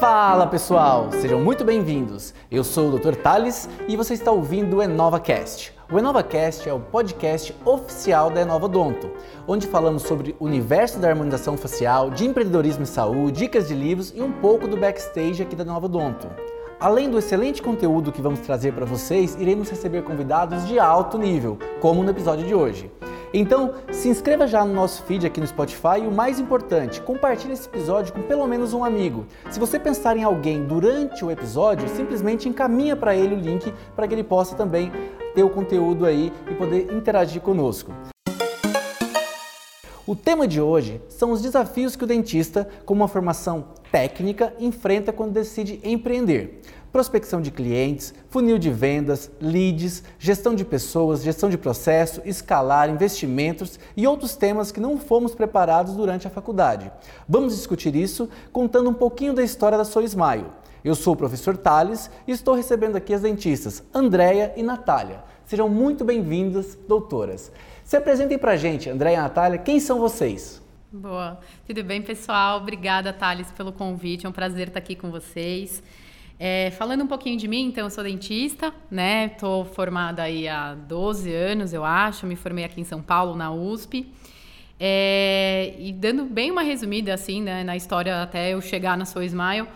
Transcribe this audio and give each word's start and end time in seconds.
Fala 0.00 0.46
pessoal, 0.46 1.12
sejam 1.12 1.38
muito 1.38 1.62
bem-vindos. 1.62 2.32
Eu 2.50 2.64
sou 2.64 2.88
o 2.88 2.98
Dr. 2.98 3.14
Thales 3.16 3.68
e 3.86 3.98
você 3.98 4.14
está 4.14 4.32
ouvindo 4.32 4.78
o 4.78 4.82
EnovaCast. 4.82 5.74
O 5.92 5.98
EnovaCast 5.98 6.66
é 6.66 6.72
o 6.72 6.80
podcast 6.80 7.54
oficial 7.66 8.30
da 8.30 8.40
Enova 8.40 8.66
Donto, 8.66 9.10
onde 9.46 9.66
falamos 9.66 10.04
sobre 10.04 10.34
o 10.40 10.46
universo 10.46 10.98
da 10.98 11.10
harmonização 11.10 11.54
facial, 11.54 12.10
de 12.10 12.26
empreendedorismo 12.26 12.84
e 12.84 12.86
saúde, 12.86 13.40
dicas 13.40 13.68
de 13.68 13.74
livros 13.74 14.10
e 14.16 14.22
um 14.22 14.32
pouco 14.32 14.66
do 14.66 14.74
backstage 14.74 15.42
aqui 15.42 15.54
da 15.54 15.66
Nova 15.66 15.86
Donto. 15.86 16.30
Além 16.80 17.10
do 17.10 17.18
excelente 17.18 17.60
conteúdo 17.60 18.10
que 18.10 18.22
vamos 18.22 18.40
trazer 18.40 18.72
para 18.72 18.86
vocês, 18.86 19.36
iremos 19.38 19.68
receber 19.68 20.02
convidados 20.02 20.66
de 20.66 20.78
alto 20.78 21.18
nível, 21.18 21.58
como 21.78 22.02
no 22.02 22.10
episódio 22.10 22.46
de 22.46 22.54
hoje. 22.54 22.90
Então, 23.32 23.74
se 23.92 24.08
inscreva 24.08 24.44
já 24.44 24.64
no 24.64 24.74
nosso 24.74 25.04
feed 25.04 25.24
aqui 25.24 25.40
no 25.40 25.46
Spotify 25.46 26.00
e 26.02 26.06
o 26.06 26.10
mais 26.10 26.40
importante, 26.40 27.00
compartilhe 27.00 27.52
esse 27.52 27.68
episódio 27.68 28.12
com 28.12 28.22
pelo 28.22 28.44
menos 28.46 28.74
um 28.74 28.84
amigo. 28.84 29.24
Se 29.50 29.60
você 29.60 29.78
pensar 29.78 30.16
em 30.16 30.24
alguém 30.24 30.64
durante 30.64 31.24
o 31.24 31.30
episódio, 31.30 31.88
simplesmente 31.88 32.48
encaminha 32.48 32.96
para 32.96 33.14
ele 33.14 33.36
o 33.36 33.38
link 33.38 33.72
para 33.94 34.08
que 34.08 34.14
ele 34.14 34.24
possa 34.24 34.56
também 34.56 34.90
ter 35.32 35.44
o 35.44 35.50
conteúdo 35.50 36.06
aí 36.06 36.32
e 36.50 36.54
poder 36.54 36.92
interagir 36.92 37.40
conosco. 37.40 37.92
O 40.04 40.16
tema 40.16 40.48
de 40.48 40.60
hoje 40.60 41.00
são 41.08 41.30
os 41.30 41.40
desafios 41.40 41.94
que 41.94 42.02
o 42.02 42.06
dentista, 42.06 42.68
com 42.84 42.92
uma 42.92 43.06
formação 43.06 43.66
técnica, 43.92 44.52
enfrenta 44.58 45.12
quando 45.12 45.30
decide 45.30 45.80
empreender 45.84 46.62
prospecção 46.92 47.40
de 47.40 47.50
clientes, 47.50 48.14
funil 48.28 48.58
de 48.58 48.70
vendas, 48.70 49.30
leads, 49.40 50.02
gestão 50.18 50.54
de 50.54 50.64
pessoas, 50.64 51.22
gestão 51.22 51.48
de 51.48 51.56
processo, 51.56 52.20
escalar, 52.24 52.90
investimentos 52.90 53.78
e 53.96 54.06
outros 54.06 54.36
temas 54.36 54.72
que 54.72 54.80
não 54.80 54.98
fomos 54.98 55.34
preparados 55.34 55.94
durante 55.94 56.26
a 56.26 56.30
faculdade. 56.30 56.90
Vamos 57.28 57.54
discutir 57.54 57.94
isso 57.94 58.28
contando 58.52 58.90
um 58.90 58.94
pouquinho 58.94 59.32
da 59.32 59.42
história 59.42 59.78
da 59.78 59.84
Smile. 59.84 60.46
Eu 60.82 60.94
sou 60.94 61.12
o 61.14 61.16
professor 61.16 61.56
Tales 61.56 62.10
e 62.26 62.32
estou 62.32 62.54
recebendo 62.54 62.96
aqui 62.96 63.12
as 63.12 63.20
dentistas 63.20 63.82
Andréia 63.92 64.52
e 64.56 64.62
Natália. 64.62 65.22
Sejam 65.44 65.68
muito 65.68 66.04
bem-vindas, 66.04 66.78
doutoras. 66.88 67.52
Se 67.84 67.96
apresentem 67.96 68.38
para 68.38 68.52
a 68.52 68.56
gente, 68.56 68.88
Andréia 68.88 69.16
e 69.16 69.20
Natália, 69.20 69.58
quem 69.58 69.78
são 69.78 69.98
vocês? 69.98 70.62
Boa, 70.92 71.38
tudo 71.66 71.84
bem, 71.84 72.02
pessoal? 72.02 72.58
Obrigada, 72.58 73.12
Thales, 73.12 73.50
pelo 73.52 73.72
convite. 73.72 74.26
É 74.26 74.28
um 74.28 74.32
prazer 74.32 74.68
estar 74.68 74.78
aqui 74.80 74.96
com 74.96 75.10
vocês. 75.10 75.82
É, 76.42 76.70
falando 76.70 77.04
um 77.04 77.06
pouquinho 77.06 77.36
de 77.36 77.46
mim, 77.46 77.66
então, 77.66 77.84
eu 77.84 77.90
sou 77.90 78.02
dentista, 78.02 78.72
né? 78.90 79.28
Tô 79.28 79.62
formada 79.62 80.22
aí 80.22 80.48
há 80.48 80.72
12 80.72 81.30
anos, 81.30 81.74
eu 81.74 81.84
acho. 81.84 82.26
Me 82.26 82.34
formei 82.34 82.64
aqui 82.64 82.80
em 82.80 82.84
São 82.84 83.02
Paulo, 83.02 83.36
na 83.36 83.52
USP. 83.52 84.10
É, 84.80 85.74
e 85.78 85.92
dando 85.92 86.24
bem 86.24 86.50
uma 86.50 86.62
resumida, 86.62 87.12
assim, 87.12 87.42
né, 87.42 87.62
na 87.62 87.76
história 87.76 88.22
até 88.22 88.54
eu 88.54 88.62
chegar 88.62 88.96
na 88.96 89.04
Soul 89.04 89.24
Smile. 89.24 89.68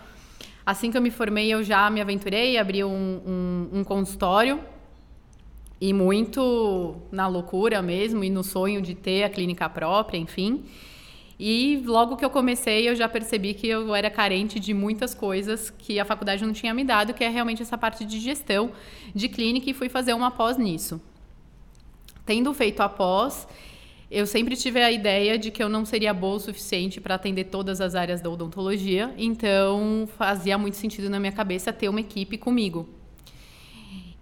Assim 0.65 0.91
que 0.91 0.97
eu 0.97 1.03
me 1.03 1.11
formei, 1.11 1.53
eu 1.53 1.63
já 1.63 1.91
me 1.91 2.01
aventurei, 2.01 2.57
abri 2.57 2.83
um, 2.83 2.89
um, 3.27 3.81
um 3.81 3.85
consultório. 3.85 4.59
E 5.79 5.93
muito 5.93 6.97
na 7.13 7.27
loucura 7.27 7.83
mesmo, 7.83 8.25
e 8.25 8.31
no 8.31 8.43
sonho 8.43 8.81
de 8.81 8.95
ter 8.95 9.25
a 9.25 9.29
clínica 9.29 9.69
própria, 9.69 10.17
enfim. 10.17 10.65
E 11.39 11.83
logo 11.85 12.17
que 12.17 12.25
eu 12.25 12.31
comecei, 12.31 12.89
eu 12.89 12.95
já 12.95 13.09
percebi 13.09 13.55
que 13.55 13.67
eu 13.67 13.95
era 13.95 14.09
carente 14.09 14.61
de 14.61 14.73
muitas 14.73 15.15
coisas 15.15 15.71
que 15.71 15.99
a 15.99 16.05
faculdade 16.05 16.45
não 16.45 16.53
tinha 16.53 16.73
me 16.73 16.85
dado, 16.85 17.13
que 17.13 17.25
é 17.25 17.29
realmente 17.29 17.63
essa 17.63 17.77
parte 17.77 18.05
de 18.05 18.21
gestão 18.21 18.71
de 19.15 19.29
clínica, 19.29 19.69
e 19.69 19.75
fui 19.75 19.89
fazer 19.89 20.15
uma 20.15 20.31
pós 20.31 20.57
nisso. 20.57 21.01
Tendo 22.25 22.55
feito 22.55 22.81
a 22.81 22.89
pós, 22.89 23.49
eu 24.11 24.27
sempre 24.27 24.55
tive 24.55 24.81
a 24.81 24.93
ideia 24.93 25.37
de 25.37 25.51
que 25.51 25.63
eu 25.63 25.69
não 25.69 25.85
seria 25.85 26.15
boa 26.15 26.37
o 26.37 26.41
suficiente 26.41 27.01
para 27.01 27.17
atender 27.17 27.45
todas 27.45 27.81
as 27.81 27.97
áreas 27.97 28.21
da 28.21 28.31
odontologia, 28.31 29.13
então 29.19 30.09
fazia 30.17 30.57
muito 30.57 30.77
sentido 30.77 31.11
na 31.11 31.19
minha 31.19 31.33
cabeça 31.33 31.73
ter 31.73 31.89
uma 31.89 32.01
equipe 32.01 32.39
comigo. 32.39 32.89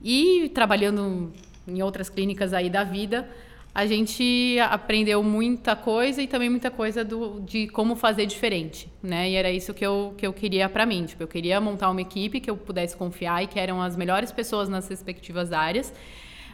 E 0.01 0.51
trabalhando 0.55 1.33
em 1.69 1.83
outras 1.83 2.09
clínicas 2.09 2.53
aí 2.53 2.71
da 2.71 2.85
vida, 2.85 3.29
a 3.75 3.87
gente 3.87 4.59
aprendeu 4.71 5.23
muita 5.23 5.75
coisa 5.75 6.21
e 6.21 6.27
também 6.27 6.51
muita 6.51 6.71
coisa 6.71 7.03
do, 7.03 7.41
de 7.41 7.69
como 7.69 7.97
fazer 7.97 8.27
diferente, 8.27 8.93
né? 9.03 9.31
E 9.31 9.35
era 9.35 9.51
isso 9.51 9.73
que 9.73 9.85
eu, 9.85 10.15
que 10.17 10.27
eu 10.27 10.33
queria 10.33 10.69
para 10.69 10.85
mim. 10.85 11.07
Tipo, 11.07 11.23
eu 11.23 11.29
queria 11.29 11.59
montar 11.59 11.91
uma 11.91 12.03
equipe 12.03 12.39
que 12.39 12.51
eu 12.51 12.57
pudesse 12.57 12.95
confiar 12.95 13.43
e 13.43 13.47
que 13.47 13.59
eram 13.59 13.81
as 13.81 13.97
melhores 13.97 14.31
pessoas 14.31 14.69
nas 14.69 14.87
respectivas 14.89 15.53
áreas, 15.53 15.93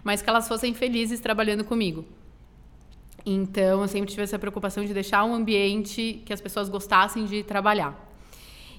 mas 0.04 0.22
que 0.22 0.30
elas 0.30 0.46
fossem 0.46 0.72
felizes 0.74 1.18
trabalhando 1.18 1.64
comigo. 1.64 2.04
Então, 3.26 3.82
eu 3.82 3.88
sempre 3.88 4.10
tive 4.10 4.22
essa 4.22 4.38
preocupação 4.38 4.84
de 4.84 4.94
deixar 4.94 5.24
um 5.24 5.34
ambiente 5.34 6.22
que 6.24 6.32
as 6.32 6.40
pessoas 6.40 6.68
gostassem 6.68 7.24
de 7.24 7.42
trabalhar. 7.42 7.98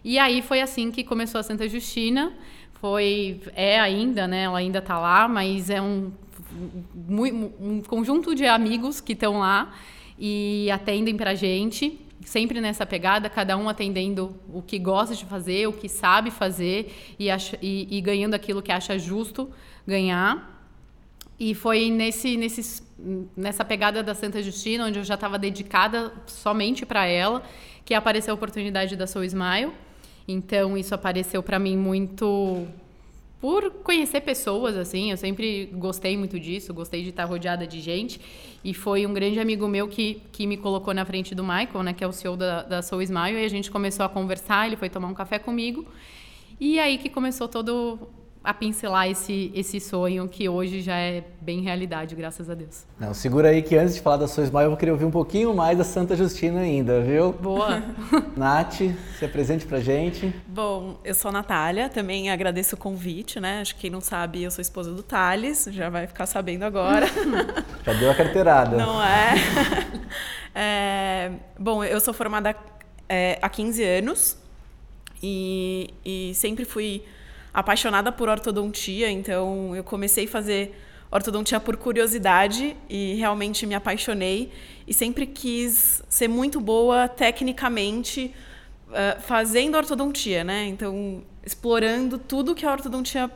E 0.01 0.17
aí 0.17 0.41
foi 0.41 0.61
assim 0.61 0.91
que 0.91 1.03
começou 1.03 1.39
a 1.39 1.43
Santa 1.43 1.67
Justina. 1.67 2.31
Foi, 2.79 3.41
é 3.53 3.77
ainda, 3.77 4.25
né? 4.29 4.43
Ela 4.43 4.59
ainda 4.59 4.79
está 4.79 4.97
lá, 4.97 5.27
mas 5.27 5.69
é 5.69 5.81
um 5.81 6.09
um 7.07 7.81
conjunto 7.81 8.33
de 8.33 8.45
amigos 8.45 8.99
que 9.01 9.13
estão 9.13 9.39
lá 9.39 9.73
e 10.17 10.69
atendem 10.71 11.15
para 11.15 11.31
a 11.31 11.35
gente, 11.35 11.99
sempre 12.25 12.59
nessa 12.59 12.85
pegada, 12.85 13.29
cada 13.29 13.55
um 13.57 13.69
atendendo 13.69 14.35
o 14.53 14.61
que 14.61 14.77
gosta 14.77 15.15
de 15.15 15.25
fazer, 15.25 15.67
o 15.67 15.73
que 15.73 15.87
sabe 15.87 16.29
fazer 16.29 16.93
e, 17.17 17.29
acha, 17.29 17.57
e, 17.61 17.87
e 17.89 18.01
ganhando 18.01 18.33
aquilo 18.33 18.61
que 18.61 18.71
acha 18.71 18.99
justo 18.99 19.49
ganhar. 19.87 20.57
E 21.39 21.55
foi 21.55 21.89
nesse, 21.89 22.35
nesse, 22.35 22.83
nessa 23.35 23.63
pegada 23.63 24.03
da 24.03 24.13
Santa 24.13 24.43
Justina, 24.43 24.85
onde 24.85 24.99
eu 24.99 25.05
já 25.05 25.13
estava 25.13 25.39
dedicada 25.39 26.11
somente 26.27 26.85
para 26.85 27.05
ela, 27.05 27.41
que 27.85 27.93
apareceu 27.93 28.33
a 28.33 28.35
oportunidade 28.35 28.97
da 28.97 29.07
Soul 29.07 29.23
Smile. 29.23 29.71
Então, 30.27 30.77
isso 30.77 30.93
apareceu 30.93 31.41
para 31.41 31.57
mim 31.57 31.77
muito 31.77 32.67
por 33.39 33.71
conhecer 33.83 34.21
pessoas, 34.21 34.75
assim. 34.75 35.11
Eu 35.11 35.17
sempre 35.17 35.67
gostei 35.73 36.17
muito 36.17 36.39
disso, 36.39 36.73
gostei 36.73 37.03
de 37.03 37.09
estar 37.09 37.25
rodeada 37.25 37.65
de 37.65 37.79
gente. 37.79 38.19
E 38.63 38.73
foi 38.73 39.05
um 39.05 39.13
grande 39.13 39.39
amigo 39.39 39.67
meu 39.67 39.87
que, 39.87 40.21
que 40.31 40.45
me 40.45 40.57
colocou 40.57 40.93
na 40.93 41.05
frente 41.05 41.33
do 41.33 41.43
Michael, 41.43 41.83
né, 41.83 41.93
que 41.93 42.03
é 42.03 42.07
o 42.07 42.11
CEO 42.11 42.35
da, 42.35 42.63
da 42.63 42.81
Soul 42.81 43.01
Smile, 43.01 43.39
e 43.39 43.45
a 43.45 43.49
gente 43.49 43.71
começou 43.71 44.05
a 44.05 44.09
conversar. 44.09 44.67
Ele 44.67 44.75
foi 44.75 44.89
tomar 44.89 45.07
um 45.07 45.13
café 45.13 45.39
comigo. 45.39 45.85
E 46.59 46.77
aí 46.79 46.97
que 46.97 47.09
começou 47.09 47.47
todo 47.47 47.97
a 48.43 48.53
pincelar 48.53 49.09
esse, 49.09 49.51
esse 49.53 49.79
sonho 49.79 50.27
que 50.27 50.47
hoje 50.47 50.81
já 50.81 50.95
é 50.95 51.23
bem 51.41 51.61
realidade, 51.61 52.15
graças 52.15 52.49
a 52.49 52.53
Deus. 52.53 52.85
Não, 52.97 53.13
segura 53.13 53.49
aí 53.49 53.61
que 53.61 53.75
antes 53.75 53.95
de 53.95 54.01
falar 54.01 54.17
da 54.17 54.27
sua 54.27 54.43
Smile, 54.45 54.63
eu 54.63 54.69
vou 54.69 54.77
querer 54.77 54.91
ouvir 54.91 55.05
um 55.05 55.11
pouquinho 55.11 55.53
mais 55.53 55.77
da 55.77 55.83
Santa 55.83 56.15
Justina 56.15 56.61
ainda, 56.61 57.01
viu? 57.01 57.33
Boa! 57.33 57.83
Nath, 58.37 58.81
se 59.17 59.25
apresente 59.25 59.65
pra 59.65 59.81
gente. 59.81 60.33
Bom, 60.47 60.99
eu 61.03 61.13
sou 61.13 61.29
a 61.29 61.31
Natália, 61.33 61.89
também 61.89 62.29
agradeço 62.29 62.75
o 62.75 62.77
convite, 62.77 63.39
né? 63.41 63.59
Acho 63.59 63.75
que 63.75 63.81
quem 63.81 63.89
não 63.89 64.01
sabe, 64.01 64.41
eu 64.41 64.51
sou 64.51 64.61
esposa 64.61 64.93
do 64.93 65.03
Thales, 65.03 65.67
já 65.71 65.89
vai 65.89 66.07
ficar 66.07 66.25
sabendo 66.25 66.63
agora. 66.63 67.07
já 67.85 67.93
deu 67.93 68.09
a 68.09 68.15
carteirada. 68.15 68.77
Não 68.77 69.03
é? 69.03 69.35
é 70.55 71.31
bom, 71.59 71.83
eu 71.83 71.99
sou 71.99 72.13
formada 72.13 72.55
é, 73.09 73.37
há 73.41 73.49
15 73.49 73.83
anos 73.83 74.37
e, 75.21 75.93
e 76.05 76.33
sempre 76.35 76.63
fui 76.63 77.03
apaixonada 77.53 78.11
por 78.11 78.29
ortodontia, 78.29 79.09
então 79.09 79.75
eu 79.75 79.83
comecei 79.83 80.25
a 80.25 80.27
fazer 80.27 80.75
ortodontia 81.11 81.59
por 81.59 81.75
curiosidade 81.75 82.75
e 82.87 83.15
realmente 83.15 83.65
me 83.65 83.73
apaixonei 83.73 84.51
e 84.87 84.93
sempre 84.93 85.25
quis 85.25 86.03
ser 86.07 86.27
muito 86.27 86.61
boa 86.61 87.07
tecnicamente 87.07 88.33
uh, 88.89 89.21
fazendo 89.21 89.75
ortodontia, 89.75 90.43
né? 90.43 90.67
Então, 90.67 91.23
explorando 91.43 92.19
tudo 92.19 92.53
que 92.53 92.65
a 92.65 92.71
ortodontia 92.71 93.29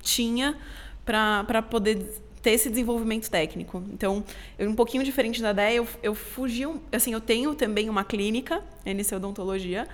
tinha 0.00 0.56
para 1.04 1.62
poder 1.62 2.22
ter 2.42 2.52
esse 2.52 2.70
desenvolvimento 2.70 3.30
técnico. 3.30 3.82
Então, 3.92 4.24
eu, 4.58 4.70
um 4.70 4.74
pouquinho 4.74 5.04
diferente 5.04 5.42
da 5.42 5.50
ideia, 5.50 5.76
eu, 5.76 5.88
eu 6.02 6.14
fugi, 6.14 6.66
assim, 6.90 7.12
eu 7.12 7.20
tenho 7.20 7.54
também 7.54 7.90
uma 7.90 8.02
clínica, 8.02 8.62
NC 8.84 9.16
Odontologia, 9.16 9.86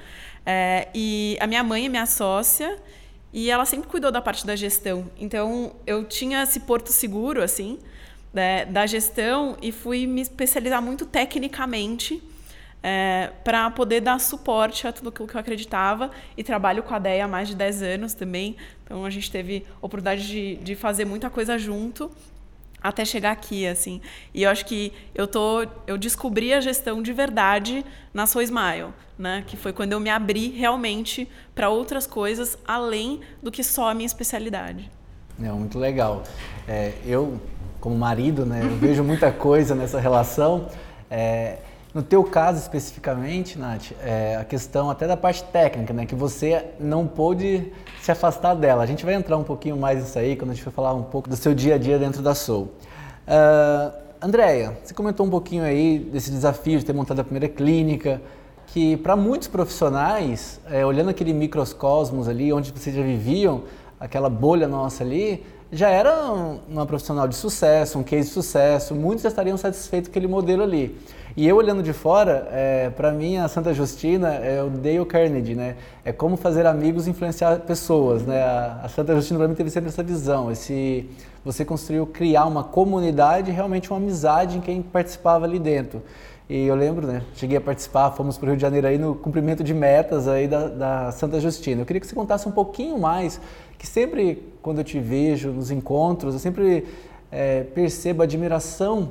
é, 0.45 0.89
e 0.95 1.37
a 1.41 1.47
minha 1.47 1.65
mãe 1.65 1.87
é 1.87 1.89
minha 1.89 2.07
sócia, 2.07 2.79
e 3.37 3.51
ela 3.51 3.67
sempre 3.67 3.87
cuidou 3.87 4.11
da 4.11 4.23
parte 4.23 4.47
da 4.47 4.57
gestão. 4.57 5.11
Então, 5.19 5.77
eu 5.87 6.07
tinha 6.07 6.43
esse 6.43 6.61
porto 6.61 6.91
seguro, 6.91 7.43
assim, 7.43 7.79
né, 8.33 8.65
da 8.65 8.87
gestão 8.87 9.59
e 9.61 9.71
fui 9.71 10.07
me 10.07 10.23
especializar 10.23 10.81
muito 10.81 11.05
tecnicamente 11.05 12.23
é, 12.83 13.31
para 13.45 13.71
poder 13.71 14.01
dar 14.01 14.19
suporte 14.21 14.89
a 14.89 14.93
tudo 14.93 15.11
aquilo 15.11 15.29
que 15.29 15.37
eu 15.37 15.41
acreditava. 15.41 16.11
E 16.35 16.43
trabalho 16.43 16.83
com 16.83 16.95
a 16.95 16.99
DEA 16.99 17.27
há 17.27 17.29
mais 17.29 17.49
de 17.49 17.55
10 17.55 17.83
anos 17.83 18.15
também. 18.15 18.57
Então, 18.83 19.05
a 19.05 19.11
gente 19.11 19.31
teve 19.31 19.67
oportunidade 19.83 20.27
de, 20.27 20.57
de 20.57 20.75
fazer 20.75 21.05
muita 21.05 21.29
coisa 21.29 21.59
junto 21.59 22.11
até 22.83 23.05
chegar 23.05 23.33
aqui, 23.33 23.67
assim. 23.67 24.01
E 24.33 24.43
eu 24.43 24.51
acho 24.51 24.65
que 24.65 24.93
eu 25.15 25.27
tô, 25.27 25.67
eu 25.87 25.99
descobri 25.99 26.53
a 26.53 26.61
gestão 26.61 27.03
de 27.03 27.13
verdade 27.13 27.85
na 28.13 28.27
Soul 28.27 28.43
Smile, 28.43 28.89
né? 29.19 29.45
Que 29.47 29.57
foi 29.57 29.73
quando 29.73 29.93
eu 29.93 30.01
me 30.01 30.11
abri 30.11 30.51
realmente 30.51 31.29
para 31.55 31.69
outras 31.69 32.07
coisas 32.07 32.57
além 32.67 33.21
do 33.43 33.51
que 33.51 33.65
só 33.65 33.91
a 33.91 33.95
minha 33.95 34.07
especialidade. 34.07 34.91
É 35.43 35.51
muito 35.51 35.79
legal. 35.79 36.23
É, 36.67 36.93
eu, 37.05 37.41
como 37.81 37.97
marido, 37.97 38.47
né, 38.47 38.61
eu 38.63 38.77
vejo 38.77 39.05
muita 39.05 39.31
coisa 39.31 39.75
nessa 39.75 40.01
relação. 40.01 40.69
É, 41.11 41.59
No 41.97 42.03
teu 42.03 42.23
caso 42.23 42.59
especificamente, 42.59 43.59
Nath, 43.59 43.93
é 44.05 44.37
a 44.37 44.45
questão 44.45 44.91
até 44.91 45.07
da 45.07 45.17
parte 45.17 45.43
técnica, 45.45 45.95
né? 45.95 46.05
Que 46.05 46.15
você 46.15 46.63
não 46.79 47.07
pôde 47.07 47.73
se 48.03 48.13
afastar 48.13 48.53
dela. 48.53 48.83
A 48.83 48.87
gente 48.87 49.03
vai 49.03 49.15
entrar 49.15 49.39
um 49.39 49.43
pouquinho 49.43 49.79
mais 49.79 50.01
nisso 50.01 50.19
aí 50.19 50.37
quando 50.37 50.51
a 50.51 50.53
gente 50.53 50.63
for 50.63 50.75
falar 50.75 50.93
um 50.93 51.05
pouco 51.05 51.27
do 51.27 51.35
seu 51.37 51.55
dia 51.55 51.77
a 51.77 51.79
dia 51.79 51.99
dentro 51.99 52.21
da 52.21 52.35
Soul. 52.35 52.65
Uh, 53.27 53.97
Andréia, 54.21 54.77
você 54.85 54.93
comentou 54.93 55.25
um 55.25 55.31
pouquinho 55.31 55.65
aí 55.65 55.99
desse 55.99 56.31
desafio 56.31 56.79
de 56.79 56.85
ter 56.85 56.93
montado 56.93 57.21
a 57.21 57.25
primeira 57.25 57.49
clínica, 57.49 58.21
que 58.67 58.99
para 58.99 59.17
muitos 59.17 59.49
profissionais, 59.49 60.61
é, 60.71 60.85
olhando 60.85 61.09
aquele 61.09 61.33
microcosmos 61.33 62.29
ali, 62.29 62.53
onde 62.53 62.73
vocês 62.73 62.95
já 62.95 63.03
viviam, 63.03 63.63
aquela 63.99 64.29
bolha 64.29 64.69
nossa 64.69 65.03
ali, 65.03 65.47
já 65.71 65.91
era 65.91 66.15
uma 66.69 66.87
profissional 66.87 67.27
de 67.27 67.35
sucesso, 67.35 67.99
um 67.99 68.03
case 68.03 68.29
de 68.29 68.35
sucesso, 68.35 68.95
muitos 68.95 69.23
já 69.23 69.29
estariam 69.29 69.57
satisfeitos 69.57 70.09
com 70.09 70.13
aquele 70.13 70.29
modelo 70.29 70.63
ali. 70.63 70.97
E 71.37 71.47
eu 71.47 71.57
olhando 71.57 71.83
de 71.83 71.93
fora, 71.93 72.49
é, 72.51 72.89
para 72.91 73.13
mim 73.13 73.37
a 73.37 73.47
Santa 73.47 73.75
Justina 73.75 74.29
é 74.35 74.63
o 74.63 74.71
Dale 74.71 75.05
Carnegie, 75.05 75.55
né? 75.55 75.77
É 76.03 76.11
como 76.11 76.37
fazer 76.37 76.65
amigos 76.65 77.07
influenciar 77.07 77.59
pessoas, 77.61 78.23
né? 78.23 78.43
A, 78.43 78.81
a 78.85 78.89
Santa 78.89 79.15
Justina 79.15 79.41
para 79.41 79.49
mim 79.49 79.55
teve 79.55 79.69
sempre 79.69 79.91
essa 79.91 80.03
visão, 80.03 80.51
esse 80.51 81.07
você 81.45 81.65
construiu 81.65 82.07
criar 82.07 82.47
uma 82.47 82.65
comunidade, 82.65 83.53
realmente 83.53 83.91
uma 83.91 83.99
amizade 83.99 84.57
em 84.57 84.61
quem 84.61 84.83
participava 84.83 85.45
ali 85.45 85.59
dentro. 85.59 86.03
E 86.49 86.65
eu 86.65 86.77
lembro, 86.77 87.09
né? 87.09 87.23
Cheguei 87.35 87.59
a 87.59 87.61
participar, 87.61 88.13
fomos 88.13 88.39
para 88.39 88.47
o 88.47 88.49
Rio 88.51 88.57
de 88.57 88.63
Janeiro 88.63 88.87
aí 88.87 88.99
no 88.99 89.17
cumprimento 89.17 89.65
de 89.65 89.75
metas 89.75 90.29
aí 90.29 90.47
da, 90.47 90.69
da 90.69 91.13
Santa 91.13 91.41
Justina. 91.41 91.83
Eu 91.83 91.87
queria 91.87 91.99
que 91.99 92.07
você 92.07 92.15
contasse 92.15 92.49
um 92.49 92.53
pouquinho 92.53 92.97
mais 92.99 93.41
que 93.77 93.87
sempre 93.87 94.55
quando 94.63 94.79
eu 94.79 94.85
te 94.85 95.01
vejo 95.01 95.51
nos 95.51 95.73
encontros, 95.73 96.35
eu 96.35 96.41
sempre 96.41 96.87
é, 97.33 97.65
percebo 97.65 98.23
admiração 98.23 99.11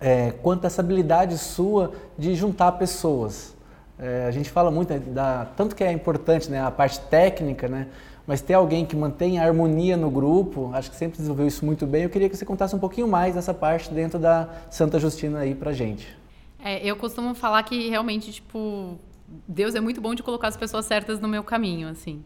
é, 0.00 0.32
quanto 0.42 0.64
a 0.64 0.66
essa 0.66 0.82
habilidade 0.82 1.38
sua 1.38 1.92
de 2.18 2.34
juntar 2.34 2.72
pessoas. 2.72 3.54
É, 3.96 4.26
a 4.26 4.30
gente 4.32 4.50
fala 4.50 4.70
muito 4.70 4.92
né, 4.92 4.98
da 4.98 5.46
tanto 5.56 5.74
que 5.76 5.84
é 5.84 5.92
importante 5.92 6.50
né, 6.50 6.60
a 6.60 6.70
parte 6.70 6.98
técnica, 7.00 7.68
né, 7.68 7.86
mas 8.26 8.40
ter 8.40 8.54
alguém 8.54 8.84
que 8.84 8.96
mantém 8.96 9.38
a 9.38 9.44
harmonia 9.44 9.96
no 9.96 10.10
grupo, 10.10 10.70
acho 10.74 10.90
que 10.90 10.96
sempre 10.96 11.16
desenvolveu 11.16 11.46
isso 11.46 11.64
muito 11.64 11.86
bem. 11.86 12.02
Eu 12.02 12.10
queria 12.10 12.28
que 12.28 12.36
você 12.36 12.44
contasse 12.44 12.74
um 12.74 12.78
pouquinho 12.80 13.06
mais 13.06 13.36
dessa 13.36 13.54
parte 13.54 13.94
dentro 13.94 14.18
da 14.18 14.48
Santa 14.68 14.98
Justina 14.98 15.38
aí 15.38 15.54
pra 15.54 15.72
gente. 15.72 16.25
É, 16.66 16.84
eu 16.84 16.96
costumo 16.96 17.32
falar 17.32 17.62
que 17.62 17.88
realmente, 17.88 18.32
tipo, 18.32 18.98
Deus 19.46 19.76
é 19.76 19.80
muito 19.80 20.00
bom 20.00 20.16
de 20.16 20.22
colocar 20.24 20.48
as 20.48 20.56
pessoas 20.56 20.84
certas 20.84 21.20
no 21.20 21.28
meu 21.28 21.44
caminho, 21.44 21.86
assim. 21.86 22.24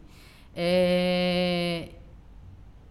É... 0.55 1.89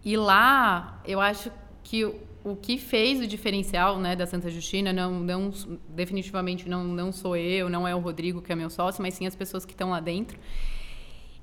E 0.01 0.15
lá, 0.15 1.01
eu 1.05 1.19
acho 1.19 1.51
que 1.83 2.05
o 2.05 2.55
que 2.55 2.77
fez 2.77 3.19
o 3.19 3.27
diferencial 3.27 3.99
né, 3.99 4.15
da 4.15 4.25
Santa 4.25 4.49
Justina 4.49 4.93
não, 4.93 5.19
não 5.19 5.51
definitivamente 5.89 6.69
não, 6.69 6.85
não 6.85 7.11
sou 7.11 7.35
eu, 7.35 7.69
não 7.69 7.85
é 7.85 7.93
o 7.93 7.99
Rodrigo 7.99 8.41
que 8.41 8.53
é 8.53 8.55
meu 8.55 8.69
sócio, 8.69 9.01
mas 9.01 9.15
sim 9.15 9.27
as 9.27 9.35
pessoas 9.35 9.65
que 9.65 9.73
estão 9.73 9.89
lá 9.89 9.99
dentro. 9.99 10.39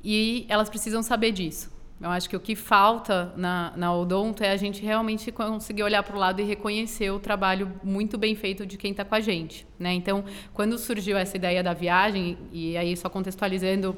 E 0.02 0.46
elas 0.48 0.70
precisam 0.70 1.02
saber 1.02 1.32
disso. 1.32 1.70
Eu 2.00 2.10
acho 2.10 2.30
que 2.30 2.36
o 2.36 2.40
que 2.40 2.54
falta 2.54 3.32
na, 3.36 3.72
na 3.76 3.92
Odonto 3.92 4.44
é 4.44 4.50
a 4.50 4.56
gente 4.56 4.80
realmente 4.82 5.32
conseguir 5.32 5.82
olhar 5.82 6.02
para 6.04 6.14
o 6.14 6.18
lado 6.18 6.40
e 6.40 6.44
reconhecer 6.44 7.10
o 7.10 7.18
trabalho 7.18 7.72
muito 7.82 8.16
bem 8.16 8.36
feito 8.36 8.64
de 8.64 8.76
quem 8.76 8.92
está 8.92 9.04
com 9.04 9.16
a 9.16 9.20
gente. 9.20 9.66
Né? 9.78 9.94
Então, 9.94 10.24
quando 10.54 10.78
surgiu 10.78 11.16
essa 11.16 11.36
ideia 11.36 11.60
da 11.60 11.74
viagem, 11.74 12.38
e 12.52 12.76
aí 12.76 12.96
só 12.96 13.08
contextualizando 13.08 13.96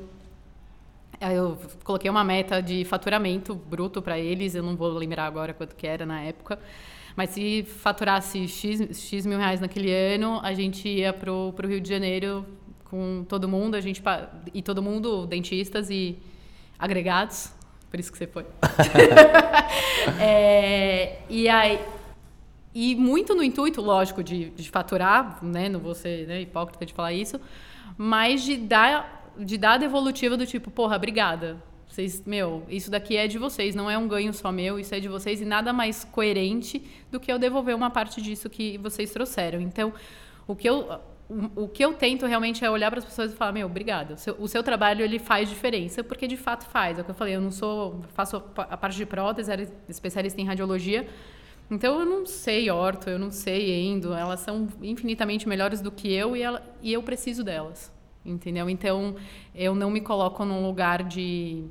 eu 1.21 1.59
coloquei 1.85 2.11
uma 2.11 2.25
meta 2.25 2.63
de 2.63 2.83
faturamento 2.87 3.55
bruto 3.55 4.01
para 4.01 4.19
eles, 4.19 4.55
eu 4.55 4.63
não 4.63 4.75
vou 4.75 4.89
lembrar 4.89 5.27
agora 5.27 5.53
quanto 5.53 5.77
que 5.77 5.87
era 5.87 6.07
na 6.07 6.23
época, 6.23 6.59
mas 7.15 7.31
se 7.31 7.63
faturasse 7.63 8.49
X, 8.49 8.99
X 8.99 9.27
mil 9.27 9.37
reais 9.37 9.61
naquele 9.61 9.93
ano, 9.93 10.41
a 10.43 10.55
gente 10.55 10.89
ia 10.89 11.13
para 11.13 11.31
o 11.31 11.53
Rio 11.67 11.79
de 11.79 11.91
Janeiro 11.91 12.47
com 12.85 13.27
todo 13.29 13.47
mundo, 13.47 13.75
a 13.75 13.81
gente 13.83 14.03
e 14.55 14.63
todo 14.63 14.83
mundo, 14.83 15.27
dentistas 15.27 15.91
e 15.91 16.19
agregados, 16.79 17.53
por 17.91 17.99
isso 17.99 18.13
que 18.13 18.19
você 18.19 18.27
foi. 18.27 18.47
é, 20.21 21.19
e 21.29 21.49
aí, 21.49 21.81
e 22.75 22.95
muito 22.95 23.35
no 23.35 23.43
intuito, 23.43 23.81
lógico, 23.81 24.23
de, 24.23 24.51
de 24.51 24.71
faturar, 24.71 25.45
né? 25.45 25.69
Não 25.69 25.81
vou 25.81 25.95
ser 25.95 26.27
né, 26.27 26.41
hipócrita 26.41 26.87
de 26.87 26.95
falar 26.95 27.13
isso, 27.13 27.41
mas 27.99 28.43
de 28.43 28.57
dar 28.57 29.19
de 29.39 29.57
dada 29.57 29.85
evolutiva 29.85 30.37
do 30.37 30.47
tipo, 30.47 30.71
porra, 30.71 30.97
obrigada. 30.97 31.63
Vocês, 31.89 32.23
meu, 32.25 32.65
isso 32.69 32.91
daqui 32.91 33.17
é 33.17 33.27
de 33.27 33.39
vocês, 33.39 33.75
não 33.75 33.91
é 33.91 33.99
um 33.99 34.07
ganho 34.07 34.33
só 34.33 34.53
meu, 34.53 34.79
isso 34.79 34.95
é 34.95 35.01
de 35.01 35.09
vocês 35.09 35.41
e 35.41 35.45
nada 35.45 35.73
mais 35.73 36.05
coerente 36.05 36.83
do 37.11 37.19
que 37.19 37.33
eu 37.33 37.39
devolver 37.39 37.75
uma 37.75 37.91
parte 37.91 38.23
disso 38.23 38.49
que 38.49 38.79
vocês 38.79 39.11
trouxeram. 39.11 39.61
Então, 39.61 39.93
o 40.47 40.55
que 40.55 40.69
eu 40.69 41.01
o, 41.57 41.69
que 41.69 41.85
eu 41.85 41.95
tento 41.95 42.27
realmente 42.27 42.65
é 42.65 42.71
olhar 42.71 42.91
para 42.91 42.99
as 42.99 43.05
pessoas 43.05 43.33
e 43.33 43.37
falar, 43.37 43.53
meu, 43.53 43.67
obrigada. 43.67 44.15
O 44.15 44.17
seu, 44.17 44.37
o 44.39 44.49
seu, 44.49 44.63
trabalho 44.63 45.05
ele 45.05 45.19
faz 45.19 45.49
diferença, 45.49 46.03
porque 46.03 46.27
de 46.27 46.37
fato 46.37 46.67
faz. 46.67 46.99
É 46.99 47.03
o 47.03 47.05
que 47.05 47.11
eu 47.11 47.15
falei, 47.15 47.37
eu 47.37 47.41
não 47.41 47.51
sou, 47.51 48.03
faço 48.15 48.37
a 48.57 48.77
parte 48.77 48.97
de 48.97 49.07
prótese, 49.07 49.51
era 49.51 49.67
especialista 49.89 50.41
em 50.41 50.45
radiologia. 50.45 51.07
Então 51.71 52.01
eu 52.01 52.05
não 52.05 52.27
sei 52.27 52.71
orto, 52.71 53.09
eu 53.09 53.19
não 53.19 53.31
sei 53.31 53.71
endo, 53.87 54.13
elas 54.13 54.41
são 54.41 54.69
infinitamente 54.83 55.49
melhores 55.49 55.81
do 55.81 55.93
que 55.93 56.13
eu 56.13 56.37
e, 56.37 56.43
ela, 56.43 56.63
e 56.83 56.93
eu 56.93 57.03
preciso 57.03 57.45
delas 57.45 57.93
entendeu? 58.25 58.69
Então, 58.69 59.17
eu 59.55 59.75
não 59.75 59.91
me 59.91 60.01
coloco 60.01 60.45
num 60.45 60.67
lugar 60.67 61.03
de 61.03 61.65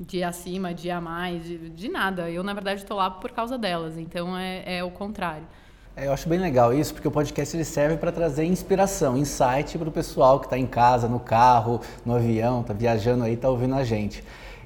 de 0.00 0.24
acima, 0.24 0.74
de 0.74 0.90
a 0.90 1.00
mais, 1.00 1.44
de, 1.44 1.70
de 1.70 1.88
nada. 1.88 2.28
Eu, 2.28 2.42
na 2.42 2.52
verdade, 2.52 2.82
estou 2.82 2.96
lá 2.96 3.08
por 3.08 3.30
causa 3.30 3.56
delas. 3.56 3.96
Então, 3.96 4.36
é, 4.36 4.78
é 4.78 4.82
o 4.82 4.90
contrário. 4.90 5.46
É, 5.94 6.06
eu 6.06 6.12
acho 6.12 6.26
bem 6.26 6.38
legal 6.38 6.72
isso, 6.72 6.94
porque 6.94 7.06
o 7.06 7.10
podcast 7.10 7.54
ele 7.54 7.66
serve 7.66 7.98
para 7.98 8.10
trazer 8.10 8.44
inspiração, 8.44 9.14
insight 9.14 9.76
para 9.76 9.90
o 9.90 9.92
pessoal 9.92 10.40
que 10.40 10.46
está 10.46 10.56
em 10.56 10.66
casa, 10.66 11.06
no 11.06 11.20
carro, 11.20 11.82
no 12.04 12.14
avião, 12.14 12.62
está 12.62 12.72
viajando 12.72 13.24
aí, 13.24 13.34
está 13.34 13.50
ouvindo 13.50 13.74
a 13.74 13.84
gente. 13.84 14.24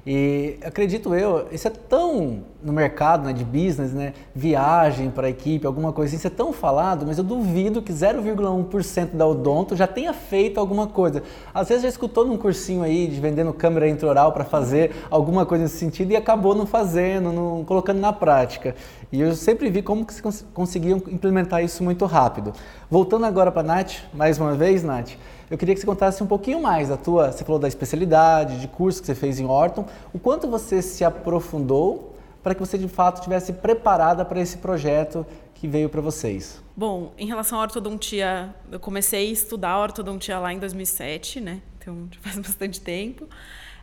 E 0.09 0.57
acredito 0.63 1.13
eu, 1.13 1.49
isso 1.51 1.67
é 1.67 1.69
tão 1.69 2.45
no 2.63 2.71
mercado 2.71 3.25
né, 3.25 3.33
de 3.33 3.43
business, 3.43 3.91
né, 3.91 4.13
viagem 4.33 5.11
para 5.11 5.27
a 5.27 5.29
equipe, 5.29 5.67
alguma 5.67 5.91
coisa 5.91 6.07
assim, 6.07 6.15
isso 6.15 6.27
é 6.27 6.29
tão 6.29 6.53
falado, 6.53 7.05
mas 7.05 7.17
eu 7.17 7.25
duvido 7.25 7.81
que 7.81 7.91
0,1% 7.91 9.15
da 9.15 9.27
Odonto 9.27 9.75
já 9.75 9.85
tenha 9.85 10.13
feito 10.13 10.61
alguma 10.61 10.87
coisa. 10.87 11.23
Às 11.53 11.67
vezes 11.67 11.83
já 11.83 11.89
escutou 11.89 12.25
num 12.25 12.37
cursinho 12.37 12.83
aí 12.83 13.07
de 13.07 13.19
vendendo 13.19 13.51
câmera 13.51 13.89
intraoral 13.89 14.31
para 14.31 14.45
fazer 14.45 14.91
alguma 15.11 15.45
coisa 15.45 15.65
nesse 15.65 15.77
sentido 15.77 16.11
e 16.11 16.15
acabou 16.15 16.55
não 16.55 16.65
fazendo, 16.65 17.33
não 17.33 17.65
colocando 17.65 17.99
na 17.99 18.13
prática. 18.13 18.75
E 19.11 19.19
eu 19.19 19.35
sempre 19.35 19.69
vi 19.69 19.81
como 19.81 20.05
que 20.05 20.13
se 20.13 20.21
conseguiam 20.53 21.01
implementar 21.09 21.61
isso 21.65 21.83
muito 21.83 22.05
rápido. 22.05 22.53
Voltando 22.89 23.25
agora 23.25 23.51
para 23.51 23.61
a 23.61 23.75
Nath, 23.75 23.95
mais 24.13 24.39
uma 24.39 24.53
vez, 24.53 24.85
Nath, 24.85 25.11
eu 25.49 25.57
queria 25.57 25.73
que 25.73 25.79
você 25.79 25.87
contasse 25.87 26.21
um 26.21 26.27
pouquinho 26.27 26.61
mais 26.61 26.89
da 26.89 26.97
tua, 26.97 27.31
você 27.31 27.43
falou 27.43 27.59
da 27.59 27.67
especialidade, 27.67 28.59
de 28.59 28.67
curso 28.67 28.99
que 28.99 29.07
você 29.07 29.15
fez 29.15 29.39
em 29.39 29.45
Orton, 29.45 29.85
o 30.13 30.19
quanto 30.19 30.47
você 30.47 30.81
se 30.81 31.03
aprofundou 31.03 32.15
para 32.43 32.53
que 32.53 32.59
você 32.59 32.77
de 32.77 32.87
fato 32.87 33.17
estivesse 33.17 33.53
preparada 33.53 34.23
para 34.25 34.39
esse 34.39 34.57
projeto 34.57 35.25
que 35.53 35.67
veio 35.67 35.89
para 35.89 36.01
vocês. 36.01 36.61
Bom, 36.75 37.11
em 37.17 37.25
relação 37.25 37.59
à 37.59 37.63
ortodontia, 37.63 38.53
eu 38.71 38.79
comecei 38.79 39.29
a 39.29 39.31
estudar 39.31 39.79
ortodontia 39.79 40.37
lá 40.37 40.53
em 40.53 40.59
2007, 40.59 41.41
né? 41.41 41.61
Então 41.77 42.07
já 42.11 42.19
faz 42.21 42.37
bastante 42.39 42.79
tempo. 42.79 43.27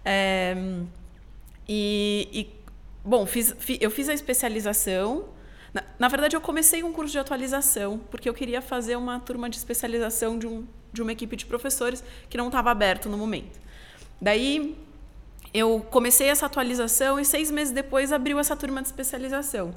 É, 0.05 0.55
e, 1.69 2.29
e, 2.33 2.51
bom, 3.05 3.27
fiz, 3.27 3.57
eu 3.81 3.91
fiz 3.91 4.09
a 4.09 4.15
especialização. 4.15 5.25
Na, 5.73 5.83
na 5.99 6.09
verdade, 6.09 6.37
eu 6.37 6.41
comecei 6.41 6.85
um 6.85 6.93
curso 6.93 7.13
de 7.13 7.19
atualização 7.19 7.99
porque 8.11 8.29
eu 8.29 8.35
queria 8.35 8.63
fazer 8.63 8.97
uma 8.97 9.19
turma 9.19 9.51
de 9.51 9.57
especialização 9.57 10.39
de 10.39 10.47
um 10.47 10.65
de 10.95 11.03
uma 11.03 11.13
equipe 11.13 11.37
de 11.37 11.45
professores 11.45 12.03
que 12.31 12.39
não 12.39 12.47
estava 12.47 12.71
aberto 12.71 13.09
no 13.09 13.19
momento. 13.19 13.61
Daí 14.21 14.75
eu 15.53 15.87
comecei 15.91 16.29
essa 16.29 16.47
atualização 16.47 17.21
e 17.21 17.25
seis 17.25 17.51
meses 17.51 17.73
depois 17.73 18.13
abriu 18.13 18.39
essa 18.39 18.57
turma 18.57 18.81
de 18.81 18.89
especialização. 18.89 19.75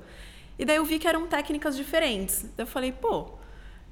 E 0.57 0.63
daí 0.63 0.77
eu 0.77 0.85
vi 0.85 0.97
que 0.97 1.07
eram 1.07 1.27
técnicas 1.27 1.75
diferentes. 1.75 2.43
Daí 2.55 2.65
eu 2.65 2.67
falei, 2.67 2.91
pô, 2.91 3.31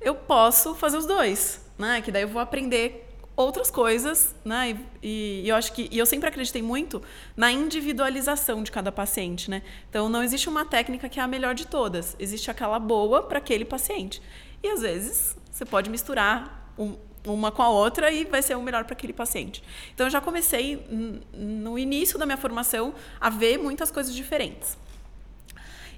eu 0.01 0.15
posso 0.15 0.73
fazer 0.75 0.97
os 0.97 1.05
dois, 1.05 1.61
né? 1.77 2.01
Que 2.01 2.11
daí 2.11 2.23
eu 2.23 2.27
vou 2.27 2.41
aprender 2.41 3.05
outras 3.35 3.69
coisas, 3.69 4.33
né? 4.43 4.77
E, 5.03 5.41
e, 5.43 5.49
eu 5.49 5.55
acho 5.55 5.73
que 5.73 5.89
e 5.91 5.97
eu 5.97 6.05
sempre 6.05 6.29
acreditei 6.29 6.61
muito 6.61 7.01
na 7.35 7.51
individualização 7.51 8.63
de 8.63 8.71
cada 8.71 8.91
paciente, 8.91 9.49
né? 9.49 9.61
Então 9.89 10.09
não 10.09 10.23
existe 10.23 10.47
uma 10.47 10.65
técnica 10.65 11.09
que 11.09 11.19
é 11.19 11.23
a 11.23 11.27
melhor 11.27 11.53
de 11.53 11.67
todas, 11.67 12.15
existe 12.17 12.49
aquela 12.49 12.79
boa 12.79 13.23
para 13.23 13.37
aquele 13.37 13.65
paciente. 13.65 14.21
E 14.63 14.67
às 14.69 14.81
vezes 14.81 15.35
você 15.51 15.65
pode 15.65 15.89
misturar 15.89 16.71
um, 16.77 16.95
uma 17.25 17.51
com 17.51 17.61
a 17.61 17.69
outra 17.69 18.11
e 18.11 18.25
vai 18.25 18.41
ser 18.41 18.55
o 18.55 18.61
melhor 18.61 18.83
para 18.83 18.93
aquele 18.93 19.13
paciente. 19.13 19.63
Então 19.93 20.07
eu 20.07 20.11
já 20.11 20.21
comecei 20.21 20.85
no 21.33 21.77
início 21.77 22.17
da 22.19 22.25
minha 22.25 22.37
formação 22.37 22.93
a 23.19 23.29
ver 23.29 23.57
muitas 23.57 23.91
coisas 23.91 24.13
diferentes. 24.13 24.77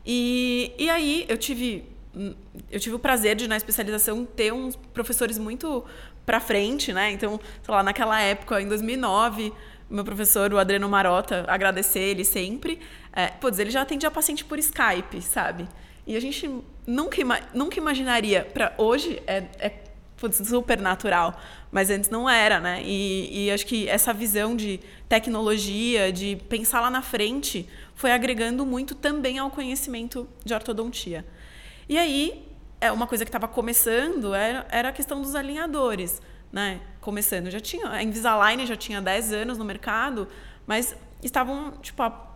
E, 0.06 0.74
e 0.78 0.90
aí 0.90 1.26
eu 1.28 1.38
tive 1.38 1.84
eu 2.72 2.80
tive 2.80 2.96
o 2.96 3.00
prazer 3.00 3.36
de 3.36 3.48
na 3.48 3.58
especialização 3.58 4.26
ter 4.26 4.52
uns 4.52 4.76
professores 4.76 5.38
muito 5.38 5.84
para 6.26 6.40
frente, 6.40 6.92
né? 6.92 7.12
Então, 7.12 7.40
sei 7.62 7.74
lá, 7.74 7.84
naquela 7.84 8.20
época, 8.20 8.60
em 8.60 8.68
2009, 8.68 9.54
meu 9.90 10.04
professor, 10.04 10.52
o 10.52 10.58
Adriano 10.58 10.90
Marota, 10.90 11.46
agradecer 11.48 12.00
ele 12.00 12.26
sempre. 12.26 12.80
É, 13.14 13.28
putz, 13.28 13.60
ele 13.60 13.70
já 13.70 13.82
atendia 13.82 14.10
paciente 14.10 14.44
por 14.44 14.58
Skype, 14.60 15.22
sabe? 15.22 15.68
E 16.06 16.16
a 16.16 16.20
gente 16.20 16.50
nunca, 16.86 17.18
nunca 17.54 17.78
imaginaria, 17.78 18.46
para 18.54 18.74
hoje 18.78 19.22
é, 19.28 19.44
é 19.60 19.70
putz, 20.20 20.38
super 20.48 20.80
natural. 20.80 21.40
Mas 21.72 21.90
antes 21.90 22.10
não 22.10 22.30
era, 22.30 22.60
né? 22.60 22.82
E, 22.84 23.46
e 23.46 23.52
acho 23.52 23.66
que 23.66 23.88
essa 23.88 24.14
visão 24.14 24.56
de 24.56 24.80
tecnologia, 25.08 26.12
de 26.12 26.36
pensar 26.50 26.82
lá 26.82 26.90
na 26.90 27.02
frente, 27.02 27.68
foi 27.96 28.12
agregando 28.12 28.66
muito 28.66 28.96
também 28.96 29.40
ao 29.40 29.50
conhecimento 29.50 30.28
de 30.44 30.54
ortodontia. 30.54 31.26
E 31.88 31.98
aí, 31.98 32.48
é 32.80 32.92
uma 32.92 33.08
coisa 33.08 33.26
que 33.26 33.30
estava 33.30 33.48
começando 33.48 34.34
era, 34.34 34.68
era 34.70 34.90
a 34.90 34.92
questão 34.92 35.22
dos 35.22 35.36
alinhadores, 35.36 36.22
né? 36.52 36.82
Começando, 37.02 37.50
já 37.50 37.60
tinha, 37.60 37.90
a 37.90 38.04
Invisalign 38.04 38.66
já 38.66 38.76
tinha 38.76 39.02
10 39.02 39.34
anos 39.34 39.58
no 39.58 39.66
mercado, 39.66 40.28
mas 40.66 40.96
estavam, 41.24 41.72
tipo, 41.82 42.02
há 42.04 42.28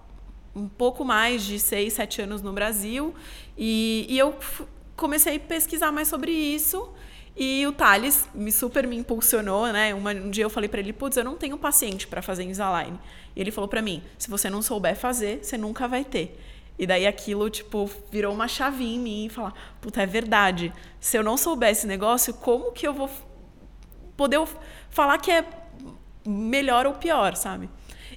um 0.55 0.67
pouco 0.67 1.05
mais 1.05 1.43
de 1.43 1.59
6, 1.59 1.93
7 1.93 2.21
anos 2.23 2.41
no 2.41 2.51
Brasil, 2.51 3.13
e, 3.57 4.05
e 4.09 4.17
eu 4.17 4.35
comecei 4.95 5.37
a 5.37 5.39
pesquisar 5.39 5.91
mais 5.91 6.07
sobre 6.07 6.31
isso, 6.31 6.91
e 7.35 7.65
o 7.65 7.71
Thales 7.71 8.27
me 8.33 8.51
super 8.51 8.85
me 8.85 8.97
impulsionou, 8.97 9.67
né? 9.71 9.93
Um 9.93 10.29
dia 10.29 10.43
eu 10.43 10.49
falei 10.49 10.67
para 10.67 10.79
ele, 10.79 10.91
putz, 10.91 11.17
eu 11.17 11.23
não 11.23 11.35
tenho 11.35 11.57
paciente 11.57 12.07
para 12.07 12.21
fazer 12.21 12.43
Invisalign. 12.43 12.99
E 13.35 13.39
ele 13.39 13.51
falou 13.51 13.67
para 13.67 13.81
mim, 13.81 14.03
se 14.17 14.29
você 14.29 14.49
não 14.49 14.61
souber 14.61 14.95
fazer, 14.95 15.39
você 15.41 15.57
nunca 15.57 15.87
vai 15.87 16.03
ter. 16.03 16.39
E 16.77 16.85
daí 16.85 17.07
aquilo, 17.07 17.49
tipo, 17.49 17.89
virou 18.11 18.33
uma 18.33 18.47
chavinha 18.47 18.95
em 18.95 18.99
mim 18.99 19.25
e 19.25 19.29
falar, 19.29 19.53
puta, 19.79 20.01
é 20.01 20.05
verdade. 20.05 20.73
Se 20.99 21.17
eu 21.17 21.23
não 21.23 21.37
souber 21.37 21.69
esse 21.69 21.87
negócio, 21.87 22.33
como 22.33 22.71
que 22.71 22.87
eu 22.87 22.93
vou 22.93 23.09
poder 24.17 24.41
falar 24.89 25.17
que 25.17 25.31
é 25.31 25.45
melhor 26.25 26.85
ou 26.85 26.93
pior, 26.93 27.35
sabe? 27.35 27.69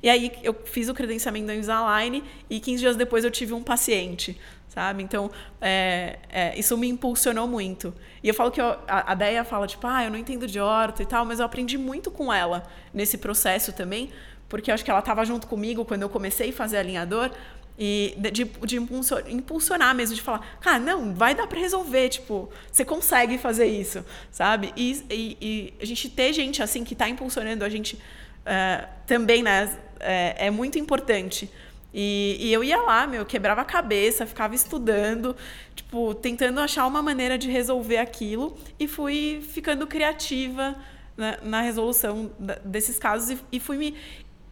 E 0.04 0.10
aí 0.10 0.30
eu 0.42 0.54
fiz 0.66 0.86
o 0.90 0.92
credenciamento 0.92 1.46
da 1.46 1.54
Invisalign 1.54 2.22
e 2.50 2.60
15 2.60 2.78
dias 2.78 2.94
depois 2.94 3.24
eu 3.24 3.30
tive 3.30 3.54
um 3.54 3.62
paciente, 3.62 4.38
sabe? 4.68 5.02
Então, 5.02 5.30
é, 5.62 6.18
é, 6.28 6.58
isso 6.58 6.76
me 6.76 6.86
impulsionou 6.86 7.48
muito. 7.48 7.94
E 8.22 8.28
eu 8.28 8.34
falo 8.34 8.50
que 8.50 8.60
eu, 8.60 8.66
a, 8.86 9.12
a 9.12 9.14
Deia 9.14 9.44
fala, 9.44 9.66
tipo, 9.66 9.86
ah, 9.86 10.04
eu 10.04 10.10
não 10.10 10.18
entendo 10.18 10.46
de 10.46 10.60
orto 10.60 11.00
e 11.00 11.06
tal, 11.06 11.24
mas 11.24 11.38
eu 11.38 11.46
aprendi 11.46 11.78
muito 11.78 12.10
com 12.10 12.30
ela 12.30 12.64
nesse 12.92 13.16
processo 13.16 13.72
também, 13.72 14.10
porque 14.46 14.70
eu 14.70 14.74
acho 14.74 14.84
que 14.84 14.90
ela 14.90 15.00
estava 15.00 15.24
junto 15.24 15.46
comigo 15.46 15.86
quando 15.86 16.02
eu 16.02 16.10
comecei 16.10 16.50
a 16.50 16.52
fazer 16.52 16.76
alinhador, 16.76 17.30
e 17.78 18.14
de, 18.30 18.44
de 18.44 18.76
impulsionar 18.76 19.94
mesmo, 19.94 20.14
de 20.14 20.20
falar, 20.20 20.58
cara, 20.60 20.78
não, 20.78 21.14
vai 21.14 21.34
dar 21.34 21.46
para 21.46 21.58
resolver, 21.58 22.10
tipo, 22.10 22.50
você 22.70 22.84
consegue 22.84 23.38
fazer 23.38 23.66
isso, 23.68 24.04
sabe? 24.30 24.70
E, 24.76 25.02
e, 25.10 25.38
e, 25.40 25.74
a 25.80 25.86
gente 25.86 26.10
ter 26.10 26.30
gente 26.34 26.62
assim 26.62 26.84
que 26.84 26.92
está 26.92 27.08
impulsionando 27.08 27.64
a 27.64 27.70
gente 27.70 27.96
uh, 27.96 28.86
também, 29.06 29.42
né, 29.42 29.76
é, 30.00 30.46
é 30.46 30.50
muito 30.50 30.78
importante. 30.78 31.50
E, 31.92 32.36
e, 32.40 32.52
eu 32.52 32.64
ia 32.64 32.82
lá, 32.82 33.06
meu, 33.06 33.24
quebrava 33.24 33.60
a 33.60 33.64
cabeça, 33.64 34.26
ficava 34.26 34.54
estudando, 34.54 35.36
tipo, 35.76 36.12
tentando 36.14 36.58
achar 36.58 36.86
uma 36.86 37.00
maneira 37.00 37.38
de 37.38 37.48
resolver 37.48 37.98
aquilo 37.98 38.56
e 38.80 38.88
fui 38.88 39.40
ficando 39.52 39.86
criativa 39.86 40.74
na, 41.16 41.38
na 41.40 41.60
resolução 41.60 42.32
desses 42.64 42.98
casos 42.98 43.30
e, 43.30 43.56
e 43.56 43.60
fui 43.60 43.76
me 43.76 43.96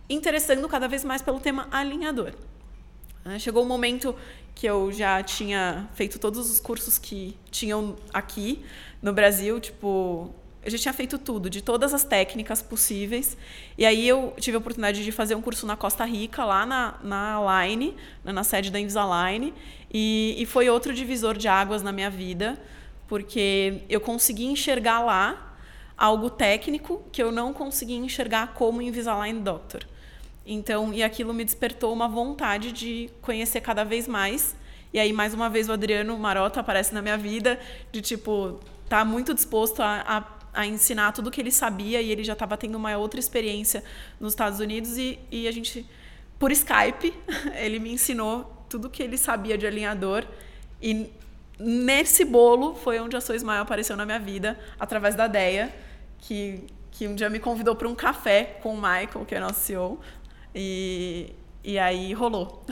interessando 0.08 0.68
cada 0.68 0.86
vez 0.86 1.04
mais 1.04 1.20
pelo 1.20 1.40
tema 1.40 1.66
alinhador. 1.72 2.32
Né? 3.24 3.38
Chegou 3.40 3.64
um 3.64 3.68
momento 3.68 4.14
que 4.54 4.66
eu 4.66 4.92
já 4.92 5.22
tinha 5.22 5.88
feito 5.94 6.18
todos 6.18 6.50
os 6.50 6.60
cursos 6.60 6.98
que 6.98 7.36
tinham 7.50 7.96
aqui 8.12 8.64
no 9.00 9.12
Brasil, 9.12 9.58
tipo, 9.58 10.32
eu 10.64 10.70
já 10.70 10.78
tinha 10.78 10.92
feito 10.92 11.18
tudo, 11.18 11.50
de 11.50 11.60
todas 11.60 11.92
as 11.92 12.04
técnicas 12.04 12.62
possíveis. 12.62 13.36
E 13.76 13.84
aí 13.84 14.06
eu 14.06 14.32
tive 14.38 14.56
a 14.56 14.58
oportunidade 14.58 15.04
de 15.04 15.10
fazer 15.10 15.34
um 15.34 15.42
curso 15.42 15.66
na 15.66 15.76
Costa 15.76 16.04
Rica, 16.04 16.44
lá 16.44 16.64
na, 16.64 16.94
na 17.02 17.64
Line, 17.64 17.96
na 18.24 18.44
sede 18.44 18.70
da 18.70 18.78
Invisalign. 18.78 19.52
E, 19.92 20.36
e 20.38 20.46
foi 20.46 20.68
outro 20.68 20.94
divisor 20.94 21.36
de 21.36 21.48
águas 21.48 21.82
na 21.82 21.90
minha 21.90 22.08
vida, 22.08 22.60
porque 23.08 23.82
eu 23.88 24.00
consegui 24.00 24.44
enxergar 24.44 25.00
lá 25.00 25.56
algo 25.96 26.30
técnico 26.30 27.02
que 27.12 27.22
eu 27.22 27.32
não 27.32 27.52
conseguia 27.52 27.96
enxergar 27.96 28.54
como 28.54 28.80
Invisalign 28.80 29.40
Doctor. 29.40 29.86
Então, 30.46 30.92
e 30.92 31.02
aquilo 31.02 31.32
me 31.32 31.44
despertou 31.44 31.92
uma 31.92 32.08
vontade 32.08 32.72
de 32.72 33.10
conhecer 33.20 33.60
cada 33.60 33.84
vez 33.84 34.08
mais. 34.08 34.56
E 34.92 34.98
aí, 34.98 35.12
mais 35.12 35.32
uma 35.32 35.48
vez, 35.48 35.68
o 35.68 35.72
Adriano 35.72 36.16
Marota 36.18 36.60
aparece 36.60 36.92
na 36.92 37.00
minha 37.00 37.16
vida, 37.16 37.58
de 37.90 38.00
tipo, 38.00 38.60
tá 38.88 39.04
muito 39.04 39.32
disposto 39.32 39.80
a, 39.80 40.02
a, 40.06 40.24
a 40.52 40.66
ensinar 40.66 41.12
tudo 41.12 41.30
que 41.30 41.40
ele 41.40 41.50
sabia 41.50 42.00
e 42.00 42.10
ele 42.10 42.22
já 42.22 42.34
estava 42.34 42.56
tendo 42.56 42.76
uma 42.76 42.96
outra 42.96 43.18
experiência 43.18 43.82
nos 44.20 44.32
Estados 44.32 44.60
Unidos. 44.60 44.98
E, 44.98 45.18
e 45.30 45.48
a 45.48 45.52
gente, 45.52 45.86
por 46.38 46.52
Skype, 46.52 47.14
ele 47.56 47.78
me 47.78 47.92
ensinou 47.92 48.64
tudo 48.68 48.90
que 48.90 49.02
ele 49.02 49.16
sabia 49.16 49.56
de 49.56 49.66
alinhador. 49.66 50.24
E 50.80 51.10
nesse 51.58 52.24
bolo 52.24 52.74
foi 52.74 53.00
onde 53.00 53.16
a 53.16 53.20
Sou 53.20 53.34
Smile 53.34 53.58
apareceu 53.58 53.96
na 53.96 54.04
minha 54.04 54.18
vida, 54.18 54.58
através 54.78 55.14
da 55.14 55.26
Deia, 55.26 55.72
que, 56.18 56.64
que 56.90 57.06
um 57.08 57.14
dia 57.14 57.30
me 57.30 57.38
convidou 57.38 57.74
para 57.74 57.88
um 57.88 57.94
café 57.94 58.58
com 58.62 58.74
o 58.74 58.76
Michael, 58.76 59.24
que 59.26 59.34
é 59.34 59.40
nosso 59.40 59.60
CEO, 59.60 60.00
e, 60.54 61.34
e 61.64 61.78
aí 61.78 62.12
rolou. 62.12 62.64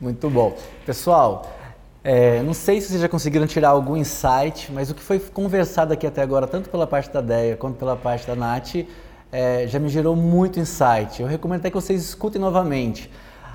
Muito 0.00 0.30
bom. 0.30 0.56
Pessoal, 0.86 1.57
é, 2.10 2.42
não 2.42 2.54
sei 2.54 2.80
se 2.80 2.88
vocês 2.88 3.02
já 3.02 3.08
conseguiram 3.08 3.46
tirar 3.46 3.68
algum 3.68 3.94
insight, 3.94 4.72
mas 4.72 4.88
o 4.88 4.94
que 4.94 5.02
foi 5.02 5.20
conversado 5.20 5.92
aqui 5.92 6.06
até 6.06 6.22
agora, 6.22 6.46
tanto 6.46 6.70
pela 6.70 6.86
parte 6.86 7.12
da 7.12 7.20
Deia 7.20 7.54
quanto 7.54 7.76
pela 7.76 7.94
parte 7.96 8.26
da 8.26 8.34
Nath, 8.34 8.76
é, 9.30 9.66
já 9.66 9.78
me 9.78 9.90
gerou 9.90 10.16
muito 10.16 10.58
insight. 10.58 11.20
Eu 11.20 11.28
recomendo 11.28 11.60
até 11.60 11.68
que 11.68 11.74
vocês 11.74 12.02
escutem 12.02 12.40
novamente. 12.40 13.10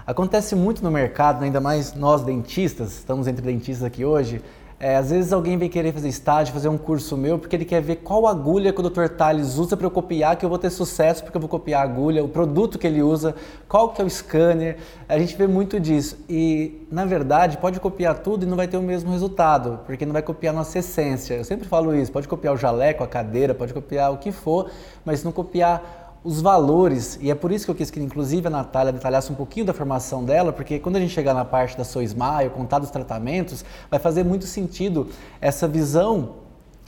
Acontece 0.06 0.54
muito 0.56 0.84
no 0.84 0.92
mercado, 0.92 1.44
ainda 1.44 1.60
mais 1.60 1.96
nós 1.96 2.22
dentistas, 2.22 2.92
estamos 2.92 3.26
entre 3.26 3.42
dentistas 3.42 3.84
aqui 3.84 4.06
hoje, 4.06 4.40
é, 4.80 4.98
às 4.98 5.12
vezes 5.12 5.32
alguém 5.32 5.58
vem 5.58 5.70
querer 5.70 5.94
fazer 5.94 6.10
estágio, 6.10 6.54
fazer 6.54 6.68
um 6.68 6.78
curso 6.78 7.16
meu, 7.16 7.40
porque 7.40 7.56
ele 7.56 7.66
quer 7.66 7.82
ver 7.82 7.98
qual 7.98 8.28
agulha 8.28 8.74
que 8.74 8.80
o 8.82 8.90
Dr. 8.90 9.08
Tales 9.08 9.58
usa 9.58 9.78
para 9.78 9.88
eu 9.88 9.92
copiar, 9.92 10.36
que 10.36 10.44
eu 10.46 10.50
vou 10.50 10.58
ter 10.58 10.70
sucesso 10.70 11.24
porque 11.24 11.38
eu 11.38 11.42
vou 11.42 11.50
copiar 11.50 11.82
a 11.82 11.84
agulha, 11.84 12.24
o 12.24 12.28
produto 12.28 12.78
que 12.78 12.86
ele 12.86 13.02
usa, 13.02 13.34
qual 13.68 13.90
que 13.90 14.02
é 14.02 14.06
o 14.06 14.10
scanner. 14.10 14.78
A 15.08 15.18
gente 15.18 15.36
vê 15.36 15.48
muito 15.48 15.80
disso. 15.80 16.18
E, 16.28 16.86
na 16.92 17.06
verdade, 17.06 17.58
pode 17.58 17.80
copiar 17.80 18.20
tudo 18.20 18.44
e 18.44 18.46
não 18.46 18.58
vai 18.58 18.68
ter 18.68 18.78
o 18.78 18.82
mesmo 18.82 19.12
resultado, 19.12 19.80
porque 19.86 20.06
não 20.06 20.14
vai 20.14 20.22
copiar 20.22 20.54
a 20.54 20.58
nossa 20.58 20.80
essência. 20.80 21.36
Eu 21.36 21.44
sempre 21.44 21.68
falo 21.68 21.96
isso, 21.96 22.12
pode 22.12 22.28
copiar 22.28 22.54
o 22.54 22.58
jaleco, 22.58 23.04
a 23.04 23.08
cadeira, 23.08 23.54
pode 23.54 23.74
copiar 23.74 24.12
o 24.12 24.18
que 24.18 24.32
for, 24.32 24.70
mas 25.06 25.24
não 25.24 25.32
copiar 25.32 26.03
os 26.24 26.40
valores, 26.40 27.20
e 27.22 27.30
é 27.30 27.36
por 27.36 27.52
isso 27.52 27.66
que 27.66 27.72
eu 27.72 27.76
quis 27.76 27.92
que 27.92 28.00
inclusive 28.00 28.48
a 28.48 28.50
Natália 28.50 28.94
detalhasse 28.94 29.32
um 29.32 29.36
pouquinho 29.36 29.66
da 29.66 29.74
formação 29.74 30.24
dela, 30.24 30.54
porque 30.54 30.80
quando 30.80 30.96
a 30.96 31.00
gente 31.00 31.12
chegar 31.12 31.34
na 31.34 31.44
parte 31.44 31.78
da 31.78 31.84
Soul 31.84 32.04
Smile, 32.04 32.50
contar 32.56 32.80
dos 32.80 32.90
tratamentos, 32.90 33.66
vai 33.92 34.00
fazer 34.00 34.24
muito 34.24 34.46
sentido 34.46 35.10
essa 35.42 35.68
visão 35.68 36.36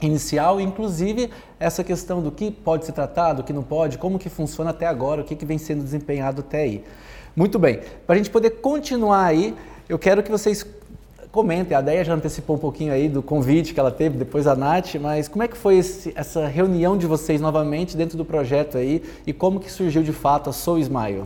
inicial, 0.00 0.60
inclusive 0.60 1.30
essa 1.60 1.84
questão 1.84 2.22
do 2.22 2.30
que 2.30 2.50
pode 2.50 2.86
ser 2.86 2.92
tratado, 2.92 3.42
o 3.42 3.44
que 3.44 3.52
não 3.52 3.62
pode, 3.62 3.98
como 3.98 4.18
que 4.18 4.30
funciona 4.30 4.70
até 4.70 4.86
agora, 4.86 5.20
o 5.20 5.24
que, 5.24 5.36
que 5.36 5.44
vem 5.44 5.58
sendo 5.58 5.82
desempenhado 5.82 6.40
até 6.40 6.62
aí. 6.62 6.84
Muito 7.34 7.58
bem, 7.58 7.80
para 8.06 8.14
a 8.14 8.18
gente 8.18 8.30
poder 8.30 8.50
continuar 8.62 9.24
aí, 9.24 9.54
eu 9.88 9.98
quero 9.98 10.22
que 10.22 10.30
vocês 10.30 10.66
comentem. 11.36 11.76
A 11.76 11.82
Deia 11.82 12.02
já 12.02 12.14
antecipou 12.14 12.56
um 12.56 12.58
pouquinho 12.58 12.94
aí 12.94 13.10
do 13.10 13.22
convite 13.22 13.74
que 13.74 13.78
ela 13.78 13.90
teve, 13.90 14.16
depois 14.16 14.46
a 14.46 14.56
Nath, 14.56 14.94
mas 14.94 15.28
como 15.28 15.42
é 15.42 15.48
que 15.48 15.56
foi 15.56 15.76
esse, 15.76 16.10
essa 16.16 16.46
reunião 16.46 16.96
de 16.96 17.06
vocês 17.06 17.42
novamente 17.42 17.94
dentro 17.94 18.16
do 18.16 18.24
projeto 18.24 18.78
aí 18.78 19.02
e 19.26 19.34
como 19.34 19.60
que 19.60 19.70
surgiu 19.70 20.02
de 20.02 20.14
fato 20.14 20.48
a 20.48 20.52
Soul 20.52 20.78
Smile? 20.78 21.24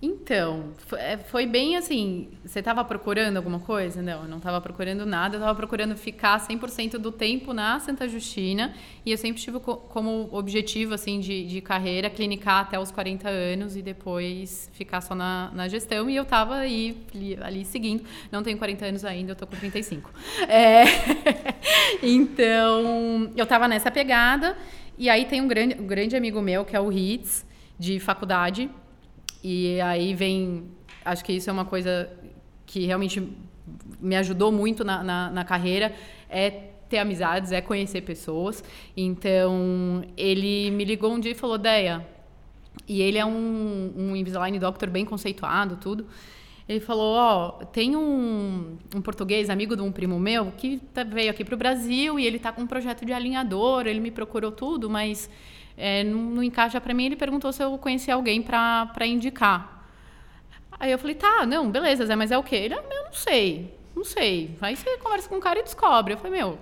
Então, 0.00 0.74
é, 0.96 1.16
foi 1.16 1.44
bem 1.44 1.76
assim, 1.76 2.28
você 2.44 2.60
estava 2.60 2.84
procurando 2.84 3.36
alguma 3.36 3.58
coisa? 3.58 4.00
Não, 4.00 4.22
eu 4.22 4.28
não 4.28 4.36
estava 4.36 4.60
procurando 4.60 5.04
nada, 5.04 5.34
eu 5.34 5.40
estava 5.40 5.56
procurando 5.56 5.96
ficar 5.96 6.38
100% 6.38 6.98
do 6.98 7.10
tempo 7.10 7.52
na 7.52 7.80
Santa 7.80 8.08
Justina 8.08 8.72
e 9.04 9.10
eu 9.10 9.18
sempre 9.18 9.42
tive 9.42 9.58
como 9.58 10.28
objetivo, 10.30 10.94
assim, 10.94 11.18
de, 11.18 11.44
de 11.44 11.60
carreira, 11.60 12.08
clinicar 12.08 12.60
até 12.60 12.78
os 12.78 12.92
40 12.92 13.28
anos 13.28 13.74
e 13.74 13.82
depois 13.82 14.70
ficar 14.72 15.00
só 15.00 15.16
na, 15.16 15.50
na 15.52 15.66
gestão 15.66 16.08
e 16.08 16.14
eu 16.14 16.22
estava 16.22 16.54
aí, 16.54 16.96
ali 17.40 17.64
seguindo, 17.64 18.04
não 18.30 18.44
tenho 18.44 18.56
40 18.56 18.86
anos 18.86 19.04
ainda, 19.04 19.32
eu 19.32 19.36
tô 19.36 19.48
com 19.48 19.56
35. 19.56 20.10
É, 20.48 20.84
então, 22.02 23.30
eu 23.36 23.42
estava 23.42 23.66
nessa 23.66 23.90
pegada 23.90 24.56
e 24.96 25.10
aí 25.10 25.24
tem 25.24 25.40
um 25.40 25.48
grande, 25.48 25.74
um 25.78 25.86
grande 25.86 26.16
amigo 26.16 26.40
meu, 26.40 26.64
que 26.64 26.76
é 26.76 26.80
o 26.80 26.88
Ritz, 26.88 27.44
de 27.78 28.00
faculdade, 28.00 28.70
e 29.42 29.80
aí 29.80 30.14
vem. 30.14 30.64
Acho 31.04 31.24
que 31.24 31.32
isso 31.32 31.48
é 31.48 31.52
uma 31.52 31.64
coisa 31.64 32.10
que 32.66 32.84
realmente 32.84 33.22
me 34.00 34.16
ajudou 34.16 34.52
muito 34.52 34.84
na, 34.84 35.02
na, 35.02 35.30
na 35.30 35.44
carreira. 35.44 35.94
É 36.28 36.50
ter 36.88 36.98
amizades, 36.98 37.52
é 37.52 37.60
conhecer 37.60 38.00
pessoas. 38.00 38.64
Então, 38.96 40.02
ele 40.16 40.70
me 40.70 40.84
ligou 40.84 41.12
um 41.12 41.20
dia 41.20 41.32
e 41.32 41.34
falou: 41.34 41.58
Deia. 41.58 42.06
E 42.86 43.02
ele 43.02 43.18
é 43.18 43.26
um, 43.26 43.92
um 43.96 44.16
Invisalign 44.16 44.58
Doctor 44.58 44.88
bem 44.88 45.04
conceituado, 45.04 45.76
tudo. 45.76 46.06
Ele 46.68 46.80
falou: 46.80 47.14
Ó, 47.14 47.58
oh, 47.60 47.66
tem 47.66 47.96
um, 47.96 48.76
um, 48.94 49.00
português, 49.00 49.48
amigo 49.50 49.74
de 49.74 49.82
um 49.82 49.90
primo 49.90 50.18
meu, 50.18 50.52
que 50.52 50.78
tá, 50.92 51.02
veio 51.02 51.30
aqui 51.30 51.44
para 51.44 51.54
o 51.54 51.58
Brasil 51.58 52.18
e 52.18 52.26
ele 52.26 52.38
tá 52.38 52.52
com 52.52 52.62
um 52.62 52.66
projeto 52.66 53.04
de 53.04 53.12
alinhador. 53.12 53.86
Ele 53.86 54.00
me 54.00 54.10
procurou 54.10 54.52
tudo, 54.52 54.88
mas 54.88 55.30
é, 55.78 56.02
não, 56.02 56.18
não, 56.18 56.42
encaixa 56.42 56.80
para 56.80 56.92
mim. 56.92 57.06
Ele 57.06 57.16
perguntou 57.16 57.52
se 57.52 57.62
eu 57.62 57.78
conhecia 57.78 58.14
alguém 58.14 58.42
para 58.42 59.06
indicar. 59.06 59.86
Aí 60.78 60.90
eu 60.90 60.98
falei, 60.98 61.14
tá, 61.14 61.46
não, 61.46 61.70
beleza, 61.70 62.04
Zé, 62.04 62.14
mas 62.16 62.30
é 62.30 62.38
o 62.38 62.42
quê? 62.42 62.56
Ele, 62.56 62.74
ah, 62.74 62.84
eu 62.90 63.04
não 63.04 63.12
sei, 63.12 63.74
não 63.96 64.04
sei. 64.04 64.56
Aí 64.60 64.76
você 64.76 64.96
conversa 64.98 65.28
com 65.28 65.36
o 65.36 65.40
cara 65.40 65.60
e 65.60 65.62
descobre. 65.62 66.14
Eu 66.14 66.18
falei, 66.18 66.38
meu, 66.38 66.58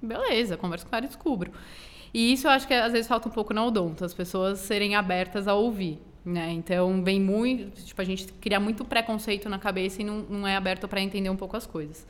beleza, 0.00 0.56
converso 0.56 0.86
com 0.86 0.96
ela 0.96 1.04
e 1.04 1.08
descubro. 1.08 1.52
E 2.14 2.32
isso 2.32 2.46
eu 2.46 2.50
acho 2.50 2.66
que 2.66 2.74
às 2.74 2.92
vezes 2.92 3.06
falta 3.06 3.28
um 3.28 3.32
pouco 3.32 3.54
na 3.54 3.64
odonto, 3.64 4.04
as 4.04 4.14
pessoas 4.14 4.58
serem 4.60 4.94
abertas 4.94 5.48
a 5.48 5.54
ouvir. 5.54 5.98
Né? 6.24 6.52
Então, 6.52 7.02
vem 7.02 7.20
muito. 7.20 7.84
Tipo, 7.84 8.00
a 8.00 8.04
gente 8.04 8.32
cria 8.34 8.60
muito 8.60 8.84
preconceito 8.84 9.48
na 9.48 9.58
cabeça 9.58 10.02
e 10.02 10.04
não, 10.04 10.20
não 10.28 10.46
é 10.46 10.56
aberto 10.56 10.86
para 10.86 11.00
entender 11.00 11.30
um 11.30 11.36
pouco 11.36 11.56
as 11.56 11.66
coisas. 11.66 12.06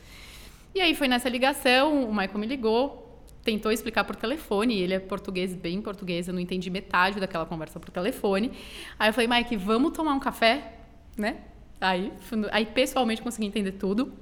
E 0.75 0.81
aí 0.81 0.95
foi 0.95 1.07
nessa 1.07 1.29
ligação, 1.29 2.05
o 2.05 2.15
Michael 2.15 2.39
me 2.39 2.47
ligou, 2.47 3.12
tentou 3.43 3.73
explicar 3.73 4.05
por 4.05 4.17
telefone, 4.17 4.79
ele 4.79 4.95
é 4.95 4.99
português, 5.01 5.55
bem 5.55 5.81
português, 5.81 6.29
eu 6.29 6.35
não 6.35 6.41
entendi 6.41 6.71
metade 6.71 7.19
daquela 7.19 7.45
conversa 7.45 7.79
por 7.81 7.91
telefone. 7.91 8.53
Aí 8.99 9.09
eu 9.09 9.13
falei, 9.13 9.29
Mike, 9.29 9.57
vamos 9.57 9.93
tomar 9.93 10.15
um 10.15 10.21
café, 10.21 10.75
né? 11.17 11.39
Aí, 11.81 12.13
aí 12.53 12.67
pessoalmente 12.67 13.21
consegui 13.21 13.47
entender 13.47 13.73
tudo. 13.73 14.13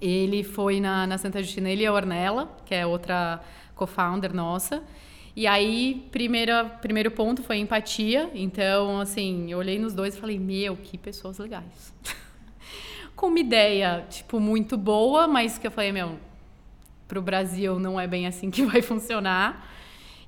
Ele 0.00 0.42
foi 0.42 0.80
na, 0.80 1.06
na 1.06 1.18
Santa 1.18 1.42
Justina, 1.42 1.70
ele 1.70 1.82
e 1.82 1.86
a 1.86 1.92
Ornella, 1.92 2.56
que 2.64 2.74
é 2.74 2.86
outra 2.86 3.40
co-founder 3.74 4.34
nossa. 4.34 4.82
E 5.36 5.46
aí, 5.46 6.08
primeira, 6.10 6.64
primeiro 6.64 7.12
ponto 7.12 7.44
foi 7.44 7.58
empatia. 7.58 8.28
Então, 8.34 9.00
assim, 9.00 9.52
eu 9.52 9.58
olhei 9.58 9.78
nos 9.78 9.94
dois 9.94 10.16
e 10.16 10.20
falei, 10.20 10.38
meu, 10.38 10.76
que 10.76 10.98
pessoas 10.98 11.38
legais. 11.38 11.94
Com 13.14 13.28
uma 13.28 13.38
ideia, 13.38 14.04
tipo, 14.10 14.40
muito 14.40 14.76
boa, 14.76 15.28
mas 15.28 15.56
que 15.56 15.66
eu 15.66 15.70
falei, 15.70 15.92
meu, 15.92 16.18
pro 17.08 17.22
Brasil 17.22 17.80
não 17.80 17.98
é 17.98 18.06
bem 18.06 18.26
assim 18.26 18.50
que 18.50 18.62
vai 18.66 18.82
funcionar. 18.82 19.66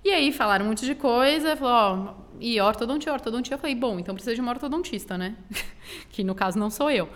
E 0.02 0.10
aí 0.10 0.32
falaram 0.32 0.64
um 0.64 0.68
monte 0.70 0.86
de 0.86 0.94
coisa, 0.94 1.54
falou, 1.54 1.74
ó, 1.74 2.14
e 2.40 2.58
ortodontia, 2.58 3.12
ortodontia. 3.12 3.54
Eu 3.54 3.58
falei, 3.58 3.76
bom, 3.76 3.98
então 3.98 4.14
precisa 4.14 4.34
de 4.34 4.40
uma 4.40 4.50
ortodontista, 4.50 5.18
né? 5.18 5.36
que 6.10 6.24
no 6.24 6.34
caso 6.34 6.58
não 6.58 6.70
sou 6.70 6.90
eu. 6.90 7.08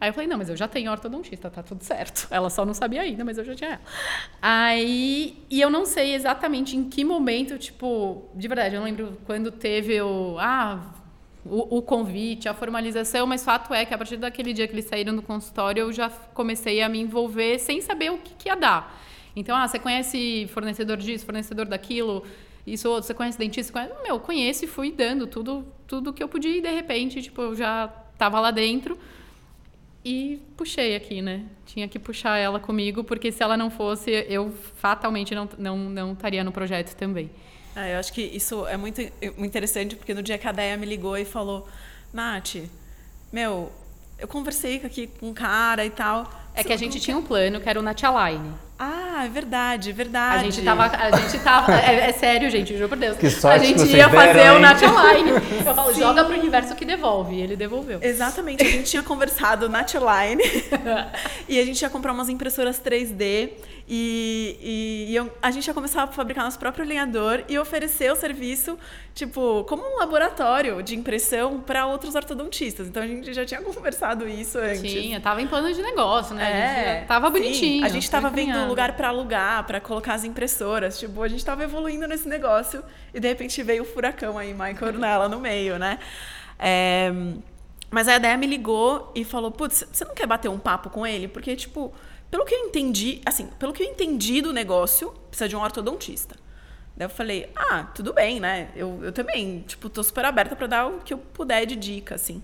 Aí 0.00 0.08
eu 0.08 0.14
falei, 0.14 0.26
não, 0.26 0.38
mas 0.38 0.48
eu 0.48 0.56
já 0.56 0.66
tenho 0.66 0.90
ortodontista, 0.90 1.50
tá 1.50 1.62
tudo 1.62 1.82
certo. 1.82 2.26
Ela 2.32 2.48
só 2.48 2.64
não 2.64 2.74
sabia 2.74 3.02
ainda, 3.02 3.24
mas 3.24 3.38
eu 3.38 3.44
já 3.44 3.54
tinha 3.54 3.70
ela. 3.70 3.80
Aí, 4.40 5.44
e 5.50 5.60
eu 5.60 5.70
não 5.70 5.84
sei 5.84 6.14
exatamente 6.14 6.76
em 6.76 6.88
que 6.88 7.04
momento, 7.04 7.58
tipo, 7.58 8.28
de 8.34 8.48
verdade, 8.48 8.74
eu 8.74 8.80
não 8.80 8.86
lembro 8.86 9.18
quando 9.26 9.52
teve 9.52 10.00
o, 10.00 10.36
ah, 10.38 10.94
o, 11.44 11.78
o, 11.78 11.82
convite, 11.82 12.48
a 12.48 12.54
formalização, 12.54 13.26
mas 13.26 13.44
fato 13.44 13.72
é 13.74 13.84
que 13.84 13.92
a 13.92 13.98
partir 13.98 14.16
daquele 14.16 14.52
dia 14.52 14.66
que 14.66 14.74
eles 14.74 14.86
saíram 14.86 15.14
do 15.14 15.22
consultório, 15.22 15.82
eu 15.82 15.92
já 15.92 16.08
comecei 16.08 16.80
a 16.82 16.88
me 16.88 17.00
envolver 17.00 17.58
sem 17.58 17.80
saber 17.80 18.10
o 18.10 18.18
que, 18.18 18.34
que 18.34 18.48
ia 18.48 18.56
dar. 18.56 19.02
Então, 19.36 19.56
ah, 19.56 19.66
você 19.66 19.78
conhece 19.78 20.48
fornecedor 20.52 20.96
disso, 20.96 21.24
fornecedor 21.24 21.66
daquilo, 21.66 22.24
isso 22.66 22.88
outro, 22.88 23.06
você 23.06 23.14
conhece 23.14 23.38
dentista? 23.38 23.72
Conhece? 23.72 23.92
Meu, 24.02 24.18
conheço 24.18 24.64
e 24.64 24.68
fui 24.68 24.90
dando 24.90 25.26
tudo, 25.26 25.66
tudo 25.86 26.12
que 26.12 26.22
eu 26.22 26.28
podia 26.28 26.56
e 26.56 26.60
de 26.60 26.70
repente, 26.70 27.20
tipo, 27.20 27.42
eu 27.42 27.54
já 27.54 27.92
estava 28.12 28.40
lá 28.40 28.50
dentro. 28.50 28.98
E 30.04 30.40
puxei 30.56 30.94
aqui, 30.94 31.22
né? 31.22 31.46
Tinha 31.64 31.88
que 31.88 31.98
puxar 31.98 32.36
ela 32.36 32.60
comigo, 32.60 33.02
porque 33.02 33.32
se 33.32 33.42
ela 33.42 33.56
não 33.56 33.70
fosse, 33.70 34.10
eu 34.28 34.52
fatalmente 34.74 35.34
não, 35.34 35.48
não, 35.58 35.78
não 35.78 36.12
estaria 36.12 36.44
no 36.44 36.52
projeto 36.52 36.94
também. 36.94 37.30
É, 37.76 37.94
eu 37.94 37.98
acho 37.98 38.12
que 38.12 38.22
isso 38.22 38.66
é 38.66 38.76
muito, 38.76 39.00
interessante, 39.38 39.96
porque 39.96 40.14
no 40.14 40.22
dia 40.22 40.38
que 40.38 40.46
a 40.46 40.52
Deia 40.52 40.76
me 40.76 40.86
ligou 40.86 41.16
e 41.16 41.24
falou, 41.24 41.68
Nath, 42.12 42.56
meu, 43.32 43.72
eu 44.18 44.28
conversei 44.28 44.76
aqui 44.84 45.08
com 45.08 45.30
um 45.30 45.34
cara 45.34 45.84
e 45.84 45.90
tal. 45.90 46.30
É 46.54 46.62
que 46.62 46.72
a 46.72 46.76
gente 46.76 47.00
tinha 47.00 47.16
um 47.16 47.22
plano 47.22 47.60
que 47.60 47.68
era 47.68 47.78
o 47.78 47.82
Nath 47.82 48.04
Align. 48.04 48.54
Ah, 49.16 49.26
é 49.26 49.28
verdade, 49.28 49.90
é 49.90 49.92
verdade. 49.92 50.40
A 50.40 50.42
gente 50.42 50.62
tava. 50.62 50.86
A 50.86 51.10
gente 51.12 51.38
tava 51.38 51.72
é, 51.72 52.10
é, 52.10 52.12
sério, 52.12 52.50
gente, 52.50 52.76
juro 52.76 52.88
por 52.88 52.98
Deus. 52.98 53.16
Que 53.16 53.30
sorte 53.30 53.64
a 53.64 53.68
gente 53.68 53.86
que 53.86 53.96
ia 53.96 54.08
fazer 54.08 54.32
deram, 54.34 54.56
o 54.56 54.58
Nat 54.58 54.82
Online. 54.82 55.30
Eu 55.64 55.74
falo, 55.74 55.94
Sim. 55.94 56.00
joga 56.00 56.24
pro 56.24 56.34
universo 56.36 56.74
que 56.74 56.84
devolve. 56.84 57.36
E 57.36 57.40
ele 57.40 57.54
devolveu. 57.54 58.00
Exatamente, 58.02 58.64
a 58.64 58.68
gente 58.68 58.90
tinha 58.90 59.04
conversado 59.04 59.68
Nat 59.68 59.94
Online 59.94 60.42
e 61.48 61.60
a 61.60 61.64
gente 61.64 61.80
ia 61.80 61.88
comprar 61.88 62.12
umas 62.12 62.28
impressoras 62.28 62.82
3D. 62.84 63.50
E, 63.86 64.58
e, 64.62 65.12
e 65.12 65.16
eu, 65.16 65.30
a 65.42 65.50
gente 65.50 65.66
ia 65.66 65.74
começar 65.74 66.04
a 66.04 66.06
fabricar 66.06 66.44
nosso 66.44 66.58
próprio 66.58 66.84
alinhador 66.84 67.44
e 67.48 67.58
oferecer 67.58 68.10
o 68.10 68.16
serviço, 68.16 68.78
tipo, 69.14 69.62
como 69.64 69.82
um 69.82 69.98
laboratório 69.98 70.82
de 70.82 70.96
impressão 70.96 71.60
para 71.60 71.86
outros 71.86 72.14
ortodontistas. 72.14 72.88
Então 72.88 73.02
a 73.02 73.06
gente 73.06 73.32
já 73.34 73.44
tinha 73.44 73.60
conversado 73.62 74.26
isso 74.26 74.58
antes. 74.58 74.90
Tinha, 74.90 75.20
tava 75.20 75.42
em 75.42 75.46
plano 75.46 75.72
de 75.72 75.82
negócio, 75.82 76.34
né? 76.34 76.44
É, 76.44 77.02
a 77.02 77.06
tava 77.06 77.28
bonitinho. 77.28 77.80
Sim, 77.80 77.84
a 77.84 77.88
gente 77.88 78.10
tava 78.10 78.30
vendo 78.30 78.66
lugar 78.66 78.96
para 78.96 79.10
alugar, 79.14 79.64
para 79.64 79.80
colocar 79.80 80.14
as 80.14 80.24
impressoras. 80.24 80.98
Tipo, 80.98 81.22
a 81.22 81.28
gente 81.28 81.44
tava 81.44 81.64
evoluindo 81.64 82.06
nesse 82.06 82.28
negócio 82.28 82.82
e 83.12 83.20
de 83.20 83.28
repente 83.28 83.62
veio 83.62 83.82
o 83.82 83.86
furacão 83.86 84.36
aí, 84.36 84.52
Michael 84.52 84.98
nela 84.98 85.28
no 85.28 85.40
meio, 85.40 85.78
né? 85.78 85.98
É, 86.58 87.12
mas 87.90 88.08
a 88.08 88.16
ideia 88.16 88.36
me 88.36 88.46
ligou 88.46 89.12
e 89.14 89.24
falou: 89.24 89.50
Putz, 89.50 89.86
você 89.90 90.04
não 90.04 90.14
quer 90.14 90.26
bater 90.26 90.48
um 90.48 90.58
papo 90.58 90.90
com 90.90 91.06
ele? 91.06 91.28
Porque, 91.28 91.56
tipo 91.56 91.94
pelo 92.34 92.44
que 92.44 92.52
eu 92.52 92.66
entendi, 92.66 93.20
assim, 93.24 93.46
pelo 93.60 93.72
que 93.72 93.80
eu 93.80 93.86
entendi 93.86 94.42
do 94.42 94.52
negócio, 94.52 95.14
precisa 95.28 95.48
de 95.48 95.54
um 95.54 95.60
ortodontista. 95.60 96.34
Daí 96.96 97.06
eu 97.06 97.08
falei, 97.08 97.48
ah, 97.54 97.84
tudo 97.94 98.12
bem, 98.12 98.40
né? 98.40 98.70
Eu, 98.74 98.98
eu 99.04 99.12
também, 99.12 99.60
tipo, 99.60 99.88
tô 99.88 100.02
super 100.02 100.24
aberta 100.24 100.56
para 100.56 100.66
dar 100.66 100.86
o 100.88 100.98
que 100.98 101.14
eu 101.14 101.18
puder 101.18 101.64
de 101.64 101.76
dica, 101.76 102.16
assim. 102.16 102.42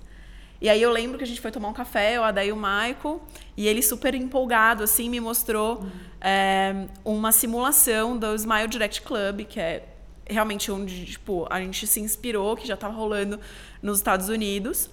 E 0.61 0.69
aí 0.69 0.81
eu 0.81 0.93
lembro 0.93 1.19
que 1.19 1.25
a 1.25 1.27
gente 1.27 1.41
foi 1.41 1.51
tomar 1.51 1.67
um 1.67 1.73
café, 1.73 2.17
eu, 2.17 2.23
e 2.23 2.53
o 2.53 2.57
Michael, 2.57 3.21
e 3.57 3.67
ele 3.67 3.83
super 3.83 4.15
empolgado, 4.15 4.85
assim, 4.85 5.11
me 5.11 5.19
mostrou 5.19 5.81
uhum. 5.81 5.91
É, 6.21 6.87
uma 7.05 7.33
simulação 7.33 8.17
do 8.17 8.35
Smile 8.35 8.69
Direct 8.69 9.03
Club, 9.03 9.47
que 9.47 9.59
é 9.59 9.87
realmente 10.27 10.71
onde, 10.71 11.07
tipo, 11.07 11.47
a 11.51 11.61
gente 11.61 11.87
se 11.87 12.01
inspirou, 12.01 12.57
que 12.57 12.67
já 12.67 12.75
estava 12.75 12.95
rolando 12.95 13.41
nos 13.83 13.99
Estados 13.99 14.29
Unidos. 14.29 14.91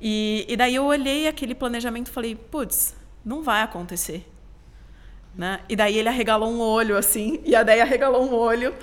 E, 0.00 0.44
e 0.48 0.56
daí 0.56 0.74
eu 0.74 0.84
olhei 0.84 1.28
aquele 1.28 1.54
planejamento 1.54 2.08
e 2.08 2.10
falei, 2.10 2.34
putz, 2.34 2.94
não 3.24 3.42
vai 3.42 3.62
acontecer. 3.62 4.26
Né? 5.34 5.60
E 5.68 5.76
daí 5.76 5.98
ele 5.98 6.08
arregalou 6.08 6.50
um 6.50 6.60
olho, 6.60 6.96
assim, 6.96 7.40
e 7.44 7.54
a 7.54 7.62
Deia 7.62 7.82
arregalou 7.82 8.24
um 8.24 8.34
olho. 8.34 8.74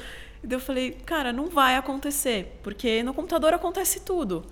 E 0.44 0.48
daí 0.48 0.56
eu 0.56 0.62
falei, 0.62 0.91
cara, 1.06 1.32
não 1.34 1.48
vai 1.48 1.76
acontecer, 1.76 2.60
porque 2.63 3.04
no 3.04 3.13
computador 3.13 3.54
acontece 3.54 4.02
tudo. 4.02 4.46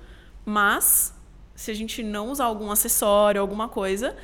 Mas, 0.45 1.13
se 1.55 1.71
a 1.71 1.73
gente 1.73 2.03
não 2.03 2.29
usar 2.29 2.45
algum 2.45 2.71
acessório, 2.71 3.41
alguma 3.41 3.67
coisa, 3.67 4.15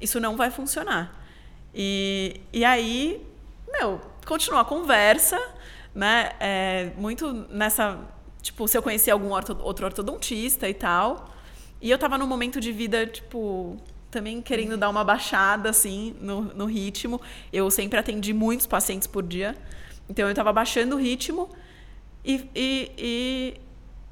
isso 0.00 0.20
não 0.20 0.36
vai 0.36 0.50
funcionar. 0.50 1.17
E, 1.80 2.40
e 2.52 2.64
aí, 2.64 3.24
meu, 3.68 4.00
continuou 4.26 4.60
a 4.60 4.64
conversa, 4.64 5.40
né? 5.94 6.32
É, 6.40 6.90
muito 6.96 7.32
nessa. 7.50 8.00
Tipo, 8.42 8.66
se 8.66 8.76
eu 8.76 8.82
conhecia 8.82 9.12
algum 9.12 9.30
orto, 9.30 9.56
outro 9.62 9.86
ortodontista 9.86 10.68
e 10.68 10.74
tal. 10.74 11.32
E 11.80 11.88
eu 11.88 11.96
tava 11.96 12.18
num 12.18 12.26
momento 12.26 12.60
de 12.60 12.72
vida, 12.72 13.06
tipo, 13.06 13.76
também 14.10 14.42
querendo 14.42 14.76
dar 14.76 14.88
uma 14.88 15.04
baixada, 15.04 15.70
assim, 15.70 16.16
no, 16.20 16.42
no 16.52 16.66
ritmo. 16.66 17.20
Eu 17.52 17.70
sempre 17.70 17.96
atendi 17.96 18.32
muitos 18.32 18.66
pacientes 18.66 19.06
por 19.06 19.22
dia. 19.22 19.56
Então, 20.08 20.24
eu 20.24 20.30
estava 20.30 20.52
baixando 20.52 20.96
o 20.96 20.98
ritmo. 20.98 21.48
E, 22.24 22.50
e, 22.56 22.92
e, 22.98 23.60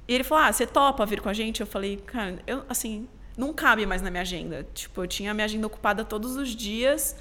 e, 0.06 0.14
ele 0.14 0.22
falou, 0.22 0.44
ah, 0.44 0.52
você 0.52 0.64
topa 0.68 1.04
vir 1.04 1.20
com 1.20 1.28
a 1.28 1.32
gente? 1.32 1.60
Eu 1.60 1.66
falei, 1.66 1.96
cara, 1.96 2.38
eu, 2.46 2.62
assim, 2.68 3.08
não 3.36 3.52
cabe 3.52 3.84
mais 3.86 4.02
na 4.02 4.10
minha 4.10 4.22
agenda. 4.22 4.64
Tipo, 4.72 5.02
eu 5.02 5.08
tinha 5.08 5.32
a 5.32 5.34
minha 5.34 5.46
agenda 5.46 5.66
ocupada 5.66 6.04
todos 6.04 6.36
os 6.36 6.54
dias. 6.54 7.16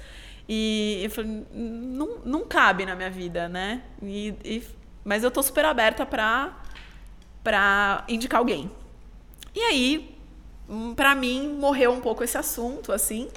E 0.48 1.00
eu 1.02 1.10
falei, 1.10 1.46
não, 1.52 2.18
não 2.24 2.46
cabe 2.46 2.86
na 2.86 2.94
minha 2.94 3.10
vida, 3.10 3.48
né? 3.48 3.82
E, 4.02 4.34
e, 4.44 4.62
mas 5.04 5.24
eu 5.24 5.30
tô 5.30 5.42
super 5.42 5.64
aberta 5.64 6.06
para 6.06 6.62
para 7.42 8.04
indicar 8.08 8.40
alguém. 8.40 8.68
E 9.54 9.60
aí, 9.60 10.16
Hum, 10.68 10.94
para 10.94 11.14
mim, 11.14 11.48
morreu 11.48 11.92
um 11.92 12.00
pouco 12.00 12.24
esse 12.24 12.36
assunto, 12.36 12.92
assim. 12.92 13.28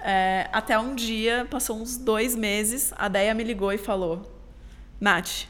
É, 0.00 0.48
até 0.52 0.78
um 0.78 0.94
dia, 0.94 1.46
passou 1.50 1.76
uns 1.76 1.96
dois 1.96 2.34
meses, 2.34 2.92
a 2.96 3.08
Deia 3.08 3.34
me 3.34 3.44
ligou 3.44 3.72
e 3.72 3.78
falou: 3.78 4.30
Nath, 5.00 5.44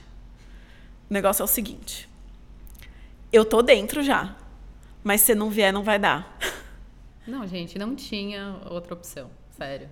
o 1.09 1.12
negócio 1.12 1.43
é 1.43 1.45
o 1.45 1.49
seguinte. 1.49 2.09
Eu 3.33 3.45
tô 3.45 3.62
dentro 3.62 4.03
já, 4.03 4.37
mas 5.03 5.21
se 5.21 5.35
não 5.35 5.51
vier, 5.51 5.73
não 5.73 5.83
vai 5.83 5.99
dar. 5.99 6.37
Não, 7.27 7.47
gente, 7.47 7.79
não 7.79 7.95
tinha 7.95 8.59
outra 8.69 8.93
opção, 8.93 9.31
sério. 9.51 9.88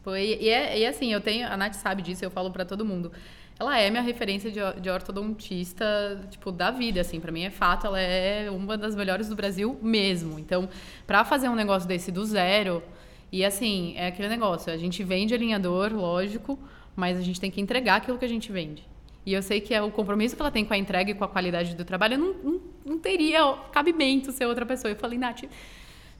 Tipo, 0.00 0.16
e, 0.16 0.42
e, 0.42 0.48
é, 0.48 0.78
e 0.80 0.86
assim, 0.86 1.12
eu 1.12 1.20
tenho, 1.20 1.46
a 1.46 1.56
Nath 1.56 1.74
sabe 1.74 2.02
disso, 2.02 2.24
eu 2.24 2.30
falo 2.30 2.50
para 2.50 2.64
todo 2.64 2.84
mundo 2.84 3.12
ela 3.58 3.78
é 3.78 3.90
minha 3.90 4.02
referência 4.02 4.50
de, 4.50 4.58
de 4.80 4.88
ortodontista, 4.88 6.26
tipo, 6.30 6.50
da 6.50 6.70
vida, 6.70 7.02
assim. 7.02 7.20
para 7.20 7.30
mim 7.30 7.42
é 7.42 7.50
fato, 7.50 7.86
ela 7.86 8.00
é 8.00 8.50
uma 8.50 8.74
das 8.74 8.96
melhores 8.96 9.28
do 9.28 9.36
Brasil 9.36 9.78
mesmo. 9.82 10.38
Então, 10.38 10.66
para 11.06 11.26
fazer 11.26 11.50
um 11.50 11.54
negócio 11.54 11.86
desse 11.86 12.10
do 12.10 12.24
zero... 12.24 12.82
E, 13.32 13.44
assim, 13.44 13.94
é 13.96 14.08
aquele 14.08 14.28
negócio. 14.28 14.72
A 14.72 14.76
gente 14.76 15.04
vende 15.04 15.32
alinhador, 15.32 15.92
lógico, 15.92 16.58
mas 16.96 17.16
a 17.16 17.20
gente 17.20 17.40
tem 17.40 17.50
que 17.50 17.60
entregar 17.60 17.96
aquilo 17.96 18.18
que 18.18 18.24
a 18.24 18.28
gente 18.28 18.50
vende. 18.50 18.82
E 19.24 19.32
eu 19.32 19.42
sei 19.42 19.60
que 19.60 19.72
é 19.72 19.80
o 19.80 19.90
compromisso 19.90 20.34
que 20.34 20.42
ela 20.42 20.50
tem 20.50 20.64
com 20.64 20.74
a 20.74 20.78
entrega 20.78 21.10
e 21.10 21.14
com 21.14 21.22
a 21.22 21.28
qualidade 21.28 21.76
do 21.76 21.84
trabalho, 21.84 22.18
não, 22.18 22.32
não, 22.32 22.60
não 22.84 22.98
teria 22.98 23.40
cabimento 23.70 24.32
ser 24.32 24.46
outra 24.46 24.66
pessoa. 24.66 24.90
Eu 24.90 24.96
falei, 24.96 25.18
Nath, 25.18 25.44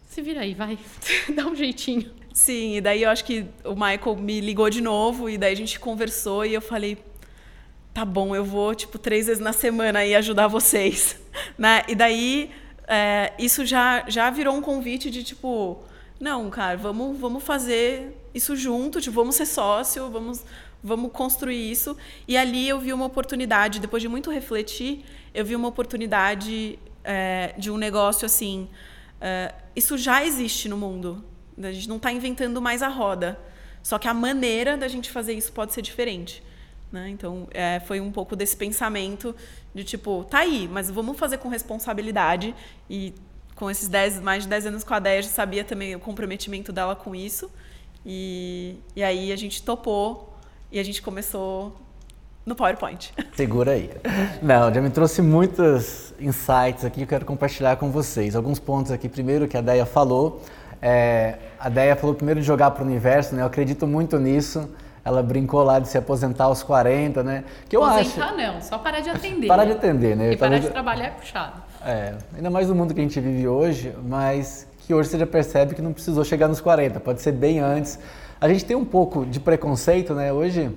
se 0.06 0.22
vira 0.22 0.42
aí, 0.42 0.54
vai, 0.54 0.78
dá 1.34 1.46
um 1.46 1.56
jeitinho. 1.56 2.10
Sim, 2.32 2.76
e 2.76 2.80
daí 2.80 3.02
eu 3.02 3.10
acho 3.10 3.24
que 3.24 3.46
o 3.64 3.74
Michael 3.74 4.16
me 4.16 4.40
ligou 4.40 4.70
de 4.70 4.80
novo, 4.80 5.28
e 5.28 5.36
daí 5.36 5.52
a 5.52 5.56
gente 5.56 5.80
conversou, 5.80 6.44
e 6.44 6.54
eu 6.54 6.60
falei, 6.60 6.96
tá 7.92 8.04
bom, 8.04 8.34
eu 8.34 8.44
vou, 8.44 8.74
tipo, 8.74 8.98
três 8.98 9.26
vezes 9.26 9.42
na 9.42 9.52
semana 9.52 10.00
aí 10.00 10.14
ajudar 10.14 10.46
vocês, 10.46 11.16
né? 11.58 11.82
E 11.88 11.94
daí, 11.94 12.50
é, 12.86 13.32
isso 13.38 13.64
já, 13.66 14.04
já 14.08 14.30
virou 14.30 14.54
um 14.54 14.62
convite 14.62 15.10
de, 15.10 15.24
tipo, 15.24 15.82
não, 16.20 16.50
cara, 16.50 16.76
vamos, 16.76 17.18
vamos 17.18 17.42
fazer 17.42 18.16
isso 18.32 18.54
junto, 18.54 19.00
tipo, 19.00 19.16
vamos 19.16 19.34
ser 19.34 19.46
sócio, 19.46 20.08
vamos, 20.10 20.44
vamos 20.82 21.10
construir 21.12 21.70
isso. 21.70 21.96
E 22.28 22.36
ali 22.36 22.68
eu 22.68 22.78
vi 22.78 22.92
uma 22.92 23.06
oportunidade, 23.06 23.80
depois 23.80 24.02
de 24.02 24.08
muito 24.08 24.30
refletir, 24.30 25.04
eu 25.34 25.44
vi 25.44 25.56
uma 25.56 25.68
oportunidade 25.68 26.78
é, 27.02 27.54
de 27.58 27.70
um 27.70 27.76
negócio 27.76 28.26
assim. 28.26 28.68
É, 29.20 29.52
isso 29.74 29.98
já 29.98 30.24
existe 30.24 30.68
no 30.68 30.76
mundo. 30.76 31.24
A 31.62 31.72
gente 31.72 31.88
não 31.88 31.96
está 31.96 32.12
inventando 32.12 32.60
mais 32.60 32.82
a 32.82 32.88
roda. 32.88 33.38
Só 33.82 33.98
que 33.98 34.08
a 34.08 34.14
maneira 34.14 34.76
da 34.76 34.88
gente 34.88 35.10
fazer 35.10 35.32
isso 35.32 35.52
pode 35.52 35.72
ser 35.72 35.82
diferente. 35.82 36.42
Né? 36.92 37.08
Então, 37.10 37.46
é, 37.52 37.80
foi 37.80 38.00
um 38.00 38.10
pouco 38.10 38.34
desse 38.34 38.56
pensamento 38.56 39.34
de 39.74 39.84
tipo, 39.84 40.24
tá 40.24 40.38
aí, 40.38 40.68
mas 40.70 40.90
vamos 40.90 41.18
fazer 41.18 41.38
com 41.38 41.48
responsabilidade. 41.48 42.54
E 42.88 43.14
com 43.54 43.70
esses 43.70 43.88
dez, 43.88 44.18
mais 44.20 44.44
de 44.44 44.48
10 44.48 44.66
anos 44.66 44.84
com 44.84 44.94
a 44.94 44.98
Deia, 44.98 45.22
já 45.22 45.28
sabia 45.28 45.62
também 45.62 45.94
o 45.94 46.00
comprometimento 46.00 46.72
dela 46.72 46.96
com 46.96 47.14
isso. 47.14 47.50
E, 48.04 48.76
e 48.96 49.02
aí 49.02 49.30
a 49.30 49.36
gente 49.36 49.62
topou 49.62 50.34
e 50.72 50.78
a 50.78 50.82
gente 50.82 51.02
começou 51.02 51.76
no 52.44 52.54
PowerPoint. 52.54 53.12
Segura 53.36 53.72
aí. 53.72 53.90
Não, 54.42 54.72
já 54.72 54.80
me 54.80 54.90
trouxe 54.90 55.20
muitos 55.20 56.14
insights 56.18 56.84
aqui 56.84 56.96
que 56.96 57.02
eu 57.02 57.08
quero 57.08 57.24
compartilhar 57.26 57.76
com 57.76 57.90
vocês. 57.90 58.34
Alguns 58.34 58.58
pontos 58.58 58.90
aqui. 58.90 59.08
Primeiro, 59.08 59.46
que 59.46 59.56
a 59.56 59.60
Deia 59.60 59.84
falou. 59.84 60.42
É, 60.80 61.38
a 61.60 61.68
Deia 61.68 61.94
falou 61.94 62.14
primeiro 62.14 62.40
de 62.40 62.46
jogar 62.46 62.70
para 62.70 62.82
o 62.82 62.86
universo, 62.86 63.34
né? 63.34 63.42
Eu 63.42 63.46
acredito 63.46 63.86
muito 63.86 64.18
nisso. 64.18 64.66
Ela 65.04 65.22
brincou 65.22 65.62
lá 65.62 65.78
de 65.78 65.88
se 65.88 65.98
aposentar 65.98 66.44
aos 66.44 66.62
40, 66.62 67.22
né? 67.22 67.44
Que 67.68 67.76
eu 67.76 67.84
Aposentar 67.84 68.26
acho... 68.26 68.36
não, 68.36 68.60
só 68.62 68.78
parar 68.78 69.00
de 69.00 69.10
atender. 69.10 69.46
parar 69.46 69.64
de 69.66 69.72
atender, 69.72 70.16
né? 70.16 70.32
E 70.32 70.36
parar 70.36 70.58
de 70.58 70.70
trabalhar 70.70 71.06
é 71.06 71.10
puxado. 71.10 71.62
É, 71.84 72.14
ainda 72.34 72.50
mais 72.50 72.68
no 72.68 72.74
mundo 72.74 72.94
que 72.94 73.00
a 73.00 73.02
gente 73.02 73.18
vive 73.20 73.46
hoje, 73.46 73.94
mas 74.02 74.66
que 74.86 74.94
hoje 74.94 75.10
você 75.10 75.18
já 75.18 75.26
percebe 75.26 75.74
que 75.74 75.82
não 75.82 75.92
precisou 75.92 76.24
chegar 76.24 76.48
nos 76.48 76.60
40, 76.60 76.98
pode 77.00 77.20
ser 77.20 77.32
bem 77.32 77.60
antes. 77.60 77.98
A 78.40 78.48
gente 78.48 78.64
tem 78.64 78.76
um 78.76 78.84
pouco 78.84 79.26
de 79.26 79.38
preconceito, 79.38 80.14
né? 80.14 80.32
Hoje, 80.32 80.70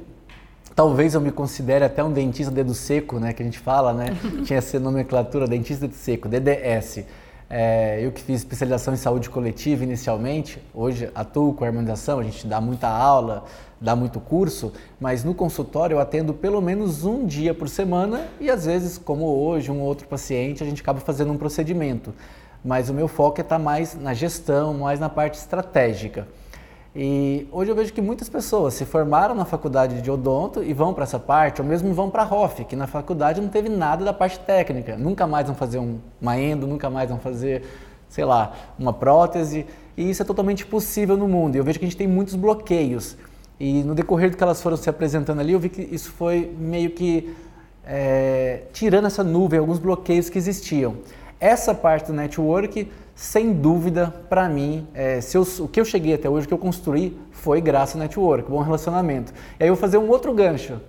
talvez 0.76 1.14
eu 1.14 1.22
me 1.22 1.32
considere 1.32 1.86
até 1.86 2.04
um 2.04 2.12
dentista 2.12 2.52
dedo 2.52 2.74
seco, 2.74 3.20
né? 3.20 3.32
Que 3.32 3.42
a 3.42 3.46
gente 3.46 3.60
fala, 3.60 3.94
né? 3.94 4.08
Tinha 4.46 4.60
essa 4.60 4.80
nomenclatura, 4.80 5.48
dentista 5.48 5.88
de 5.88 5.96
seco, 5.96 6.28
DDS. 6.28 7.06
É, 7.56 8.00
eu 8.04 8.12
que 8.12 8.20
fiz 8.20 8.40
especialização 8.40 8.96
em 8.96 8.98
saúde 8.98 9.30
coletiva 9.30 9.84
inicialmente, 9.84 10.60
hoje 10.74 11.12
atuo 11.14 11.54
com 11.54 11.64
a 11.64 11.68
harmonização, 11.68 12.18
a 12.18 12.24
gente 12.24 12.48
dá 12.48 12.60
muita 12.60 12.88
aula, 12.88 13.44
dá 13.80 13.96
muito 13.96 14.20
curso, 14.20 14.74
mas 15.00 15.24
no 15.24 15.36
consultório 15.36 15.94
eu 15.94 16.00
atendo 16.00 16.34
pelo 16.34 16.60
menos 16.60 17.06
um 17.06 17.28
dia 17.28 17.54
por 17.54 17.70
semana 17.70 18.26
e 18.40 18.50
às 18.50 18.66
vezes, 18.66 18.98
como 18.98 19.26
hoje, 19.26 19.70
um 19.70 19.82
outro 19.82 20.08
paciente, 20.08 20.64
a 20.64 20.66
gente 20.66 20.82
acaba 20.82 21.00
fazendo 21.00 21.32
um 21.32 21.38
procedimento. 21.38 22.12
Mas 22.66 22.90
o 22.90 22.94
meu 22.94 23.08
foco 23.08 23.40
é 23.40 23.44
estar 23.44 23.60
mais 23.60 23.94
na 23.94 24.16
gestão, 24.16 24.74
mais 24.74 25.00
na 25.00 25.08
parte 25.08 25.36
estratégica. 25.36 26.28
E 26.96 27.48
hoje 27.52 27.72
eu 27.72 27.76
vejo 27.76 27.92
que 27.92 28.02
muitas 28.02 28.30
pessoas 28.30 28.76
se 28.76 28.86
formaram 28.86 29.34
na 29.34 29.46
faculdade 29.46 30.00
de 30.00 30.12
odonto 30.12 30.64
e 30.64 30.74
vão 30.74 30.94
para 30.94 31.04
essa 31.06 31.18
parte, 31.18 31.60
ou 31.60 31.68
mesmo 31.68 31.92
vão 31.92 32.08
para 32.08 32.22
a 32.22 32.26
ROF, 32.26 32.64
que 32.66 32.76
na 32.76 32.86
faculdade 32.86 33.42
não 33.42 33.50
teve 33.50 33.68
nada 33.68 34.06
da 34.06 34.14
parte 34.14 34.40
técnica. 34.40 34.96
Nunca 34.96 35.26
mais 35.26 35.48
vão 35.48 35.56
fazer 35.56 35.80
um, 35.80 35.98
uma 36.22 36.40
endo, 36.40 36.68
nunca 36.68 36.92
mais 36.92 37.10
vão 37.10 37.18
fazer, 37.18 37.64
sei 38.08 38.26
lá, 38.26 38.54
uma 38.78 38.94
prótese. 38.94 39.66
E 39.98 40.08
isso 40.08 40.22
é 40.22 40.26
totalmente 40.26 40.68
possível 40.68 41.18
no 41.18 41.28
mundo. 41.28 41.56
E 41.56 41.58
eu 41.58 41.64
vejo 41.64 41.80
que 41.80 41.86
a 41.86 41.88
gente 41.88 41.98
tem 41.98 42.08
muitos 42.08 42.36
bloqueios. 42.36 43.18
E 43.60 43.84
no 43.84 43.96
decorrer 43.96 44.30
do 44.30 44.38
que 44.38 44.44
elas 44.44 44.62
foram 44.62 44.78
se 44.78 44.88
apresentando 44.88 45.40
ali, 45.40 45.54
eu 45.54 45.60
vi 45.60 45.70
que 45.70 45.82
isso 45.82 46.12
foi 46.12 46.54
meio 46.60 46.92
que 46.92 47.36
é, 47.84 48.64
tirando 48.72 49.06
essa 49.06 49.24
nuvem, 49.24 49.58
alguns 49.58 49.80
bloqueios 49.80 50.30
que 50.30 50.38
existiam. 50.38 50.98
Essa 51.40 51.74
parte 51.74 52.08
do 52.08 52.14
network 52.14 52.88
sem 53.16 53.54
dúvida, 53.54 54.14
para 54.30 54.50
mim, 54.50 54.88
é, 54.94 55.20
eu, 55.34 55.42
o 55.60 55.68
que 55.68 55.80
eu 55.80 55.86
cheguei 55.86 56.16
até 56.16 56.30
hoje, 56.30 56.46
o 56.46 56.48
que 56.48 56.54
eu 56.54 56.58
construí, 56.58 57.18
foi 57.32 57.62
graças 57.62 57.96
ao 57.96 58.02
network, 58.02 58.50
bom 58.50 58.62
relacionamento. 58.62 59.34
E 59.60 59.64
aí 59.64 59.70
eu 59.70 59.76
vou 59.76 59.82
fazer 59.82 59.98
um 59.98 60.10
outro 60.10 60.34
gancho. 60.34 60.80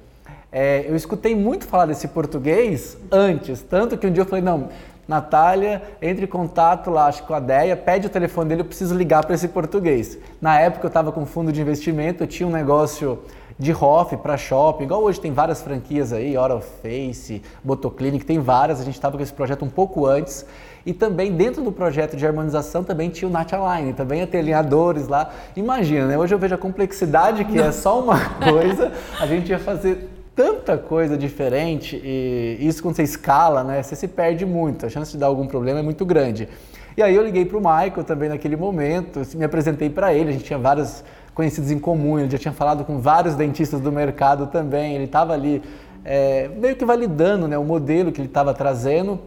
É, 0.51 0.85
eu 0.89 0.95
escutei 0.95 1.35
muito 1.35 1.67
falar 1.67 1.87
desse 1.87 2.09
português 2.09 2.97
antes, 3.11 3.61
tanto 3.63 3.99
que 3.99 4.07
um 4.07 4.13
dia 4.13 4.23
eu 4.23 4.27
falei, 4.27 4.45
não, 4.45 4.69
Natália, 5.07 5.83
entre 6.01 6.25
em 6.25 6.29
contato 6.29 6.91
lá, 6.91 7.07
acho 7.07 7.25
com 7.25 7.35
a 7.35 7.41
Deia, 7.41 7.77
pede 7.77 8.07
o 8.07 8.11
telefone 8.11 8.49
dele, 8.49 8.61
eu 8.63 8.65
preciso 8.65 8.95
ligar 8.95 9.25
para 9.25 9.35
esse 9.35 9.49
português. 9.49 10.17
Na 10.41 10.59
época 10.59 10.87
eu 10.87 10.89
estava 10.89 11.13
com 11.13 11.27
fundo 11.27 11.53
de 11.53 11.61
investimento, 11.61 12.23
eu 12.23 12.27
tinha 12.27 12.47
um 12.47 12.53
negócio 12.53 13.19
de 13.59 13.73
HOF 13.73 14.17
para 14.17 14.37
shopping, 14.37 14.85
igual 14.85 15.03
hoje 15.03 15.21
tem 15.21 15.33
várias 15.33 15.61
franquias 15.61 16.13
aí, 16.13 16.37
Oral 16.37 16.61
Face, 16.61 17.43
Botoclinic, 17.63 18.25
tem 18.25 18.39
várias, 18.39 18.81
a 18.81 18.85
gente 18.85 18.95
estava 18.95 19.17
com 19.17 19.23
esse 19.23 19.33
projeto 19.33 19.65
um 19.65 19.71
pouco 19.71 20.07
antes. 20.07 20.45
E 20.87 20.93
também 20.93 21.33
dentro 21.33 21.63
do 21.63 21.73
projeto 21.73 22.17
de 22.17 22.27
harmonização 22.27 22.85
também 22.85 23.09
tinha 23.09 23.29
o 23.29 23.33
Nat 23.33 23.53
Align, 23.53 23.93
também 23.95 24.21
ia 24.21 24.27
ter 24.27 24.39
alinhadores 24.39 25.09
lá. 25.09 25.31
Imagina, 25.57 26.07
né? 26.07 26.19
Hoje 26.19 26.35
eu 26.35 26.39
vejo 26.39 26.55
a 26.55 26.59
complexidade 26.59 27.45
que 27.45 27.59
é 27.59 27.73
só 27.73 28.03
uma 28.03 28.19
coisa, 28.51 28.93
a 29.19 29.27
gente 29.27 29.49
ia 29.49 29.59
fazer 29.59 30.11
tanta 30.35 30.77
coisa 30.77 31.17
diferente 31.17 32.01
e 32.03 32.59
isso 32.61 32.83
quando 32.83 32.97
você 32.97 33.05
escala, 33.05 33.63
né, 33.63 33.83
você 33.83 33.95
se 33.95 34.09
perde 34.09 34.45
muito, 34.45 34.85
a 34.85 34.89
chance 34.89 35.13
de 35.13 35.19
dar 35.19 35.27
algum 35.27 35.47
problema 35.47 35.79
é 35.79 35.83
muito 35.83 36.05
grande. 36.05 36.49
E 36.97 37.03
aí 37.03 37.15
eu 37.15 37.23
liguei 37.23 37.45
para 37.45 37.57
o 37.57 37.61
Michael 37.61 38.05
também 38.05 38.29
naquele 38.29 38.57
momento, 38.57 39.23
me 39.37 39.45
apresentei 39.45 39.89
para 39.89 40.13
ele, 40.13 40.31
a 40.31 40.33
gente 40.33 40.45
tinha 40.45 40.59
vários 40.59 41.05
conhecidos 41.35 41.71
em 41.71 41.79
comum, 41.79 42.19
ele 42.19 42.31
já 42.31 42.39
tinha 42.39 42.53
falado 42.53 42.85
com 42.85 42.99
vários 42.99 43.35
dentistas 43.35 43.81
do 43.81 43.93
mercado 43.93 44.49
também, 44.49 44.95
ele 44.95 45.05
estava 45.05 45.33
ali 45.33 45.63
é, 46.05 46.49
meio 46.49 46.77
que 46.77 46.85
validando 46.85 47.47
né, 47.47 47.57
o 47.57 47.65
modelo 47.65 48.11
que 48.11 48.21
ele 48.21 48.29
estava 48.29 48.53
trazendo 48.53 49.21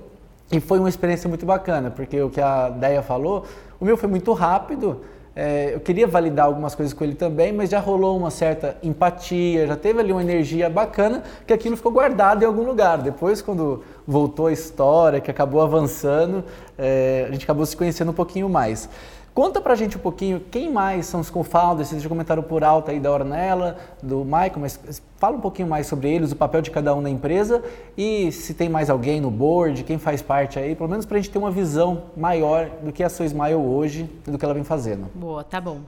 e 0.51 0.59
foi 0.59 0.79
uma 0.79 0.89
experiência 0.89 1.27
muito 1.27 1.45
bacana, 1.45 1.91
porque 1.91 2.21
o 2.21 2.29
que 2.29 2.39
a 2.39 2.69
Deia 2.69 3.01
falou, 3.01 3.45
o 3.79 3.85
meu 3.85 3.97
foi 3.97 4.07
muito 4.07 4.31
rápido. 4.33 5.01
É, 5.35 5.75
eu 5.75 5.79
queria 5.79 6.07
validar 6.07 6.47
algumas 6.47 6.73
coisas 6.73 6.93
com 6.93 7.03
ele 7.03 7.13
também, 7.13 7.53
mas 7.53 7.69
já 7.69 7.79
rolou 7.79 8.17
uma 8.17 8.31
certa 8.31 8.75
empatia, 8.81 9.67
já 9.67 9.75
teve 9.75 9.99
ali 9.99 10.11
uma 10.11 10.23
energia 10.23 10.67
bacana, 10.67 11.21
que 11.45 11.53
aquilo 11.53 11.77
ficou 11.77 11.91
guardado 11.91 12.41
em 12.41 12.45
algum 12.45 12.63
lugar. 12.63 12.97
Depois, 12.97 13.39
quando 13.39 13.83
voltou 14.07 14.47
a 14.47 14.51
história, 14.51 15.21
que 15.21 15.29
acabou 15.29 15.61
avançando, 15.61 16.43
é, 16.75 17.27
a 17.29 17.31
gente 17.31 17.43
acabou 17.43 17.65
se 17.67 17.77
conhecendo 17.77 18.09
um 18.09 18.15
pouquinho 18.15 18.49
mais. 18.49 18.89
Conta 19.37 19.61
pra 19.61 19.75
gente 19.75 19.97
um 19.97 19.99
pouquinho 19.99 20.39
quem 20.39 20.71
mais 20.71 21.05
são 21.05 21.19
os 21.19 21.29
co-founders, 21.29 21.89
vocês 21.89 22.01
já 22.01 22.09
comentaram 22.09 22.41
por 22.41 22.63
alto 22.63 22.89
aí 22.89 22.99
da 22.99 23.11
Ornella, 23.11 23.77
do 24.01 24.25
Michael, 24.25 24.57
mas 24.57 24.99
fala 25.17 25.37
um 25.37 25.39
pouquinho 25.39 25.67
mais 25.67 25.85
sobre 25.85 26.11
eles, 26.11 26.31
o 26.31 26.35
papel 26.35 26.59
de 26.59 26.71
cada 26.71 26.95
um 26.95 27.01
na 27.01 27.09
empresa 27.11 27.63
e 27.95 28.31
se 28.31 28.55
tem 28.55 28.67
mais 28.67 28.89
alguém 28.89 29.21
no 29.21 29.29
board, 29.29 29.83
quem 29.83 29.99
faz 29.99 30.23
parte 30.23 30.57
aí, 30.57 30.73
pelo 30.73 30.89
menos 30.89 31.05
pra 31.05 31.17
gente 31.17 31.29
ter 31.29 31.37
uma 31.37 31.51
visão 31.51 32.05
maior 32.17 32.67
do 32.81 32.91
que 32.91 33.03
a 33.03 33.09
sua 33.09 33.27
Smile 33.27 33.53
hoje 33.53 34.09
e 34.27 34.31
do 34.31 34.39
que 34.39 34.43
ela 34.43 34.55
vem 34.55 34.63
fazendo. 34.63 35.07
Boa, 35.13 35.43
tá 35.43 35.61
bom. 35.61 35.81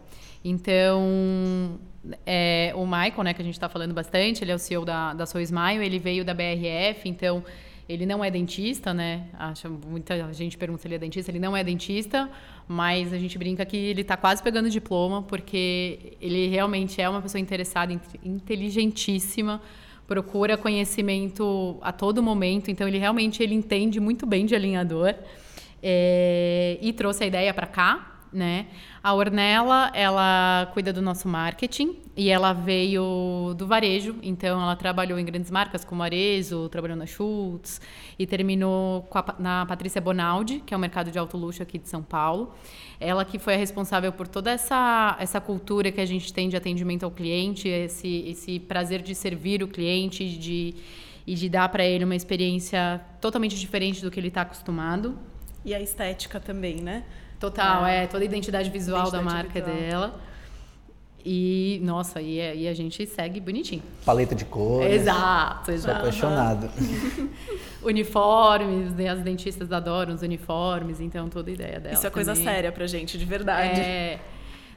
Então, 0.45 1.71
é, 2.27 2.71
o 2.75 2.85
Michael, 2.85 3.23
né, 3.23 3.33
que 3.33 3.41
a 3.41 3.45
gente 3.45 3.55
está 3.55 3.67
falando 3.67 3.95
bastante, 3.95 4.43
ele 4.43 4.51
é 4.51 4.55
o 4.55 4.59
CEO 4.59 4.85
da, 4.85 5.15
da 5.15 5.23
Smile, 5.23 5.83
ele 5.83 5.97
veio 5.97 6.23
da 6.23 6.35
BRF, 6.35 7.09
então 7.09 7.43
ele 7.89 8.05
não 8.05 8.23
é 8.23 8.29
dentista, 8.29 8.93
né? 8.93 9.25
Muita 9.87 10.31
gente 10.31 10.55
pergunta 10.55 10.83
se 10.83 10.87
ele 10.87 10.93
é 10.93 10.99
dentista. 10.99 11.31
Ele 11.31 11.39
não 11.39 11.57
é 11.57 11.63
dentista, 11.63 12.29
mas 12.67 13.11
a 13.11 13.17
gente 13.17 13.35
brinca 13.35 13.65
que 13.65 13.75
ele 13.75 14.01
está 14.01 14.15
quase 14.15 14.43
pegando 14.43 14.69
diploma, 14.69 15.23
porque 15.23 16.15
ele 16.21 16.47
realmente 16.47 17.01
é 17.01 17.09
uma 17.09 17.19
pessoa 17.19 17.41
interessada, 17.41 17.91
inteligentíssima, 18.23 19.59
procura 20.07 20.55
conhecimento 20.55 21.79
a 21.81 21.91
todo 21.91 22.21
momento. 22.21 22.69
Então, 22.69 22.87
ele 22.87 22.99
realmente 22.99 23.41
ele 23.41 23.55
entende 23.55 23.99
muito 23.99 24.27
bem 24.27 24.45
de 24.45 24.53
alinhador. 24.53 25.15
É, 25.81 26.77
e 26.81 26.93
trouxe 26.93 27.23
a 27.23 27.27
ideia 27.27 27.51
para 27.53 27.65
cá, 27.65 28.08
né? 28.31 28.67
A 29.01 29.13
Ornella, 29.13 29.91
ela 29.93 30.69
cuida 30.73 30.93
do 30.93 31.01
nosso 31.01 31.27
marketing 31.27 31.97
e 32.15 32.29
ela 32.29 32.53
veio 32.53 33.55
do 33.57 33.65
varejo, 33.65 34.15
então 34.21 34.61
ela 34.61 34.75
trabalhou 34.75 35.17
em 35.17 35.25
grandes 35.25 35.49
marcas 35.49 35.83
como 35.83 36.03
Arezo, 36.03 36.69
trabalhou 36.69 36.97
na 36.97 37.05
Schultz 37.05 37.81
e 38.17 38.27
terminou 38.27 39.07
a, 39.11 39.35
na 39.39 39.65
Patrícia 39.65 40.01
Bonaldi, 40.01 40.61
que 40.65 40.73
é 40.73 40.77
o 40.77 40.79
mercado 40.79 41.11
de 41.11 41.17
alto 41.17 41.37
luxo 41.37 41.63
aqui 41.63 41.77
de 41.77 41.89
São 41.89 42.03
Paulo. 42.03 42.53
Ela 42.99 43.23
que 43.23 43.39
foi 43.39 43.55
a 43.55 43.57
responsável 43.57 44.11
por 44.11 44.27
toda 44.27 44.51
essa, 44.51 45.15
essa 45.19 45.39
cultura 45.39 45.91
que 45.91 46.01
a 46.01 46.05
gente 46.05 46.33
tem 46.33 46.49
de 46.49 46.57
atendimento 46.57 47.03
ao 47.03 47.11
cliente, 47.11 47.67
esse, 47.67 48.25
esse 48.27 48.59
prazer 48.59 49.01
de 49.01 49.15
servir 49.15 49.63
o 49.63 49.67
cliente 49.67 50.29
de, 50.37 50.75
e 51.25 51.33
de 51.33 51.49
dar 51.49 51.69
para 51.69 51.85
ele 51.85 52.03
uma 52.03 52.15
experiência 52.15 53.01
totalmente 53.21 53.57
diferente 53.57 54.01
do 54.01 54.11
que 54.11 54.19
ele 54.19 54.27
está 54.27 54.41
acostumado. 54.41 55.17
E 55.63 55.73
a 55.73 55.81
estética 55.81 56.39
também, 56.39 56.77
né? 56.77 57.03
Total, 57.39 57.85
é, 57.85 58.03
é 58.03 58.07
toda 58.07 58.23
a 58.23 58.25
identidade 58.25 58.69
visual 58.69 59.07
identidade 59.07 59.25
da 59.25 59.31
marca 59.31 59.61
visual. 59.61 59.77
dela. 59.77 60.19
E, 61.23 61.81
nossa, 61.83 62.21
e, 62.21 62.37
e, 62.37 62.67
a 62.67 62.73
gente 62.73 63.05
segue 63.05 63.39
bonitinho. 63.41 63.83
Paleta 64.05 64.33
de 64.33 64.45
cores. 64.45 65.01
Exato, 65.01 65.71
exato. 65.71 65.81
Sou 65.81 65.91
apaixonado. 65.91 66.69
uniformes, 67.83 68.93
né, 68.93 69.09
as 69.09 69.19
dentistas 69.19 69.71
adoram 69.71 70.13
os 70.13 70.21
uniformes, 70.21 71.01
então 71.01 71.27
toda 71.27 71.49
a 71.49 71.53
ideia 71.53 71.79
dela. 71.79 71.95
Isso 71.95 72.07
é 72.07 72.09
coisa 72.09 72.35
séria 72.35 72.71
pra 72.71 72.87
gente, 72.87 73.17
de 73.17 73.25
verdade. 73.25 73.81
É, 73.81 74.19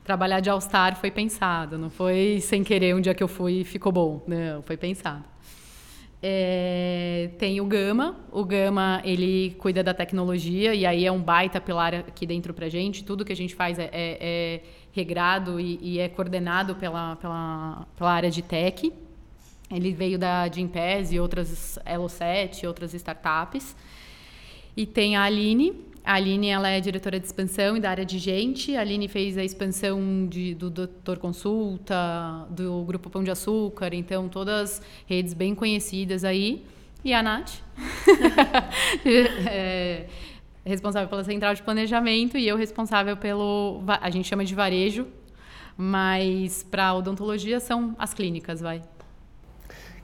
trabalhar 0.04 0.40
de 0.40 0.50
All-Star 0.50 0.96
foi 0.96 1.12
pensado, 1.12 1.78
não 1.78 1.90
foi 1.90 2.40
sem 2.42 2.64
querer 2.64 2.94
um 2.94 3.00
dia 3.00 3.14
que 3.14 3.22
eu 3.22 3.28
fui 3.28 3.60
e 3.60 3.64
ficou 3.64 3.92
bom. 3.92 4.22
Não, 4.26 4.62
foi 4.62 4.76
pensado. 4.76 5.31
É, 6.24 7.30
tem 7.36 7.60
o 7.60 7.66
Gama. 7.66 8.16
O 8.30 8.44
Gama, 8.44 9.02
ele 9.04 9.56
cuida 9.58 9.82
da 9.82 9.92
tecnologia 9.92 10.72
e 10.72 10.86
aí 10.86 11.04
é 11.04 11.10
um 11.10 11.20
baita 11.20 11.60
pilar 11.60 11.94
aqui 11.94 12.24
dentro 12.24 12.54
pra 12.54 12.68
gente. 12.68 13.02
Tudo 13.02 13.24
que 13.24 13.32
a 13.32 13.36
gente 13.36 13.56
faz 13.56 13.76
é, 13.78 13.90
é, 13.92 14.18
é 14.20 14.60
regrado 14.92 15.58
e, 15.58 15.78
e, 15.82 15.98
é 15.98 16.08
coordenado 16.08 16.76
pela, 16.76 17.16
pela, 17.16 17.86
pela 17.96 18.12
área 18.12 18.30
de 18.30 18.40
tech. 18.40 18.92
Ele 19.68 19.92
veio 19.92 20.18
da 20.18 20.48
Gimpass 20.48 21.10
e 21.12 21.18
outras 21.18 21.78
Elo7 21.84 22.62
e 22.62 22.66
outras 22.68 22.94
startups. 22.94 23.74
E 24.76 24.86
tem 24.86 25.16
a 25.16 25.24
Aline. 25.24 25.91
A 26.04 26.14
Aline 26.14 26.48
ela 26.48 26.68
é 26.68 26.80
diretora 26.80 27.20
de 27.20 27.26
expansão 27.26 27.76
e 27.76 27.80
da 27.80 27.90
área 27.90 28.04
de 28.04 28.18
gente. 28.18 28.76
A 28.76 28.80
Aline 28.80 29.06
fez 29.06 29.38
a 29.38 29.44
expansão 29.44 30.26
de, 30.28 30.54
do 30.54 30.68
Doutor 30.68 31.18
Consulta, 31.18 32.46
do 32.50 32.82
Grupo 32.84 33.08
Pão 33.08 33.22
de 33.22 33.30
Açúcar, 33.30 33.94
então 33.94 34.28
todas 34.28 34.82
redes 35.06 35.32
bem 35.32 35.54
conhecidas 35.54 36.24
aí. 36.24 36.64
E 37.04 37.12
a 37.12 37.22
Nath, 37.22 37.52
é, 39.50 40.06
responsável 40.64 41.08
pela 41.08 41.24
central 41.24 41.54
de 41.54 41.62
planejamento 41.62 42.36
e 42.36 42.46
eu 42.46 42.56
responsável 42.56 43.16
pelo. 43.16 43.82
A 44.00 44.10
gente 44.10 44.28
chama 44.28 44.44
de 44.44 44.54
varejo, 44.54 45.06
mas 45.76 46.62
para 46.62 46.94
odontologia 46.94 47.58
são 47.58 47.94
as 47.98 48.12
clínicas, 48.14 48.60
vai 48.60 48.82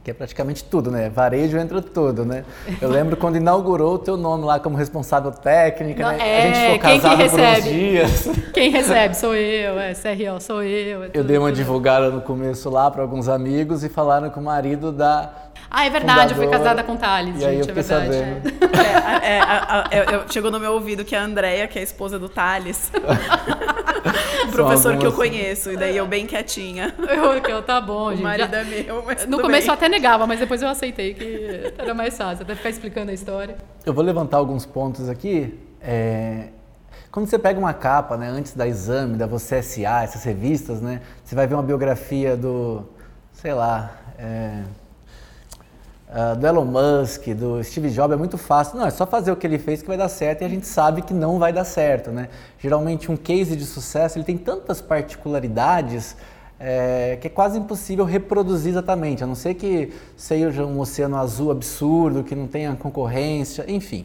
que 0.08 0.12
é 0.12 0.14
praticamente 0.14 0.64
tudo, 0.64 0.90
né? 0.90 1.10
Varejo 1.10 1.58
entra 1.58 1.82
tudo, 1.82 2.24
né? 2.24 2.42
Eu 2.80 2.88
lembro 2.88 3.14
quando 3.14 3.36
inaugurou 3.36 3.96
o 3.96 3.98
teu 3.98 4.16
nome 4.16 4.44
lá 4.44 4.58
como 4.58 4.74
responsável 4.74 5.30
técnica, 5.30 6.02
Não, 6.02 6.16
né? 6.16 6.18
É, 6.18 6.38
a 6.38 6.46
gente 6.46 6.58
ficou 6.58 6.78
quem 6.78 7.00
casado 7.00 7.16
que 7.16 7.22
recebe? 7.22 7.60
por 7.60 7.68
uns 7.68 7.74
dias. 7.74 8.28
Quem 8.58 8.70
recebe 8.70 9.14
sou 9.14 9.34
eu, 9.34 9.78
é 9.78 9.92
CRO 9.92 10.40
sou 10.40 10.62
eu. 10.62 11.04
É 11.04 11.10
eu 11.12 11.22
dei 11.22 11.36
uma 11.36 11.52
divulgada 11.52 12.08
no 12.10 12.22
começo 12.22 12.70
lá 12.70 12.90
para 12.90 13.02
alguns 13.02 13.28
amigos 13.28 13.84
e 13.84 13.88
falaram 13.88 14.30
que 14.30 14.38
o 14.38 14.42
marido 14.42 14.90
da 14.90 15.30
ah, 15.70 15.84
é 15.84 15.90
verdade, 15.90 16.32
fundadora, 16.32 16.32
eu 16.32 16.36
fui 16.36 16.58
casada 16.58 16.82
com 16.82 16.92
o 16.92 16.96
Thales, 16.96 17.36
e 17.36 17.40
gente, 17.40 17.48
aí 17.48 17.58
eu 17.58 17.64
é 17.64 17.72
verdade. 17.72 18.14
É. 18.14 19.28
É, 19.28 19.98
é, 19.98 20.14
é, 20.14 20.24
chegou 20.30 20.50
no 20.50 20.58
meu 20.58 20.72
ouvido 20.72 21.04
que 21.04 21.14
a 21.14 21.22
Andrea, 21.22 21.68
que 21.68 21.78
é 21.78 21.82
a 21.82 21.84
esposa 21.84 22.18
do 22.18 22.28
Thales, 22.28 22.90
o 24.48 24.52
professor 24.52 24.96
que 24.96 25.06
eu 25.06 25.12
conheço, 25.12 25.70
e 25.72 25.76
daí 25.76 25.96
eu 25.96 26.06
bem 26.06 26.26
quietinha. 26.26 26.94
Eu, 26.98 27.34
eu 27.34 27.62
tá 27.62 27.80
bom, 27.80 28.10
gente. 28.10 28.20
O 28.20 28.24
marido 28.24 28.54
é 28.54 28.64
meu, 28.64 29.02
mas 29.04 29.26
No 29.26 29.40
começo 29.40 29.66
bem. 29.66 29.68
eu 29.68 29.74
até 29.74 29.88
negava, 29.88 30.26
mas 30.26 30.38
depois 30.38 30.62
eu 30.62 30.68
aceitei 30.68 31.14
que 31.14 31.74
era 31.76 31.92
mais 31.94 32.16
fácil, 32.16 32.44
até 32.44 32.54
ficar 32.54 32.70
explicando 32.70 33.10
a 33.10 33.14
história. 33.14 33.56
Eu 33.84 33.92
vou 33.92 34.04
levantar 34.04 34.38
alguns 34.38 34.64
pontos 34.64 35.08
aqui. 35.08 35.58
Quando 37.10 37.26
você 37.26 37.38
pega 37.38 37.58
uma 37.58 37.72
capa, 37.72 38.16
né, 38.16 38.28
antes 38.28 38.54
da 38.54 38.66
exame, 38.66 39.16
da 39.16 39.26
Você 39.26 39.62
SA, 39.62 40.02
essas 40.02 40.22
revistas, 40.24 40.80
né, 40.80 41.00
você 41.24 41.34
vai 41.34 41.46
ver 41.46 41.54
uma 41.54 41.62
biografia 41.62 42.36
do, 42.36 42.86
sei 43.32 43.54
lá, 43.54 43.92
é, 44.18 44.62
uh, 46.08 46.36
do 46.36 46.46
Elon 46.46 46.64
Musk, 46.64 47.28
do 47.28 47.62
Steve 47.62 47.90
Jobs, 47.90 48.14
é 48.14 48.16
muito 48.16 48.38
fácil. 48.38 48.78
Não, 48.78 48.86
é 48.86 48.90
só 48.90 49.06
fazer 49.06 49.32
o 49.32 49.36
que 49.36 49.46
ele 49.46 49.58
fez 49.58 49.82
que 49.82 49.88
vai 49.88 49.96
dar 49.96 50.08
certo 50.08 50.42
e 50.42 50.44
a 50.44 50.48
gente 50.48 50.66
sabe 50.66 51.02
que 51.02 51.14
não 51.14 51.38
vai 51.38 51.52
dar 51.52 51.64
certo, 51.64 52.10
né? 52.10 52.28
Geralmente 52.58 53.10
um 53.10 53.16
case 53.16 53.56
de 53.56 53.64
sucesso 53.64 54.18
ele 54.18 54.24
tem 54.24 54.36
tantas 54.36 54.80
particularidades 54.80 56.16
é, 56.60 57.16
que 57.20 57.28
é 57.28 57.30
quase 57.30 57.58
impossível 57.58 58.04
reproduzir 58.04 58.70
exatamente, 58.70 59.22
a 59.22 59.26
não 59.26 59.34
ser 59.34 59.54
que 59.54 59.92
seja 60.16 60.64
um 60.64 60.80
oceano 60.80 61.16
azul 61.16 61.50
absurdo, 61.50 62.24
que 62.24 62.34
não 62.34 62.46
tenha 62.46 62.74
concorrência, 62.74 63.64
enfim. 63.68 64.04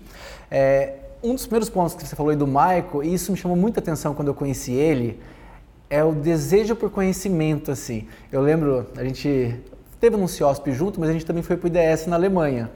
É, 0.52 0.94
um 1.24 1.34
dos 1.34 1.46
primeiros 1.46 1.70
pontos 1.70 1.96
que 1.96 2.06
você 2.06 2.16
falou 2.16 2.30
aí 2.30 2.36
do 2.38 2.46
Michael, 2.46 3.04
e 3.04 3.14
isso 3.14 3.32
me 3.32 3.38
chamou 3.38 3.58
muita 3.58 3.80
atenção 3.80 4.14
quando 4.14 4.28
eu 4.28 4.34
conheci 4.34 4.74
ele, 4.74 5.20
é 5.90 6.04
o 6.04 6.12
desejo 6.12 6.76
por 6.76 6.90
conhecimento, 6.90 7.72
assim. 7.72 8.08
Eu 8.32 8.42
lembro, 8.42 8.88
a 8.98 9.04
gente 9.04 9.56
teve 10.04 10.18
no 10.18 10.28
CIOSP 10.28 10.74
junto, 10.74 11.00
mas 11.00 11.10
a 11.10 11.14
gente 11.14 11.26
também 11.26 11.42
foi 11.42 11.56
para 11.56 11.66
o 11.66 11.70
IDS 11.70 12.08
na 12.08 12.18
Alemanha. 12.18 12.70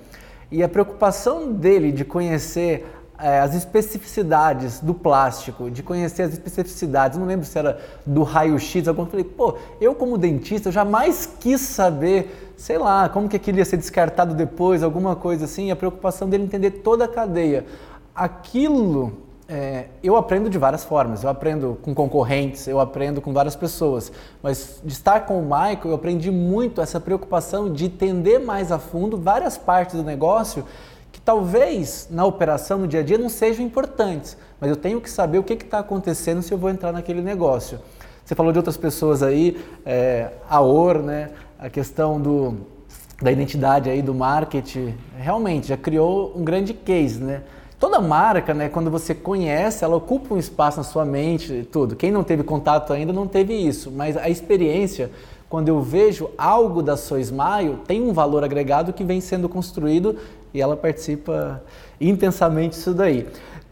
E 0.49 0.63
a 0.63 0.69
preocupação 0.69 1.51
dele 1.51 1.91
de 1.91 2.05
conhecer 2.05 2.87
é, 3.19 3.41
as 3.41 3.53
especificidades 3.53 4.79
do 4.79 4.93
plástico, 4.93 5.69
de 5.69 5.83
conhecer 5.83 6.21
as 6.21 6.31
especificidades, 6.31 7.19
não 7.19 7.25
lembro 7.25 7.45
se 7.45 7.59
era 7.59 7.81
do 8.05 8.23
raio-x, 8.23 8.87
algum, 8.87 9.01
eu 9.01 9.07
falei, 9.07 9.25
pô, 9.25 9.57
eu 9.81 9.93
como 9.93 10.17
dentista, 10.17 10.69
eu 10.69 10.71
jamais 10.71 11.29
quis 11.37 11.59
saber, 11.59 12.53
sei 12.55 12.77
lá, 12.77 13.09
como 13.09 13.27
que 13.27 13.35
aquilo 13.35 13.57
ia 13.57 13.65
ser 13.65 13.75
descartado 13.75 14.33
depois, 14.33 14.81
alguma 14.81 15.13
coisa 15.13 15.43
assim, 15.43 15.69
a 15.69 15.75
preocupação 15.75 16.29
dele 16.29 16.45
entender 16.45 16.71
toda 16.71 17.03
a 17.03 17.07
cadeia. 17.09 17.65
Aquilo 18.15 19.11
é, 19.49 19.85
eu 20.03 20.15
aprendo 20.17 20.49
de 20.49 20.57
várias 20.57 20.83
formas. 20.83 21.23
Eu 21.23 21.29
aprendo 21.29 21.77
com 21.81 21.93
concorrentes, 21.93 22.67
eu 22.67 22.79
aprendo 22.79 23.21
com 23.21 23.31
várias 23.31 23.55
pessoas. 23.55 24.11
Mas 24.43 24.81
de 24.83 24.93
estar 24.93 25.21
com 25.21 25.39
o 25.39 25.43
Michael, 25.43 25.79
eu 25.85 25.93
aprendi 25.95 26.29
muito 26.31 26.81
essa 26.81 26.99
preocupação 26.99 27.71
de 27.71 27.85
entender 27.85 28.39
mais 28.39 28.71
a 28.71 28.79
fundo 28.79 29.17
várias 29.17 29.57
partes 29.57 29.95
do 29.95 30.03
negócio 30.03 30.65
que 31.11 31.21
talvez 31.21 32.07
na 32.11 32.25
operação, 32.25 32.79
no 32.79 32.87
dia 32.87 32.99
a 32.99 33.03
dia, 33.03 33.17
não 33.17 33.29
sejam 33.29 33.65
importantes. 33.65 34.37
Mas 34.59 34.69
eu 34.69 34.75
tenho 34.75 34.99
que 34.99 35.09
saber 35.09 35.39
o 35.39 35.43
que 35.43 35.53
está 35.53 35.79
acontecendo 35.79 36.41
se 36.41 36.53
eu 36.53 36.57
vou 36.57 36.69
entrar 36.69 36.91
naquele 36.91 37.21
negócio. 37.21 37.79
Você 38.25 38.35
falou 38.35 38.51
de 38.51 38.59
outras 38.59 38.75
pessoas 38.75 39.23
aí, 39.23 39.57
é, 39.85 40.31
a 40.49 40.61
OR, 40.61 40.99
né? 41.01 41.29
a 41.57 41.69
questão 41.69 42.19
do, 42.21 42.57
da 43.21 43.31
identidade 43.31 43.89
aí 43.89 44.01
do 44.01 44.13
marketing, 44.13 44.95
realmente 45.17 45.67
já 45.67 45.77
criou 45.77 46.33
um 46.35 46.43
grande 46.43 46.73
case, 46.73 47.23
né? 47.23 47.41
Toda 47.79 48.01
marca, 48.01 48.55
né, 48.55 48.69
quando 48.69 48.89
você 48.89 49.13
conhece, 49.13 49.83
ela 49.83 49.95
ocupa 49.95 50.33
um 50.33 50.37
espaço 50.37 50.77
na 50.77 50.83
sua 50.83 51.05
mente, 51.05 51.67
tudo. 51.71 51.95
Quem 51.95 52.11
não 52.11 52.23
teve 52.23 52.41
contato 52.41 52.91
ainda 52.91 53.13
não 53.13 53.27
teve 53.27 53.53
isso, 53.53 53.91
mas 53.91 54.17
a 54.17 54.27
experiência, 54.27 55.11
quando 55.47 55.67
eu 55.67 55.79
vejo 55.79 56.27
algo 56.35 56.81
da 56.81 56.97
Sou 56.97 57.19
Smile, 57.19 57.77
tem 57.85 58.01
um 58.01 58.13
valor 58.13 58.43
agregado 58.43 58.91
que 58.91 59.03
vem 59.03 59.21
sendo 59.21 59.47
construído 59.47 60.15
e 60.55 60.59
ela 60.59 60.75
participa 60.75 61.61
intensamente 62.01 62.75
disso 62.75 62.95
daí. 62.95 63.27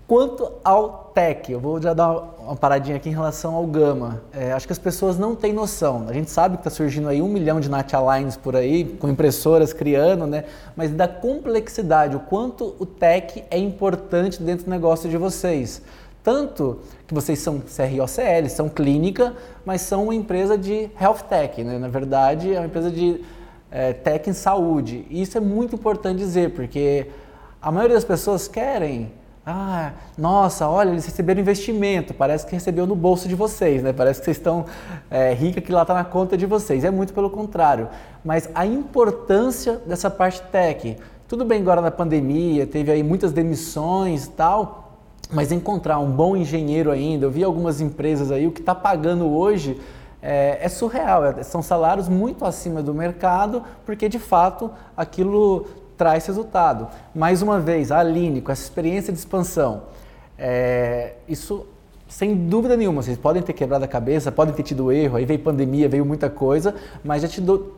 Quanto 0.07 0.51
ao 0.63 1.11
tech, 1.15 1.51
eu 1.51 1.59
vou 1.59 1.81
já 1.81 1.91
dar 1.91 2.11
uma 2.39 2.55
paradinha 2.55 2.95
aqui 2.95 3.09
em 3.09 3.11
relação 3.11 3.55
ao 3.55 3.65
Gama. 3.65 4.21
É, 4.31 4.51
acho 4.51 4.67
que 4.67 4.73
as 4.73 4.77
pessoas 4.77 5.17
não 5.17 5.35
têm 5.35 5.51
noção. 5.51 6.05
A 6.07 6.13
gente 6.13 6.29
sabe 6.29 6.57
que 6.57 6.61
está 6.61 6.69
surgindo 6.69 7.09
aí 7.09 7.23
um 7.23 7.27
milhão 7.27 7.59
de 7.59 7.67
Nat 7.67 7.91
Aligns 7.91 8.37
por 8.37 8.55
aí, 8.55 8.85
com 8.85 9.09
impressoras 9.09 9.73
criando, 9.73 10.27
né? 10.27 10.43
Mas 10.75 10.91
da 10.91 11.07
complexidade, 11.07 12.15
o 12.15 12.19
quanto 12.19 12.75
o 12.77 12.85
tech 12.85 13.43
é 13.49 13.57
importante 13.57 14.43
dentro 14.43 14.65
do 14.65 14.69
negócio 14.69 15.09
de 15.09 15.17
vocês. 15.17 15.81
Tanto 16.23 16.81
que 17.07 17.13
vocês 17.13 17.39
são 17.39 17.59
CROCL, 17.59 18.47
são 18.49 18.69
clínica, 18.69 19.33
mas 19.65 19.81
são 19.81 20.03
uma 20.03 20.13
empresa 20.13 20.55
de 20.55 20.87
health 21.01 21.23
tech, 21.27 21.63
né? 21.63 21.79
Na 21.79 21.87
verdade, 21.87 22.53
é 22.53 22.59
uma 22.59 22.67
empresa 22.67 22.91
de 22.91 23.21
é, 23.71 23.91
tech 23.91 24.29
em 24.29 24.33
saúde. 24.33 25.07
E 25.09 25.23
isso 25.23 25.35
é 25.35 25.41
muito 25.41 25.73
importante 25.73 26.19
dizer, 26.19 26.51
porque 26.53 27.07
a 27.59 27.71
maioria 27.71 27.95
das 27.95 28.05
pessoas 28.05 28.47
querem 28.47 29.11
ah, 29.45 29.91
nossa, 30.17 30.67
olha, 30.67 30.89
eles 30.89 31.05
receberam 31.05 31.39
investimento, 31.39 32.15
parece 32.15 32.47
que 32.47 32.53
recebeu 32.53 32.87
no 32.87 32.95
bolso 32.95 33.27
de 33.27 33.35
vocês, 33.35 33.83
né? 33.83 33.93
Parece 33.93 34.19
que 34.19 34.25
vocês 34.25 34.37
estão 34.37 34.65
é, 35.09 35.33
rica 35.33 35.61
que 35.61 35.71
lá 35.71 35.83
está 35.83 35.93
na 35.93 36.03
conta 36.03 36.35
de 36.35 36.47
vocês. 36.47 36.83
É 36.83 36.89
muito 36.89 37.13
pelo 37.13 37.29
contrário. 37.29 37.87
Mas 38.23 38.49
a 38.55 38.65
importância 38.65 39.79
dessa 39.85 40.09
parte 40.09 40.41
tech. 40.51 40.97
Tudo 41.27 41.45
bem 41.45 41.61
agora 41.61 41.79
na 41.79 41.91
pandemia, 41.91 42.65
teve 42.65 42.91
aí 42.91 43.03
muitas 43.03 43.31
demissões 43.31 44.25
e 44.25 44.29
tal, 44.31 44.97
mas 45.31 45.51
encontrar 45.51 45.99
um 45.99 46.09
bom 46.09 46.35
engenheiro 46.35 46.91
ainda, 46.91 47.25
eu 47.25 47.31
vi 47.31 47.43
algumas 47.43 47.81
empresas 47.81 48.31
aí, 48.31 48.47
o 48.47 48.51
que 48.51 48.61
está 48.61 48.75
pagando 48.75 49.27
hoje 49.27 49.79
é, 50.21 50.59
é 50.61 50.69
surreal, 50.69 51.25
é, 51.25 51.43
são 51.43 51.61
salários 51.61 52.07
muito 52.07 52.45
acima 52.45 52.81
do 52.81 52.93
mercado, 52.93 53.63
porque 53.85 54.07
de 54.09 54.19
fato 54.19 54.71
aquilo 54.95 55.65
traz 55.97 56.25
resultado. 56.25 56.87
Mais 57.13 57.41
uma 57.41 57.59
vez, 57.59 57.91
a 57.91 57.99
Aline, 57.99 58.41
com 58.41 58.51
essa 58.51 58.63
experiência 58.63 59.11
de 59.11 59.19
expansão, 59.19 59.83
é, 60.37 61.13
isso 61.27 61.65
sem 62.07 62.35
dúvida 62.47 62.77
nenhuma, 62.77 63.01
vocês 63.01 63.17
podem 63.17 63.41
ter 63.41 63.53
quebrado 63.53 63.83
a 63.83 63.87
cabeça, 63.87 64.31
podem 64.31 64.53
ter 64.53 64.63
tido 64.63 64.91
erro, 64.91 65.17
aí 65.17 65.25
veio 65.25 65.39
pandemia, 65.39 65.89
veio 65.89 66.05
muita 66.05 66.29
coisa, 66.29 66.75
mas 67.03 67.21
já 67.23 67.27
te 67.27 67.41
do, 67.41 67.73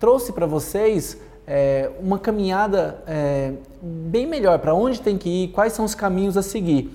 trouxe 0.00 0.32
para 0.32 0.46
vocês 0.46 1.16
é, 1.46 1.90
uma 2.00 2.18
caminhada 2.18 3.02
é, 3.06 3.52
bem 3.80 4.26
melhor, 4.26 4.58
para 4.58 4.74
onde 4.74 5.00
tem 5.00 5.16
que 5.16 5.44
ir, 5.44 5.48
quais 5.48 5.72
são 5.72 5.84
os 5.84 5.94
caminhos 5.94 6.36
a 6.36 6.42
seguir. 6.42 6.92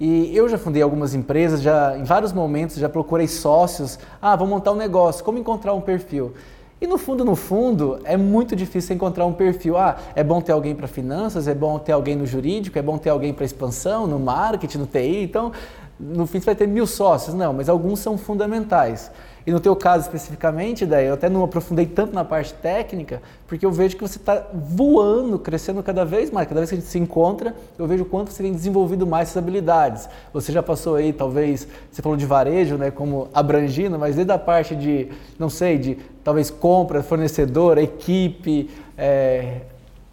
E 0.00 0.36
eu 0.36 0.48
já 0.48 0.58
fundei 0.58 0.82
algumas 0.82 1.14
empresas, 1.14 1.60
já 1.60 1.96
em 1.96 2.04
vários 2.04 2.32
momentos 2.32 2.76
já 2.76 2.88
procurei 2.88 3.26
sócios, 3.26 3.98
ah, 4.20 4.36
vou 4.36 4.46
montar 4.46 4.72
um 4.72 4.76
negócio, 4.76 5.24
como 5.24 5.38
encontrar 5.38 5.72
um 5.74 5.80
perfil? 5.80 6.34
E 6.80 6.86
no 6.86 6.96
fundo, 6.96 7.24
no 7.24 7.34
fundo, 7.34 7.98
é 8.04 8.16
muito 8.16 8.54
difícil 8.54 8.94
encontrar 8.94 9.26
um 9.26 9.32
perfil. 9.32 9.76
Ah, 9.76 9.96
é 10.14 10.22
bom 10.22 10.40
ter 10.40 10.52
alguém 10.52 10.76
para 10.76 10.86
finanças, 10.86 11.48
é 11.48 11.54
bom 11.54 11.76
ter 11.78 11.90
alguém 11.90 12.14
no 12.14 12.24
jurídico, 12.24 12.78
é 12.78 12.82
bom 12.82 12.96
ter 12.96 13.10
alguém 13.10 13.32
para 13.32 13.44
expansão, 13.44 14.06
no 14.06 14.18
marketing, 14.18 14.78
no 14.78 14.86
TI. 14.86 15.24
Então, 15.24 15.50
no 15.98 16.24
fim, 16.24 16.38
você 16.38 16.46
vai 16.46 16.54
ter 16.54 16.68
mil 16.68 16.86
sócios. 16.86 17.34
Não, 17.34 17.52
mas 17.52 17.68
alguns 17.68 17.98
são 17.98 18.16
fundamentais. 18.16 19.10
E 19.48 19.50
no 19.50 19.58
teu 19.58 19.74
caso 19.74 20.02
especificamente, 20.04 20.84
daí 20.84 21.06
eu 21.06 21.14
até 21.14 21.26
não 21.26 21.42
aprofundei 21.42 21.86
tanto 21.86 22.12
na 22.12 22.22
parte 22.22 22.52
técnica, 22.52 23.22
porque 23.46 23.64
eu 23.64 23.72
vejo 23.72 23.96
que 23.96 24.02
você 24.02 24.18
está 24.18 24.44
voando, 24.52 25.38
crescendo 25.38 25.82
cada 25.82 26.04
vez 26.04 26.30
mais. 26.30 26.46
Cada 26.46 26.60
vez 26.60 26.68
que 26.68 26.76
a 26.76 26.78
gente 26.78 26.90
se 26.90 26.98
encontra, 26.98 27.56
eu 27.78 27.86
vejo 27.86 28.02
o 28.02 28.06
quanto 28.06 28.30
você 28.30 28.42
tem 28.42 28.52
desenvolvido 28.52 29.06
mais 29.06 29.30
essas 29.30 29.38
habilidades. 29.38 30.06
Você 30.34 30.52
já 30.52 30.62
passou 30.62 30.96
aí, 30.96 31.14
talvez, 31.14 31.66
você 31.90 32.02
falou 32.02 32.18
de 32.18 32.26
varejo, 32.26 32.76
né, 32.76 32.90
como 32.90 33.28
abrangindo, 33.32 33.98
mas 33.98 34.16
desde 34.16 34.30
a 34.30 34.38
parte 34.38 34.76
de, 34.76 35.08
não 35.38 35.48
sei, 35.48 35.78
de 35.78 35.94
talvez 36.22 36.50
compra, 36.50 37.02
fornecedor, 37.02 37.78
equipe, 37.78 38.68
é, 38.98 39.62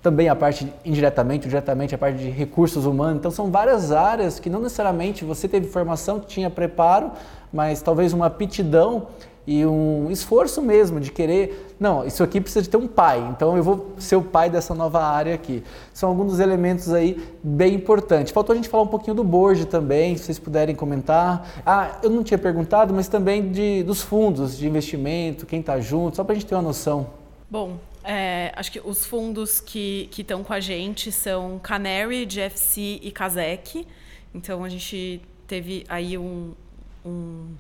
também 0.06 0.30
a 0.30 0.36
parte 0.36 0.72
indiretamente, 0.86 1.48
diretamente 1.48 1.96
a 1.96 1.98
parte 1.98 2.20
de 2.20 2.30
recursos 2.30 2.86
humanos. 2.86 3.18
Então 3.18 3.32
são 3.32 3.50
várias 3.50 3.92
áreas 3.92 4.40
que 4.40 4.52
não 4.52 4.62
necessariamente 4.62 5.26
você 5.26 5.48
teve 5.48 5.68
formação, 5.68 6.20
tinha 6.20 6.48
preparo, 6.48 7.12
mas 7.56 7.82
talvez 7.82 8.12
uma 8.12 8.26
aptidão 8.26 9.08
e 9.48 9.66
um 9.66 10.12
esforço 10.12 10.62
mesmo 10.62 11.00
de 11.00 11.12
querer, 11.12 11.76
não, 11.80 12.06
isso 12.06 12.22
aqui 12.22 12.42
precisa 12.42 12.64
de 12.64 12.70
ter 12.70 12.78
um 12.78 12.88
pai, 12.88 13.20
então 13.32 13.56
eu 13.56 13.64
vou 13.64 13.94
ser 13.98 14.16
o 14.16 14.22
pai 14.24 14.50
dessa 14.50 14.74
nova 14.74 15.02
área 15.02 15.34
aqui. 15.34 15.64
São 15.94 16.10
alguns 16.10 16.32
dos 16.32 16.40
elementos 16.40 16.92
aí 16.92 17.24
bem 17.42 17.76
importantes. 17.76 18.34
Faltou 18.34 18.54
a 18.54 18.56
gente 18.56 18.68
falar 18.68 18.84
um 18.84 18.88
pouquinho 18.88 19.16
do 19.16 19.24
board 19.24 19.68
também, 19.68 20.18
se 20.18 20.26
vocês 20.26 20.40
puderem 20.40 20.76
comentar. 20.76 21.48
Ah, 21.66 22.00
eu 22.04 22.10
não 22.10 22.24
tinha 22.24 22.38
perguntado, 22.38 22.94
mas 22.94 23.08
também 23.08 23.52
de, 23.52 23.84
dos 23.84 24.02
fundos 24.02 24.58
de 24.58 24.68
investimento, 24.68 25.46
quem 25.46 25.62
está 25.62 25.80
junto, 25.80 26.18
só 26.18 26.24
para 26.24 26.34
a 26.34 26.36
gente 26.36 26.48
ter 26.48 26.56
uma 26.56 26.64
noção. 26.64 27.08
Bom, 27.50 27.78
é, 28.04 28.52
acho 28.56 28.72
que 28.72 28.82
os 28.84 29.06
fundos 29.06 29.62
que 29.62 30.10
estão 30.18 30.44
com 30.44 30.54
a 30.54 30.60
gente 30.60 31.12
são 31.12 31.60
Canary, 31.60 32.26
GFC 32.26 33.00
e 33.02 33.12
Kazek. 33.12 33.88
Então 34.34 34.64
a 34.64 34.70
gente 34.70 35.22
teve 35.48 35.86
aí 35.88 36.18
um, 36.18 36.52
um, 37.06 37.56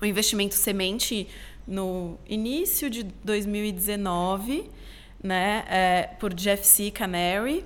um 0.00 0.04
investimento 0.04 0.54
semente 0.54 1.28
no 1.66 2.18
início 2.28 2.90
de 2.90 3.04
2019, 3.24 4.68
né, 5.22 5.64
é, 5.68 6.10
por 6.18 6.34
GFC 6.34 6.90
Canary. 6.90 7.64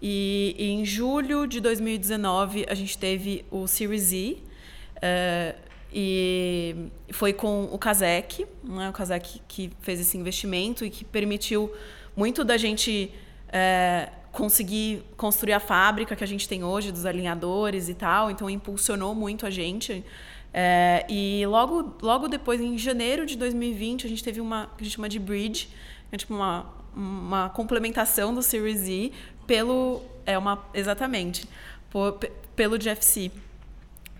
E, 0.00 0.54
em 0.58 0.84
julho 0.84 1.46
de 1.46 1.60
2019 1.60 2.66
a 2.68 2.74
gente 2.74 2.98
teve 2.98 3.44
o 3.50 3.66
Series 3.66 4.12
E. 4.12 4.42
É, 5.00 5.54
e 5.94 6.90
foi 7.10 7.32
com 7.32 7.64
o 7.64 7.78
Kazek, 7.78 8.46
né, 8.64 8.88
o 8.88 8.92
Kazek 8.92 9.42
que 9.46 9.70
fez 9.80 10.00
esse 10.00 10.16
investimento 10.16 10.84
e 10.84 10.90
que 10.90 11.04
permitiu 11.04 11.70
muito 12.16 12.44
da 12.44 12.56
gente 12.56 13.12
é, 13.52 14.08
conseguir 14.32 15.04
construir 15.16 15.52
a 15.52 15.60
fábrica 15.60 16.16
que 16.16 16.24
a 16.24 16.26
gente 16.26 16.48
tem 16.48 16.64
hoje, 16.64 16.90
dos 16.90 17.04
alinhadores 17.04 17.88
e 17.88 17.94
tal. 17.94 18.30
Então, 18.30 18.48
impulsionou 18.48 19.14
muito 19.14 19.46
a 19.46 19.50
gente. 19.50 20.02
É, 20.54 21.06
e 21.08 21.44
logo, 21.46 21.94
logo 22.02 22.28
depois, 22.28 22.60
em 22.60 22.76
janeiro 22.76 23.24
de 23.24 23.36
2020, 23.36 24.06
a 24.06 24.08
gente 24.08 24.22
teve 24.22 24.40
uma 24.40 24.66
que 24.76 24.82
a 24.82 24.84
gente 24.84 24.94
chama 24.94 25.08
de 25.08 25.18
bridge, 25.18 25.68
é 26.10 26.16
tipo 26.16 26.34
uma, 26.34 26.66
uma 26.94 27.48
complementação 27.50 28.34
do 28.34 28.42
Series 28.42 28.86
E 28.88 29.12
pelo. 29.46 30.02
É 30.24 30.38
uma, 30.38 30.64
exatamente, 30.74 31.48
por, 31.90 32.18
pelo 32.54 32.78
GFC 32.78 33.30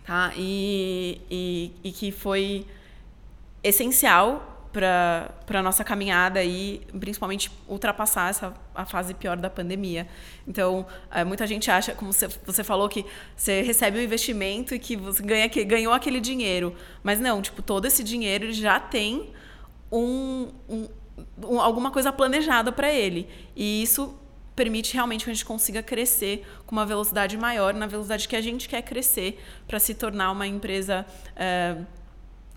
tá? 0.05 0.33
E, 0.37 1.21
e, 1.31 1.73
e 1.85 1.92
que 1.92 2.11
foi 2.11 2.66
essencial 3.62 4.52
para 4.73 5.31
a 5.51 5.63
nossa 5.63 5.85
caminhada 5.85 6.43
e 6.43 6.81
principalmente 6.99 7.51
ultrapassar 7.69 8.31
essa 8.31 8.55
a 8.75 8.87
fase 8.87 9.13
pior 9.13 9.37
da 9.37 9.51
pandemia. 9.51 10.09
Então, 10.49 10.87
é, 11.11 11.25
muita 11.25 11.47
gente 11.47 11.71
acha, 11.71 11.95
como 11.95 12.13
você, 12.13 12.27
você 12.47 12.65
falou, 12.65 12.89
que 12.89 13.05
você 13.37 13.61
recebe 13.61 13.99
um 13.99 14.03
investimento 14.03 14.75
e 14.75 14.79
que 14.79 14.97
você 14.97 15.23
ganha, 15.23 15.49
que 15.49 15.63
ganhou 15.65 15.93
aquele 15.93 16.21
dinheiro. 16.21 16.75
Mas 17.03 17.21
não, 17.21 17.43
tipo, 17.43 17.61
todo 17.61 17.85
esse 17.85 18.03
dinheiro 18.03 18.51
já 18.53 18.81
tem 18.81 19.31
um, 19.91 20.49
um, 20.69 20.89
um 21.45 21.61
alguma 21.61 21.91
coisa 21.91 22.11
planejada 22.11 22.73
para 22.73 22.91
ele. 22.91 23.29
E 23.55 23.83
isso 23.83 24.19
permite 24.57 24.95
realmente 24.95 25.25
que 25.25 25.31
a 25.31 25.35
gente 25.35 25.45
consiga 25.45 25.83
crescer 25.83 26.47
com 26.67 26.75
uma 26.75 26.87
velocidade 26.87 27.37
maior, 27.37 27.75
na 27.75 27.87
velocidade 27.87 28.27
que 28.27 28.37
a 28.37 28.41
gente 28.41 28.69
quer 28.69 28.83
crescer, 28.83 29.39
para 29.67 29.79
se 29.79 29.95
tornar 29.95 30.31
uma 30.31 30.47
empresa 30.47 31.07
é, 31.37 31.77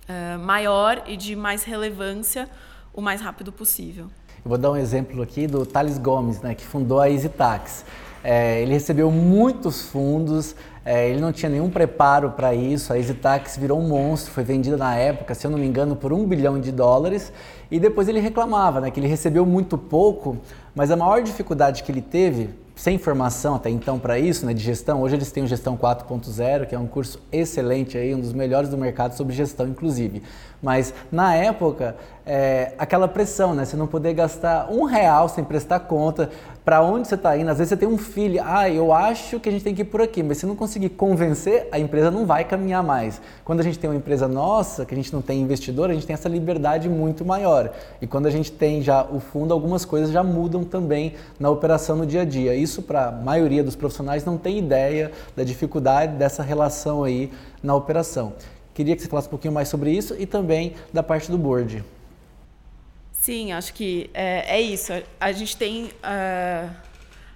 é, 0.07 0.37
maior 0.37 1.03
e 1.07 1.17
de 1.17 1.35
mais 1.35 1.63
relevância 1.63 2.49
o 2.93 3.01
mais 3.01 3.21
rápido 3.21 3.51
possível. 3.51 4.05
Eu 4.43 4.49
vou 4.49 4.57
dar 4.57 4.71
um 4.71 4.77
exemplo 4.77 5.21
aqui 5.21 5.47
do 5.47 5.65
Thales 5.65 5.97
Gomes, 5.97 6.39
né, 6.41 6.53
que 6.53 6.63
fundou 6.63 6.99
a 6.99 7.09
EasyTax. 7.09 7.83
É, 8.23 8.61
ele 8.61 8.73
recebeu 8.73 9.11
muitos 9.11 9.83
fundos, 9.83 10.55
é, 10.83 11.09
ele 11.09 11.19
não 11.19 11.31
tinha 11.31 11.49
nenhum 11.49 11.69
preparo 11.69 12.31
para 12.31 12.53
isso. 12.53 12.93
A 12.93 12.97
EasyTax 12.97 13.57
virou 13.57 13.79
um 13.79 13.87
monstro, 13.87 14.31
foi 14.31 14.43
vendida 14.43 14.77
na 14.77 14.95
época, 14.95 15.33
se 15.33 15.45
eu 15.45 15.51
não 15.51 15.57
me 15.57 15.65
engano, 15.65 15.95
por 15.95 16.13
um 16.13 16.25
bilhão 16.25 16.59
de 16.59 16.71
dólares. 16.71 17.33
E 17.69 17.79
depois 17.79 18.07
ele 18.07 18.19
reclamava 18.19 18.79
né, 18.79 18.91
que 18.91 18.99
ele 18.99 19.07
recebeu 19.07 19.45
muito 19.45 19.77
pouco, 19.77 20.37
mas 20.73 20.91
a 20.91 20.95
maior 20.95 21.21
dificuldade 21.21 21.83
que 21.83 21.91
ele 21.91 22.01
teve, 22.01 22.49
sem 22.75 22.97
formação 22.97 23.55
até 23.55 23.69
então 23.69 23.97
para 23.97 24.19
isso, 24.19 24.45
né, 24.45 24.53
de 24.53 24.61
gestão, 24.61 25.01
hoje 25.01 25.15
eles 25.15 25.31
têm 25.31 25.43
o 25.43 25.47
Gestão 25.47 25.77
4.0, 25.77 26.65
que 26.65 26.75
é 26.75 26.79
um 26.79 26.87
curso 26.87 27.19
excelente, 27.31 27.97
aí, 27.97 28.13
um 28.13 28.19
dos 28.19 28.33
melhores 28.33 28.69
do 28.69 28.77
mercado 28.77 29.15
sobre 29.15 29.33
gestão, 29.33 29.67
inclusive. 29.67 30.21
Mas 30.61 30.93
na 31.11 31.33
época, 31.35 31.95
é, 32.25 32.73
aquela 32.77 33.07
pressão, 33.07 33.53
né? 33.53 33.65
Você 33.65 33.77
não 33.77 33.85
poder 33.85 34.13
gastar 34.13 34.71
um 34.71 34.83
real 34.83 35.29
sem 35.29 35.43
prestar 35.43 35.81
conta 35.81 36.29
para 36.63 36.81
onde 36.81 37.07
você 37.07 37.13
está 37.13 37.37
indo. 37.37 37.51
Às 37.51 37.59
vezes 37.59 37.69
você 37.69 37.77
tem 37.77 37.87
um 37.87 37.97
filho, 37.97 38.41
ah, 38.43 38.67
eu 38.67 38.91
acho 38.91 39.39
que 39.39 39.47
a 39.47 39.51
gente 39.51 39.63
tem 39.63 39.75
que 39.75 39.83
ir 39.83 39.85
por 39.85 40.01
aqui, 40.01 40.23
mas 40.23 40.39
se 40.39 40.47
não 40.47 40.55
conseguir 40.55 40.89
convencer, 40.89 41.67
a 41.71 41.77
empresa 41.77 42.09
não 42.09 42.25
vai 42.25 42.43
caminhar 42.43 42.81
mais. 42.81 43.21
Quando 43.43 43.59
a 43.59 43.63
gente 43.63 43.77
tem 43.77 43.87
uma 43.87 43.95
empresa 43.95 44.27
nossa, 44.27 44.83
que 44.83 44.95
a 44.95 44.97
gente 44.97 45.13
não 45.13 45.21
tem 45.21 45.39
investidor, 45.39 45.91
a 45.91 45.93
gente 45.93 46.07
tem 46.07 46.15
essa 46.15 46.27
liberdade 46.27 46.89
muito 46.89 47.23
maior. 47.23 47.71
E 48.01 48.07
quando 48.07 48.25
a 48.25 48.31
gente 48.31 48.51
tem 48.51 48.81
já 48.81 49.03
o 49.03 49.19
fundo, 49.19 49.53
algumas 49.53 49.85
coisas 49.85 50.09
já 50.09 50.23
mudam 50.23 50.63
também 50.63 51.13
na 51.39 51.51
operação 51.51 51.95
no 51.95 52.07
dia 52.07 52.23
a 52.23 52.25
dia. 52.25 52.55
Isso 52.55 52.81
para 52.81 53.09
a 53.09 53.11
maioria 53.11 53.63
dos 53.63 53.75
profissionais 53.75 54.25
não 54.25 54.35
tem 54.35 54.57
ideia 54.57 55.11
da 55.35 55.43
dificuldade 55.43 56.15
dessa 56.15 56.41
relação 56.41 57.03
aí 57.03 57.31
na 57.61 57.75
operação. 57.75 58.33
Queria 58.73 58.95
que 58.95 59.03
você 59.03 59.07
falasse 59.07 59.27
um 59.27 59.31
pouquinho 59.31 59.53
mais 59.53 59.69
sobre 59.69 59.91
isso 59.91 60.15
e 60.17 60.25
também 60.25 60.73
da 60.91 61.03
parte 61.03 61.29
do 61.29 61.37
board. 61.37 61.83
Sim, 63.25 63.53
acho 63.53 63.73
que 63.73 64.07
é, 64.13 64.57
é 64.57 64.61
isso. 64.61 64.93
A 65.19 65.31
gente 65.31 65.57
tem 65.57 65.85
uh, 65.85 66.75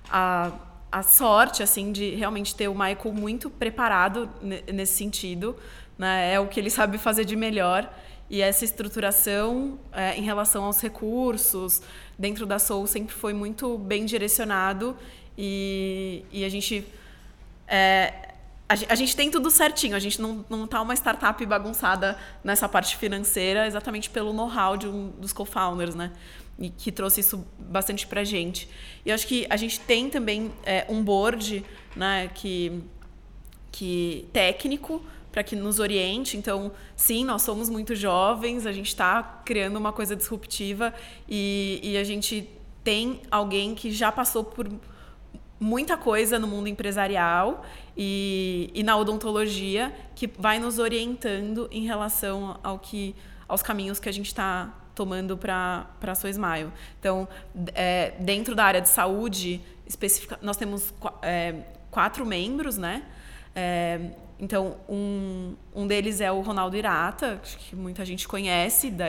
a, 0.07 0.51
a 0.91 1.01
sorte 1.01 1.63
assim 1.63 1.91
de 1.91 2.11
realmente 2.11 2.53
ter 2.53 2.67
o 2.67 2.73
Michael 2.75 3.11
muito 3.11 3.49
preparado 3.49 4.29
nesse 4.71 4.93
sentido. 4.93 5.55
Né? 5.97 6.35
É 6.35 6.39
o 6.39 6.45
que 6.45 6.59
ele 6.59 6.69
sabe 6.69 6.99
fazer 6.99 7.25
de 7.25 7.35
melhor. 7.35 7.91
E 8.29 8.39
essa 8.39 8.63
estruturação 8.63 9.79
é, 9.91 10.15
em 10.15 10.21
relação 10.21 10.63
aos 10.65 10.79
recursos 10.79 11.81
dentro 12.19 12.45
da 12.45 12.59
Soul 12.59 12.85
sempre 12.85 13.15
foi 13.15 13.33
muito 13.33 13.75
bem 13.79 14.05
direcionado 14.05 14.95
e, 15.35 16.23
e 16.31 16.45
a 16.45 16.49
gente 16.49 16.85
é, 17.67 18.28
a 18.69 18.93
gente 18.93 19.15
tem 19.15 19.31
tudo 19.31 19.49
certinho, 19.49 19.95
a 19.95 19.99
gente 19.99 20.21
não, 20.21 20.45
não 20.47 20.67
tá 20.67 20.79
uma 20.79 20.93
startup 20.93 21.43
bagunçada 21.43 22.15
nessa 22.43 22.69
parte 22.69 22.95
financeira, 22.97 23.65
exatamente 23.65 24.11
pelo 24.11 24.31
know-how 24.31 24.77
de 24.77 24.87
um 24.87 25.09
dos 25.09 25.33
co-founders, 25.33 25.95
né? 25.95 26.11
E 26.59 26.69
que 26.69 26.91
trouxe 26.91 27.21
isso 27.21 27.43
bastante 27.57 28.05
pra 28.05 28.23
gente. 28.23 28.69
E 29.03 29.09
eu 29.09 29.15
acho 29.15 29.25
que 29.25 29.47
a 29.49 29.57
gente 29.57 29.79
tem 29.79 30.07
também 30.07 30.53
é, 30.63 30.85
um 30.87 31.03
board, 31.03 31.65
né, 31.95 32.29
que, 32.35 32.83
que 33.71 34.27
técnico, 34.31 35.03
para 35.31 35.41
que 35.41 35.55
nos 35.55 35.79
oriente. 35.79 36.37
Então, 36.37 36.71
sim, 36.95 37.25
nós 37.25 37.41
somos 37.41 37.71
muito 37.71 37.95
jovens, 37.95 38.67
a 38.67 38.71
gente 38.71 38.89
está 38.89 39.41
criando 39.43 39.77
uma 39.77 39.91
coisa 39.91 40.15
disruptiva 40.15 40.93
e, 41.27 41.79
e 41.81 41.97
a 41.97 42.03
gente 42.03 42.47
tem 42.83 43.19
alguém 43.31 43.73
que 43.73 43.91
já 43.91 44.11
passou 44.11 44.43
por 44.43 44.69
muita 45.59 45.97
coisa 45.97 46.39
no 46.39 46.47
mundo 46.47 46.67
empresarial 46.67 47.65
e, 47.97 48.71
e 48.73 48.81
na 48.81 48.95
odontologia 48.95 49.93
que 50.15 50.27
vai 50.27 50.57
nos 50.57 50.79
orientando 50.79 51.67
em 51.71 51.85
relação 51.85 52.59
ao 52.63 52.79
que 52.79 53.15
aos 53.47 53.61
caminhos 53.61 53.99
que 53.99 54.07
a 54.07 54.11
gente 54.11 54.27
está 54.27 54.73
tomando 54.93 55.37
para 55.37 55.87
a 56.01 56.15
sua 56.15 56.29
Smile. 56.29 56.71
Então, 56.99 57.27
é, 57.73 58.13
dentro 58.19 58.53
da 58.53 58.65
área 58.65 58.81
de 58.81 58.89
saúde, 58.89 59.61
especifica, 59.87 60.37
nós 60.41 60.55
temos 60.55 60.93
é, 61.21 61.55
quatro 61.89 62.25
membros, 62.25 62.77
né? 62.77 63.03
É, 63.55 64.11
então, 64.39 64.77
um, 64.87 65.55
um 65.73 65.87
deles 65.87 66.21
é 66.21 66.31
o 66.31 66.41
Ronaldo 66.41 66.77
Irata, 66.77 67.41
que 67.43 67.75
muita 67.75 68.05
gente 68.05 68.27
conhece 68.27 68.91
da, 68.91 69.05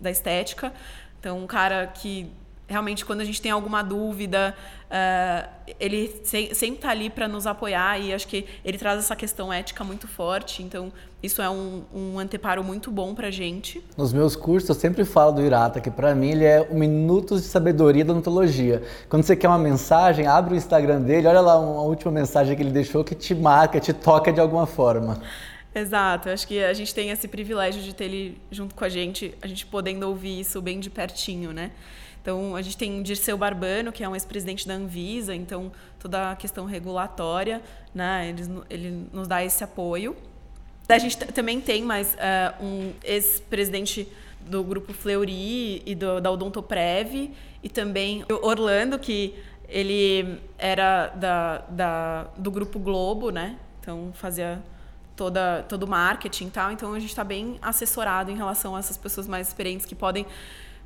da 0.00 0.10
estética. 0.10 0.72
Então, 1.20 1.38
um 1.38 1.46
cara 1.46 1.86
que 1.86 2.30
realmente 2.66 3.04
quando 3.04 3.20
a 3.20 3.24
gente 3.24 3.40
tem 3.40 3.50
alguma 3.50 3.82
dúvida, 3.82 4.54
uh, 4.86 5.48
ele 5.78 6.20
se, 6.24 6.54
sempre 6.54 6.76
está 6.76 6.90
ali 6.90 7.08
para 7.08 7.28
nos 7.28 7.46
apoiar 7.46 7.98
e 7.98 8.12
acho 8.12 8.26
que 8.26 8.44
ele 8.64 8.76
traz 8.76 8.98
essa 8.98 9.14
questão 9.14 9.52
ética 9.52 9.84
muito 9.84 10.08
forte. 10.08 10.62
Então, 10.62 10.92
isso 11.22 11.40
é 11.40 11.48
um, 11.48 11.84
um 11.94 12.18
anteparo 12.18 12.62
muito 12.62 12.90
bom 12.90 13.14
para 13.14 13.28
a 13.28 13.30
gente. 13.30 13.82
Nos 13.96 14.12
meus 14.12 14.34
cursos, 14.34 14.68
eu 14.68 14.74
sempre 14.74 15.04
falo 15.04 15.32
do 15.32 15.42
Irata, 15.42 15.80
que 15.80 15.90
para 15.90 16.14
mim 16.14 16.30
ele 16.30 16.44
é 16.44 16.68
um 16.70 16.78
minutos 16.78 17.42
de 17.42 17.48
sabedoria 17.48 18.04
da 18.04 18.12
odontologia. 18.12 18.82
Quando 19.08 19.22
você 19.22 19.36
quer 19.36 19.48
uma 19.48 19.58
mensagem, 19.58 20.26
abre 20.26 20.54
o 20.54 20.56
Instagram 20.56 21.00
dele, 21.02 21.26
olha 21.26 21.40
lá 21.40 21.58
uma 21.58 21.82
última 21.82 22.10
mensagem 22.12 22.56
que 22.56 22.62
ele 22.62 22.70
deixou 22.70 23.04
que 23.04 23.14
te 23.14 23.34
marca, 23.34 23.80
te 23.80 23.92
toca 23.92 24.32
de 24.32 24.40
alguma 24.40 24.66
forma. 24.66 25.20
Exato, 25.74 26.30
acho 26.30 26.48
que 26.48 26.64
a 26.64 26.72
gente 26.72 26.94
tem 26.94 27.10
esse 27.10 27.28
privilégio 27.28 27.82
de 27.82 27.94
ter 27.94 28.04
ele 28.04 28.40
junto 28.50 28.74
com 28.74 28.82
a 28.82 28.88
gente, 28.88 29.34
a 29.42 29.46
gente 29.46 29.66
podendo 29.66 30.08
ouvir 30.08 30.40
isso 30.40 30.62
bem 30.62 30.80
de 30.80 30.88
pertinho, 30.88 31.52
né? 31.52 31.70
Então, 32.26 32.56
a 32.56 32.60
gente 32.60 32.76
tem 32.76 33.04
Dirceu 33.04 33.38
Barbano, 33.38 33.92
que 33.92 34.02
é 34.02 34.08
um 34.08 34.12
ex-presidente 34.16 34.66
da 34.66 34.74
Anvisa, 34.74 35.32
então 35.32 35.70
toda 35.96 36.32
a 36.32 36.34
questão 36.34 36.64
regulatória, 36.64 37.62
né, 37.94 38.28
ele, 38.28 38.62
ele 38.68 39.08
nos 39.12 39.28
dá 39.28 39.44
esse 39.44 39.62
apoio. 39.62 40.16
A 40.88 40.98
gente 40.98 41.16
também 41.18 41.60
tem 41.60 41.84
mais 41.84 42.14
uh, 42.14 42.64
um 42.64 42.92
ex-presidente 43.04 44.08
do 44.40 44.64
grupo 44.64 44.92
Fleury 44.92 45.84
e 45.86 45.94
do, 45.94 46.20
da 46.20 46.28
Odontoprev, 46.32 47.30
e 47.62 47.68
também 47.68 48.24
Orlando, 48.42 48.98
que 48.98 49.32
ele 49.68 50.40
era 50.58 51.06
da, 51.14 51.58
da, 51.68 52.22
do 52.36 52.50
grupo 52.50 52.80
Globo, 52.80 53.30
né? 53.30 53.56
Então 53.80 54.10
fazia 54.12 54.60
toda, 55.14 55.62
todo 55.68 55.84
o 55.84 55.88
marketing 55.88 56.46
e 56.46 56.50
tal. 56.50 56.72
Então 56.72 56.92
a 56.92 56.98
gente 56.98 57.10
está 57.10 57.22
bem 57.22 57.56
assessorado 57.62 58.32
em 58.32 58.36
relação 58.36 58.74
a 58.74 58.80
essas 58.80 58.96
pessoas 58.96 59.28
mais 59.28 59.46
experientes 59.46 59.86
que 59.86 59.94
podem, 59.94 60.26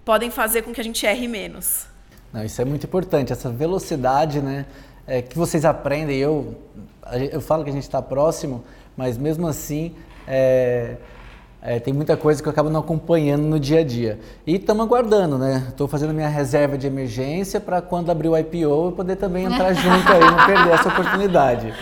podem 0.05 0.31
fazer 0.31 0.63
com 0.63 0.73
que 0.73 0.81
a 0.81 0.85
gente 0.85 1.05
erre 1.07 1.29
menos. 1.29 1.87
Não, 2.33 2.45
isso 2.45 2.61
é 2.61 2.65
muito 2.65 2.87
importante, 2.87 3.33
essa 3.33 3.51
velocidade, 3.51 4.41
né? 4.41 4.67
É, 5.07 5.21
que 5.23 5.37
vocês 5.37 5.65
aprendem. 5.65 6.19
Eu, 6.19 6.57
eu 7.33 7.41
falo 7.41 7.65
que 7.65 7.71
a 7.71 7.73
gente 7.73 7.83
está 7.83 8.01
próximo, 8.01 8.65
mas 8.97 9.19
mesmo 9.19 9.49
assim 9.49 9.95
é, 10.27 10.97
é, 11.63 11.79
tem 11.79 11.93
muita 11.93 12.17
coisa 12.17 12.43
que 12.43 12.49
eu 12.49 12.53
acabo 12.53 12.71
não 12.71 12.81
acompanhando 12.81 13.43
no 13.43 13.59
dia 13.59 13.81
a 13.81 13.85
dia. 13.85 14.19
E 14.47 14.55
estamos 14.55 14.87
aguardando, 14.87 15.37
né? 15.37 15.67
Estou 15.69 15.87
fazendo 15.87 16.15
minha 16.15 16.29
reserva 16.29 16.79
de 16.79 16.87
emergência 16.87 17.61
para 17.61 17.83
quando 17.83 18.11
abrir 18.11 18.29
o 18.29 18.39
IPO 18.39 18.59
eu 18.59 18.95
poder 18.97 19.17
também 19.17 19.45
entrar 19.45 19.73
junto 19.75 20.11
aí, 20.11 20.21
não 20.21 20.47
perder 20.47 20.73
essa 20.73 20.89
oportunidade. 20.89 21.75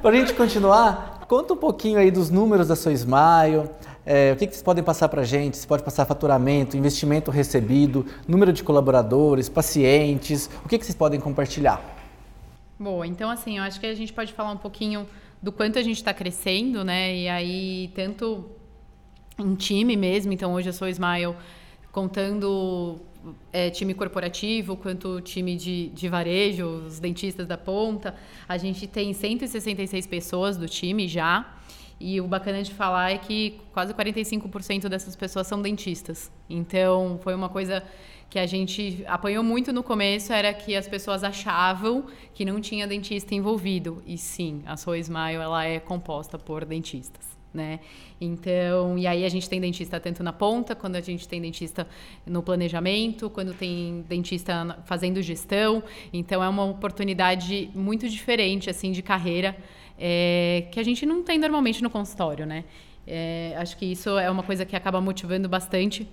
para 0.00 0.10
a 0.10 0.14
gente 0.14 0.32
continuar, 0.32 1.26
conta 1.28 1.52
um 1.52 1.56
pouquinho 1.56 1.98
aí 1.98 2.10
dos 2.10 2.30
números 2.30 2.68
da 2.68 2.76
sua 2.76 2.92
Smile. 2.92 3.68
É, 4.10 4.32
o 4.32 4.36
que, 4.36 4.46
que 4.46 4.54
vocês 4.54 4.62
podem 4.62 4.82
passar 4.82 5.06
para 5.10 5.20
a 5.20 5.24
gente? 5.24 5.58
Você 5.58 5.66
pode 5.66 5.82
passar 5.82 6.06
faturamento, 6.06 6.78
investimento 6.78 7.30
recebido, 7.30 8.06
número 8.26 8.54
de 8.54 8.64
colaboradores, 8.64 9.50
pacientes. 9.50 10.48
O 10.64 10.68
que, 10.68 10.78
que 10.78 10.84
vocês 10.86 10.96
podem 10.96 11.20
compartilhar? 11.20 11.78
Boa, 12.78 13.06
então 13.06 13.28
assim, 13.28 13.58
eu 13.58 13.64
acho 13.64 13.78
que 13.78 13.84
a 13.84 13.94
gente 13.94 14.10
pode 14.14 14.32
falar 14.32 14.52
um 14.52 14.56
pouquinho 14.56 15.06
do 15.42 15.52
quanto 15.52 15.78
a 15.78 15.82
gente 15.82 15.98
está 15.98 16.14
crescendo, 16.14 16.82
né? 16.82 17.14
E 17.14 17.28
aí, 17.28 17.92
tanto 17.94 18.46
em 19.38 19.54
time 19.54 19.94
mesmo, 19.94 20.32
então 20.32 20.54
hoje 20.54 20.70
eu 20.70 20.72
sou 20.72 20.88
Smile 20.88 21.36
contando 21.92 22.98
é, 23.52 23.68
time 23.68 23.92
corporativo 23.92 24.74
quanto 24.74 25.20
time 25.20 25.54
de, 25.54 25.90
de 25.90 26.08
varejo, 26.08 26.64
os 26.64 26.98
dentistas 26.98 27.46
da 27.46 27.58
ponta. 27.58 28.14
A 28.48 28.56
gente 28.56 28.86
tem 28.86 29.12
166 29.12 30.06
pessoas 30.06 30.56
do 30.56 30.66
time 30.66 31.06
já. 31.06 31.57
E 32.00 32.20
o 32.20 32.26
bacana 32.28 32.62
de 32.62 32.72
falar 32.72 33.12
é 33.12 33.18
que 33.18 33.60
quase 33.72 33.92
45% 33.92 34.88
dessas 34.88 35.16
pessoas 35.16 35.46
são 35.46 35.60
dentistas. 35.60 36.30
Então, 36.48 37.18
foi 37.22 37.34
uma 37.34 37.48
coisa 37.48 37.82
que 38.30 38.38
a 38.38 38.46
gente 38.46 39.02
apanhou 39.06 39.42
muito 39.42 39.72
no 39.72 39.82
começo, 39.82 40.32
era 40.32 40.52
que 40.52 40.76
as 40.76 40.86
pessoas 40.86 41.24
achavam 41.24 42.06
que 42.34 42.44
não 42.44 42.60
tinha 42.60 42.86
dentista 42.86 43.34
envolvido. 43.34 44.02
E 44.06 44.18
sim, 44.18 44.62
a 44.66 44.76
Soul 44.76 44.96
Smile 44.96 45.42
ela 45.42 45.64
é 45.64 45.80
composta 45.80 46.38
por 46.38 46.64
dentistas 46.64 47.38
né? 47.52 47.80
Então, 48.20 48.98
e 48.98 49.06
aí 49.06 49.24
a 49.24 49.28
gente 49.28 49.48
tem 49.48 49.60
dentista 49.60 50.00
tanto 50.00 50.22
na 50.22 50.32
ponta, 50.32 50.74
quando 50.74 50.96
a 50.96 51.00
gente 51.00 51.26
tem 51.26 51.40
dentista 51.40 51.86
no 52.26 52.42
planejamento, 52.42 53.30
quando 53.30 53.54
tem 53.54 54.04
dentista 54.08 54.78
fazendo 54.84 55.22
gestão. 55.22 55.82
Então, 56.12 56.42
é 56.42 56.48
uma 56.48 56.64
oportunidade 56.64 57.70
muito 57.74 58.08
diferente, 58.08 58.68
assim, 58.68 58.92
de 58.92 59.02
carreira, 59.02 59.56
é, 59.98 60.66
que 60.70 60.78
a 60.78 60.82
gente 60.82 61.04
não 61.04 61.22
tem 61.22 61.38
normalmente 61.38 61.82
no 61.82 61.90
consultório, 61.90 62.46
né? 62.46 62.64
É, 63.06 63.54
acho 63.56 63.76
que 63.76 63.86
isso 63.86 64.18
é 64.18 64.30
uma 64.30 64.42
coisa 64.42 64.64
que 64.64 64.76
acaba 64.76 65.00
motivando 65.00 65.48
bastante 65.48 66.08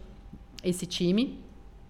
esse 0.63 0.85
time. 0.85 1.39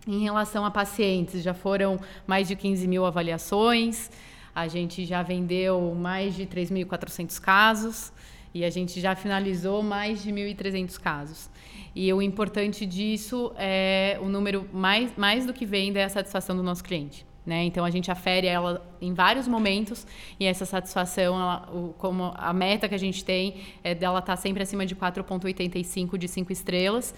Em 0.07 0.23
relação 0.23 0.65
a 0.65 0.71
pacientes, 0.71 1.41
já 1.41 1.53
foram 1.53 1.99
mais 2.27 2.47
de 2.47 2.55
15 2.55 2.87
mil 2.87 3.05
avaliações, 3.05 4.09
a 4.53 4.67
gente 4.67 5.05
já 5.05 5.23
vendeu 5.23 5.95
mais 5.95 6.35
de 6.35 6.45
3.400 6.45 7.39
casos. 7.39 8.13
E 8.53 8.63
a 8.63 8.69
gente 8.69 9.01
já 9.01 9.13
finalizou 9.17 9.83
mais 9.83 10.23
de 10.23 10.31
1.300 10.31 10.97
casos. 10.97 11.49
E 11.93 12.11
o 12.13 12.21
importante 12.21 12.85
disso 12.85 13.51
é 13.57 14.17
o 14.21 14.29
número 14.29 14.65
mais, 14.71 15.11
mais 15.17 15.45
do 15.45 15.51
que 15.51 15.65
venda 15.65 15.99
é 15.99 16.05
a 16.05 16.09
satisfação 16.09 16.55
do 16.55 16.63
nosso 16.63 16.81
cliente. 16.81 17.25
Né? 17.45 17.65
Então 17.65 17.85
a 17.85 17.91
gente 17.91 18.09
afere 18.09 18.47
ela 18.47 18.83
em 18.99 19.13
vários 19.13 19.47
momentos 19.47 20.07
e 20.39 20.45
essa 20.45 20.65
satisfação, 20.65 21.39
ela, 21.39 21.69
o, 21.71 21.93
como 21.97 22.33
a 22.35 22.51
meta 22.51 22.89
que 22.89 22.95
a 22.95 22.99
gente 22.99 23.23
tem 23.23 23.61
é 23.83 23.93
dela 23.93 24.17
estar 24.17 24.35
tá 24.35 24.41
sempre 24.41 24.63
acima 24.63 24.83
de 24.83 24.95
4,85 24.95 26.17
de 26.17 26.27
5 26.27 26.51
estrelas 26.51 27.13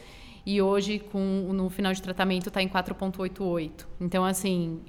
e 0.45 0.61
hoje 0.61 0.99
com 0.99 1.19
no 1.53 1.69
final 1.69 1.93
de 1.93 2.01
tratamento 2.01 2.49
está 2.49 2.61
em 2.61 2.67
4,88. 2.67 3.86
Então 4.01 4.25
assim 4.25 4.82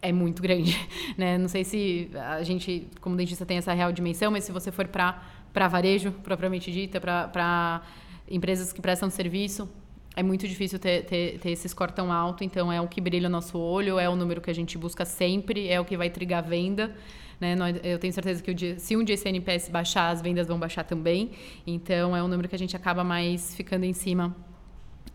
é 0.00 0.10
muito 0.10 0.40
grande, 0.40 0.74
né? 1.18 1.36
Não 1.36 1.48
sei 1.48 1.64
se 1.64 2.10
a 2.14 2.42
gente 2.42 2.88
como 3.02 3.14
dentista 3.14 3.44
tem 3.44 3.58
essa 3.58 3.74
real 3.74 3.92
dimensão, 3.92 4.30
mas 4.30 4.44
se 4.44 4.52
você 4.52 4.72
for 4.72 4.88
para 4.88 5.22
para 5.52 5.66
varejo, 5.66 6.12
propriamente 6.22 6.70
dita, 6.70 7.00
para 7.00 7.82
empresas 8.30 8.72
que 8.72 8.80
prestam 8.80 9.10
serviço, 9.10 9.68
é 10.16 10.22
muito 10.22 10.48
difícil 10.48 10.78
ter, 10.78 11.04
ter, 11.04 11.38
ter 11.38 11.50
esse 11.50 11.68
score 11.68 11.92
tão 11.92 12.12
alto, 12.12 12.42
então 12.42 12.72
é 12.72 12.80
o 12.80 12.88
que 12.88 13.00
brilha 13.00 13.28
o 13.28 13.30
nosso 13.30 13.58
olho, 13.58 13.98
é 13.98 14.08
o 14.08 14.16
número 14.16 14.40
que 14.40 14.50
a 14.50 14.54
gente 14.54 14.76
busca 14.76 15.04
sempre, 15.04 15.68
é 15.68 15.80
o 15.80 15.84
que 15.84 15.96
vai 15.96 16.10
trigar 16.10 16.44
a 16.44 16.46
venda. 16.46 16.92
Né? 17.40 17.54
Eu 17.84 17.98
tenho 17.98 18.12
certeza 18.12 18.42
que 18.42 18.52
dia, 18.52 18.78
se 18.78 18.96
um 18.96 19.04
dia 19.04 19.14
esse 19.14 19.28
NPS 19.28 19.68
baixar, 19.68 20.10
as 20.10 20.20
vendas 20.20 20.46
vão 20.48 20.58
baixar 20.58 20.84
também. 20.84 21.30
Então 21.66 22.16
é 22.16 22.22
um 22.22 22.28
número 22.28 22.48
que 22.48 22.54
a 22.54 22.58
gente 22.58 22.76
acaba 22.76 23.04
mais 23.04 23.54
ficando 23.54 23.84
em 23.84 23.92
cima 23.92 24.34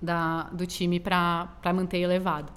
da, 0.02 0.44
do 0.54 0.66
time 0.66 1.00
para 1.00 1.50
manter 1.74 2.00
elevado. 2.00 2.52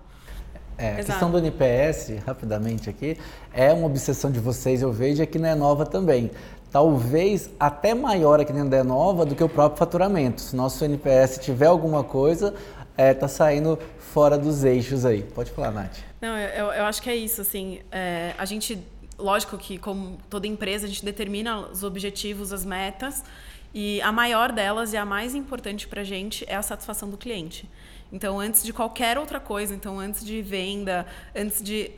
É, 0.79 0.93
a 0.93 0.97
questão 0.97 1.31
do 1.31 1.39
NPS, 1.39 2.19
rapidamente 2.27 2.91
aqui, 2.91 3.17
é 3.53 3.73
uma 3.73 3.87
obsessão 3.87 4.31
de 4.31 4.39
vocês, 4.39 4.83
eu 4.83 4.93
vejo, 4.93 5.23
e 5.23 5.27
que 5.27 5.39
não 5.39 5.49
é 5.49 5.55
nova 5.55 5.87
também 5.87 6.31
talvez 6.77 7.49
até 7.59 7.95
maior 7.95 8.39
aqui 8.39 8.53
dentro 8.53 8.69
da 8.69 8.85
Nova 8.85 9.25
do 9.25 9.35
que 9.35 9.43
o 9.43 9.49
próprio 9.49 9.79
faturamento. 9.79 10.43
Se 10.43 10.55
nosso 10.55 10.85
NPS 10.85 11.39
tiver 11.39 11.65
alguma 11.65 12.05
coisa, 12.05 12.55
é, 12.99 13.15
tá 13.15 13.27
saindo 13.27 13.79
fora 13.99 14.37
dos 14.37 14.63
eixos 14.63 15.07
aí. 15.07 15.23
Pode 15.23 15.51
falar, 15.53 15.71
Nath. 15.71 15.97
Não, 16.21 16.37
eu, 16.37 16.67
eu 16.67 16.85
acho 16.85 17.01
que 17.01 17.09
é 17.09 17.17
isso, 17.17 17.41
assim, 17.41 17.81
é, 17.91 18.35
a 18.37 18.45
gente, 18.45 18.87
lógico 19.17 19.57
que 19.57 19.79
como 19.79 20.19
toda 20.29 20.47
empresa, 20.47 20.85
a 20.85 20.89
gente 20.91 21.03
determina 21.03 21.61
os 21.61 21.83
objetivos, 21.83 22.53
as 22.53 22.67
metas, 22.67 23.25
e 23.73 23.99
a 24.03 24.13
maior 24.13 24.53
delas 24.53 24.93
e 24.93 24.99
a 24.99 25.05
mais 25.07 25.35
importante 25.35 25.89
para 25.89 26.03
a 26.03 26.05
gente 26.05 26.45
é 26.47 26.57
a 26.57 26.63
satisfação 26.63 27.09
do 27.09 27.17
cliente. 27.17 27.67
Então, 28.13 28.39
antes 28.39 28.63
de 28.63 28.75
qualquer 28.75 29.17
outra 29.17 29.41
coisa, 29.41 29.75
então 29.75 29.99
antes 29.99 30.23
de 30.23 30.43
venda, 30.43 31.07
antes 31.35 31.63
de 31.63 31.91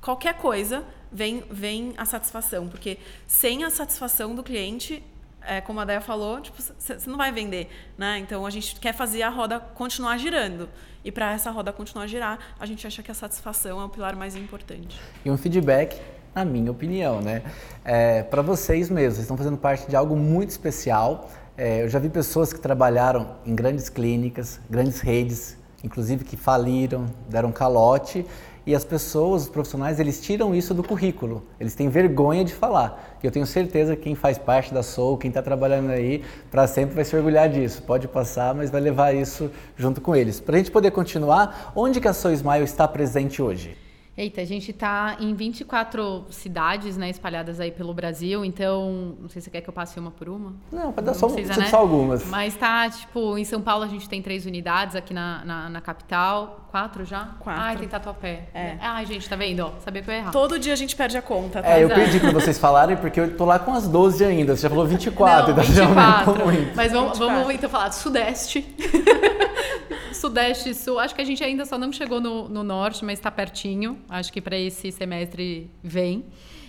qualquer 0.00 0.34
coisa, 0.34 0.84
vem, 1.12 1.42
vem 1.50 1.94
a 1.96 2.04
satisfação. 2.04 2.68
Porque 2.68 2.98
sem 3.26 3.64
a 3.64 3.70
satisfação 3.70 4.34
do 4.34 4.42
cliente, 4.42 5.02
é, 5.42 5.60
como 5.60 5.80
a 5.80 5.84
Deia 5.84 6.00
falou, 6.00 6.40
tipo, 6.40 6.60
você 6.60 6.98
não 7.06 7.16
vai 7.16 7.32
vender. 7.32 7.68
Né? 7.96 8.18
Então 8.18 8.46
a 8.46 8.50
gente 8.50 8.78
quer 8.78 8.94
fazer 8.94 9.22
a 9.22 9.30
roda 9.30 9.60
continuar 9.60 10.16
girando. 10.18 10.68
E 11.04 11.10
para 11.10 11.32
essa 11.32 11.50
roda 11.50 11.72
continuar 11.72 12.04
a 12.04 12.06
girar, 12.06 12.38
a 12.58 12.66
gente 12.66 12.86
acha 12.86 13.02
que 13.02 13.10
a 13.10 13.14
satisfação 13.14 13.80
é 13.80 13.84
o 13.84 13.88
pilar 13.88 14.14
mais 14.16 14.36
importante. 14.36 15.00
E 15.24 15.30
um 15.30 15.36
feedback, 15.36 15.98
na 16.34 16.44
minha 16.44 16.70
opinião, 16.70 17.22
né? 17.22 17.42
É, 17.82 18.22
para 18.22 18.42
vocês 18.42 18.90
mesmos, 18.90 19.14
vocês 19.14 19.24
estão 19.24 19.36
fazendo 19.36 19.56
parte 19.56 19.88
de 19.88 19.96
algo 19.96 20.14
muito 20.14 20.50
especial. 20.50 21.30
É, 21.56 21.82
eu 21.82 21.88
já 21.88 21.98
vi 21.98 22.10
pessoas 22.10 22.52
que 22.52 22.60
trabalharam 22.60 23.36
em 23.46 23.54
grandes 23.54 23.88
clínicas, 23.88 24.60
grandes 24.68 25.00
redes, 25.00 25.56
inclusive 25.82 26.22
que 26.24 26.36
faliram, 26.36 27.06
deram 27.28 27.50
calote 27.50 28.26
e 28.66 28.74
as 28.74 28.84
pessoas, 28.84 29.42
os 29.42 29.48
profissionais, 29.48 29.98
eles 29.98 30.20
tiram 30.20 30.54
isso 30.54 30.74
do 30.74 30.82
currículo. 30.82 31.42
Eles 31.58 31.74
têm 31.74 31.88
vergonha 31.88 32.44
de 32.44 32.54
falar. 32.54 33.18
E 33.22 33.26
eu 33.26 33.30
tenho 33.30 33.46
certeza 33.46 33.96
que 33.96 34.02
quem 34.02 34.14
faz 34.14 34.38
parte 34.38 34.72
da 34.72 34.82
Soul, 34.82 35.16
quem 35.16 35.28
está 35.28 35.42
trabalhando 35.42 35.90
aí, 35.90 36.22
para 36.50 36.66
sempre 36.66 36.94
vai 36.94 37.04
se 37.04 37.16
orgulhar 37.16 37.48
disso. 37.48 37.82
Pode 37.82 38.06
passar, 38.08 38.54
mas 38.54 38.70
vai 38.70 38.80
levar 38.80 39.14
isso 39.14 39.50
junto 39.76 40.00
com 40.00 40.14
eles. 40.14 40.40
Para 40.40 40.56
a 40.56 40.58
gente 40.58 40.70
poder 40.70 40.90
continuar, 40.90 41.72
onde 41.74 42.00
que 42.00 42.08
a 42.08 42.12
Soul 42.12 42.34
Smile 42.34 42.64
está 42.64 42.86
presente 42.86 43.42
hoje? 43.42 43.76
Eita, 44.20 44.42
a 44.42 44.44
gente 44.44 44.70
está 44.70 45.16
em 45.18 45.32
24 45.32 46.26
cidades, 46.28 46.94
né, 46.98 47.08
espalhadas 47.08 47.58
aí 47.58 47.70
pelo 47.70 47.94
Brasil, 47.94 48.44
então, 48.44 49.16
não 49.18 49.30
sei 49.30 49.40
se 49.40 49.46
você 49.46 49.50
quer 49.50 49.62
que 49.62 49.70
eu 49.70 49.72
passe 49.72 49.98
uma 49.98 50.10
por 50.10 50.28
uma. 50.28 50.52
Não, 50.70 50.92
pode 50.92 51.06
dar 51.06 51.14
só, 51.14 51.26
precisa, 51.26 51.58
né? 51.58 51.68
só 51.68 51.78
algumas. 51.78 52.26
Mas 52.26 52.54
tá, 52.54 52.90
tipo, 52.90 53.38
em 53.38 53.46
São 53.46 53.62
Paulo 53.62 53.82
a 53.82 53.86
gente 53.86 54.06
tem 54.10 54.20
três 54.20 54.44
unidades, 54.44 54.94
aqui 54.94 55.14
na, 55.14 55.42
na, 55.42 55.70
na 55.70 55.80
capital, 55.80 56.68
quatro 56.70 57.02
já? 57.06 57.30
Quatro. 57.40 57.62
Ai, 57.62 57.78
tem 57.78 57.88
Tatuapé. 57.88 58.50
É. 58.52 58.76
Ai, 58.82 59.06
gente, 59.06 59.26
tá 59.26 59.36
vendo? 59.36 59.60
Ó, 59.60 59.70
sabia 59.82 60.02
que 60.02 60.10
eu 60.10 60.12
ia 60.12 60.20
errar. 60.20 60.32
Todo 60.32 60.58
dia 60.58 60.74
a 60.74 60.76
gente 60.76 60.94
perde 60.94 61.16
a 61.16 61.22
conta, 61.22 61.62
tá? 61.62 61.70
É, 61.70 61.82
eu 61.82 61.88
perdi 61.88 62.20
pra 62.20 62.30
vocês 62.30 62.58
falarem, 62.58 62.98
porque 62.98 63.20
eu 63.20 63.34
tô 63.38 63.46
lá 63.46 63.58
com 63.58 63.72
as 63.72 63.88
12 63.88 64.22
ainda, 64.22 64.54
você 64.54 64.64
já 64.64 64.68
falou 64.68 64.86
24, 64.86 65.54
não, 65.54 65.62
então 65.62 65.64
24. 65.64 66.36
já 66.36 66.44
muito. 66.44 66.76
Mas 66.76 66.92
vamos, 66.92 67.18
vamos 67.18 67.54
então 67.54 67.70
falar 67.70 67.88
do 67.88 67.94
Sudeste. 67.94 68.66
Sudeste 70.20 70.70
e 70.70 70.74
Sul. 70.74 70.98
Acho 70.98 71.14
que 71.14 71.22
a 71.22 71.24
gente 71.24 71.42
ainda 71.42 71.64
só 71.64 71.78
não 71.78 71.90
chegou 71.90 72.20
no, 72.20 72.48
no 72.48 72.62
Norte, 72.62 73.04
mas 73.04 73.18
está 73.18 73.30
pertinho. 73.30 73.98
Acho 74.10 74.32
que 74.32 74.40
para 74.40 74.58
esse 74.58 74.90
semestre 74.90 75.70
vem. 75.82 76.24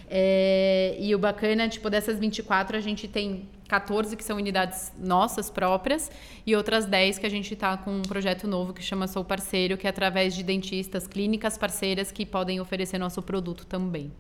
É, 0.08 0.96
e 1.00 1.16
o 1.16 1.20
bacana, 1.20 1.68
tipo, 1.68 1.90
dessas 1.90 2.20
24, 2.20 2.78
a 2.78 2.82
gente 2.82 3.08
tem 3.08 3.50
14 3.68 4.16
que 4.16 4.24
são 4.24 4.38
unidades 4.38 4.92
nossas 5.00 5.50
próprias 5.50 6.12
e 6.46 6.56
outras 6.56 6.86
10 6.86 7.18
que 7.18 7.26
a 7.26 7.30
gente 7.30 7.54
está 7.54 7.78
com 7.78 7.92
um 7.92 8.02
projeto 8.02 8.48
novo 8.48 8.74
que 8.74 8.84
chama 8.84 9.08
Sou 9.08 9.24
Parceiro, 9.24 9.78
que 9.78 9.88
é 9.88 9.90
através 9.90 10.36
de 10.36 10.44
dentistas, 10.44 11.08
clínicas 11.08 11.58
parceiras 11.58 12.12
que 12.12 12.26
podem 12.26 12.60
oferecer 12.60 12.98
nosso 12.98 13.22
produto 13.22 13.66
também. 13.66 14.12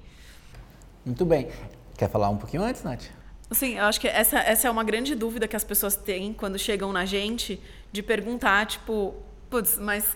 Muito 1.05 1.25
bem. 1.25 1.49
Quer 1.97 2.09
falar 2.09 2.29
um 2.29 2.37
pouquinho 2.37 2.63
antes, 2.63 2.83
Nath? 2.83 3.03
Sim, 3.51 3.77
eu 3.77 3.83
acho 3.83 3.99
que 3.99 4.07
essa, 4.07 4.39
essa 4.39 4.67
é 4.67 4.71
uma 4.71 4.83
grande 4.83 5.13
dúvida 5.13 5.47
que 5.47 5.57
as 5.57 5.63
pessoas 5.63 5.95
têm 5.95 6.33
quando 6.33 6.57
chegam 6.57 6.93
na 6.93 7.05
gente, 7.05 7.59
de 7.91 8.01
perguntar, 8.01 8.65
tipo, 8.65 9.13
putz, 9.49 9.77
mas 9.77 10.15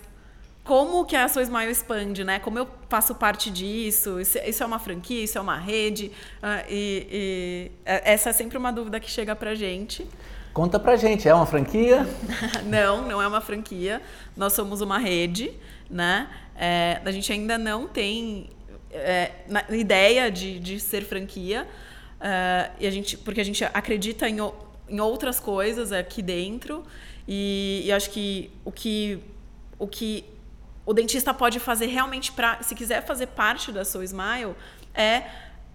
como 0.66 1.04
que 1.04 1.14
a 1.14 1.28
Sou 1.28 1.40
Smile 1.40 1.70
expande, 1.70 2.24
né? 2.24 2.40
Como 2.40 2.58
eu 2.58 2.66
faço 2.88 3.14
parte 3.14 3.50
disso? 3.50 4.20
Isso, 4.20 4.62
é 4.62 4.66
uma 4.66 4.80
franquia? 4.80 5.22
Isso 5.22 5.38
é 5.38 5.40
uma 5.40 5.56
rede? 5.56 6.10
Uh, 6.42 6.66
e, 6.68 7.06
e, 7.10 7.72
é, 7.84 8.12
essa 8.12 8.30
é 8.30 8.32
sempre 8.32 8.58
uma 8.58 8.72
dúvida 8.72 8.98
que 8.98 9.08
chega 9.08 9.36
pra 9.36 9.54
gente. 9.54 10.04
Conta 10.52 10.80
pra 10.80 10.96
gente, 10.96 11.28
é 11.28 11.32
uma 11.32 11.46
franquia? 11.46 12.04
não, 12.66 13.06
não 13.06 13.22
é 13.22 13.28
uma 13.28 13.40
franquia. 13.40 14.02
Nós 14.36 14.54
somos 14.54 14.80
uma 14.80 14.98
rede, 14.98 15.52
né? 15.88 16.28
É, 16.56 17.00
a 17.04 17.12
gente 17.12 17.32
ainda 17.32 17.56
não 17.56 17.86
tem 17.86 18.50
é, 18.90 19.30
ideia 19.70 20.30
de, 20.30 20.58
de 20.58 20.80
ser 20.80 21.04
franquia. 21.04 21.68
Uh, 22.16 22.72
e 22.80 22.86
a 22.88 22.90
gente, 22.90 23.16
porque 23.16 23.40
a 23.40 23.44
gente 23.44 23.62
acredita 23.62 24.28
em, 24.28 24.38
em 24.88 25.00
outras 25.00 25.38
coisas 25.38 25.92
aqui 25.92 26.20
dentro. 26.22 26.82
E, 27.28 27.82
e 27.84 27.92
acho 27.92 28.10
que 28.10 28.50
o 28.64 28.72
que 28.72 29.20
o 29.78 29.86
que 29.86 30.24
o 30.86 30.94
dentista 30.94 31.34
pode 31.34 31.58
fazer 31.58 31.86
realmente 31.86 32.32
se 32.62 32.74
quiser 32.74 33.04
fazer 33.04 33.26
parte 33.26 33.72
da 33.72 33.84
Soul 33.84 34.04
Smile, 34.04 34.54
é, 34.94 35.24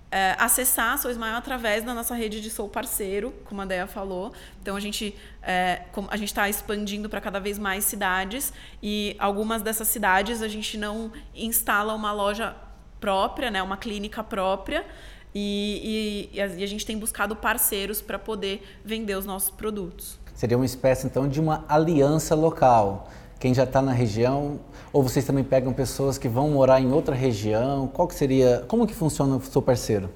é, 0.09 0.35
acessar 0.39 0.93
a 0.93 0.97
Soul 0.97 1.11
Smile 1.11 1.35
através 1.35 1.83
da 1.83 1.93
nossa 1.93 2.15
rede 2.15 2.41
de 2.41 2.49
Soul 2.49 2.69
Parceiro, 2.69 3.33
como 3.45 3.61
a 3.61 3.65
Deia 3.65 3.87
falou. 3.87 4.31
Então 4.61 4.75
a 4.75 4.79
gente 4.79 5.13
é, 5.43 5.83
a 6.09 6.17
gente 6.17 6.29
está 6.29 6.49
expandindo 6.49 7.09
para 7.09 7.19
cada 7.19 7.39
vez 7.39 7.59
mais 7.59 7.83
cidades 7.83 8.53
e 8.81 9.15
algumas 9.19 9.61
dessas 9.61 9.89
cidades 9.89 10.41
a 10.41 10.47
gente 10.47 10.77
não 10.77 11.11
instala 11.35 11.93
uma 11.93 12.13
loja 12.13 12.55
própria, 12.99 13.51
né, 13.51 13.61
uma 13.61 13.77
clínica 13.77 14.23
própria. 14.23 14.85
E, 15.33 16.29
e, 16.33 16.37
e 16.37 16.41
a 16.41 16.67
gente 16.67 16.85
tem 16.85 16.97
buscado 16.97 17.37
parceiros 17.37 18.01
para 18.01 18.19
poder 18.19 18.79
vender 18.83 19.15
os 19.15 19.25
nossos 19.25 19.49
produtos. 19.49 20.19
Seria 20.35 20.57
uma 20.57 20.65
espécie 20.65 21.07
então 21.07 21.27
de 21.27 21.39
uma 21.39 21.63
aliança 21.69 22.35
local 22.35 23.09
quem 23.41 23.55
já 23.55 23.63
está 23.63 23.81
na 23.81 23.91
região, 23.91 24.59
ou 24.93 25.01
vocês 25.01 25.25
também 25.25 25.43
pegam 25.43 25.73
pessoas 25.73 26.15
que 26.15 26.29
vão 26.29 26.51
morar 26.51 26.79
em 26.79 26.91
outra 26.91 27.15
região? 27.15 27.87
Qual 27.87 28.07
que 28.07 28.13
seria, 28.13 28.63
como 28.67 28.85
que 28.85 28.93
funciona 28.93 29.35
o 29.35 29.41
seu 29.41 29.63
parceiro? 29.63 30.11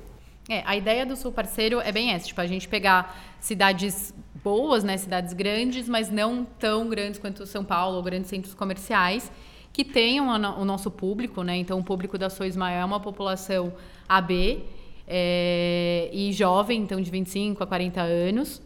É, 0.48 0.62
a 0.64 0.76
ideia 0.78 1.04
do 1.08 1.16
Sul 1.16 1.32
Parceiro 1.32 1.82
é 1.82 1.92
bem 1.92 2.12
essa, 2.12 2.28
tipo, 2.28 2.40
a 2.40 2.46
gente 2.46 2.68
pegar 2.68 3.20
cidades 3.40 4.14
boas, 4.44 4.84
né, 4.84 4.96
cidades 4.96 5.34
grandes, 5.34 5.90
mas 5.90 6.12
não 6.12 6.46
tão 6.60 6.88
grandes 6.88 7.20
quanto 7.20 7.48
São 7.48 7.66
Paulo 7.66 7.98
ou 7.98 8.04
grandes 8.04 8.30
centros 8.30 8.54
comerciais, 8.54 9.32
que 9.74 9.84
tenham 9.84 10.28
o 10.28 10.64
nosso 10.64 10.92
público, 10.92 11.42
né, 11.42 11.58
então 11.58 11.80
o 11.80 11.84
público 11.84 12.20
da 12.20 12.30
Sou 12.30 12.46
Ismael 12.46 12.80
é 12.80 12.86
uma 12.86 13.00
população 13.00 13.74
AB 14.08 14.64
é, 15.08 16.12
e 16.14 16.32
jovem, 16.32 16.84
então 16.84 17.02
de 17.02 17.10
25 17.10 17.64
a 17.64 17.66
40 17.66 18.02
anos, 18.02 18.62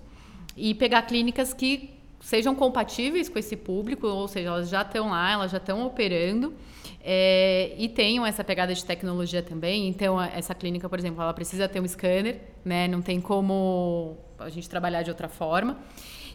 e 0.57 0.76
pegar 0.76 1.03
clínicas 1.03 1.53
que 1.53 1.97
sejam 2.20 2.53
compatíveis 2.53 3.30
com 3.30 3.39
esse 3.39 3.55
público, 3.55 4.07
ou 4.07 4.28
seja, 4.28 4.49
elas 4.49 4.70
já 4.70 4.82
estão 4.82 5.09
lá, 5.09 5.32
elas 5.32 5.51
já 5.51 5.57
estão 5.57 5.86
operando. 5.86 6.53
É, 7.01 7.74
e 7.78 7.88
tenham 7.88 8.26
essa 8.26 8.43
pegada 8.43 8.74
de 8.74 8.84
tecnologia 8.84 9.41
também. 9.41 9.88
Então, 9.88 10.22
essa 10.22 10.53
clínica, 10.53 10.89
por 10.89 10.99
exemplo, 10.99 11.22
ela 11.22 11.34
precisa 11.34 11.67
ter 11.67 11.80
um 11.80 11.88
scanner, 11.88 12.41
né? 12.63 12.88
Não 12.88 13.01
tem 13.01 13.22
como 13.22 14.17
a 14.38 14.49
gente 14.49 14.70
trabalhar 14.70 15.01
de 15.01 15.09
outra 15.09 15.30
forma. 15.30 15.78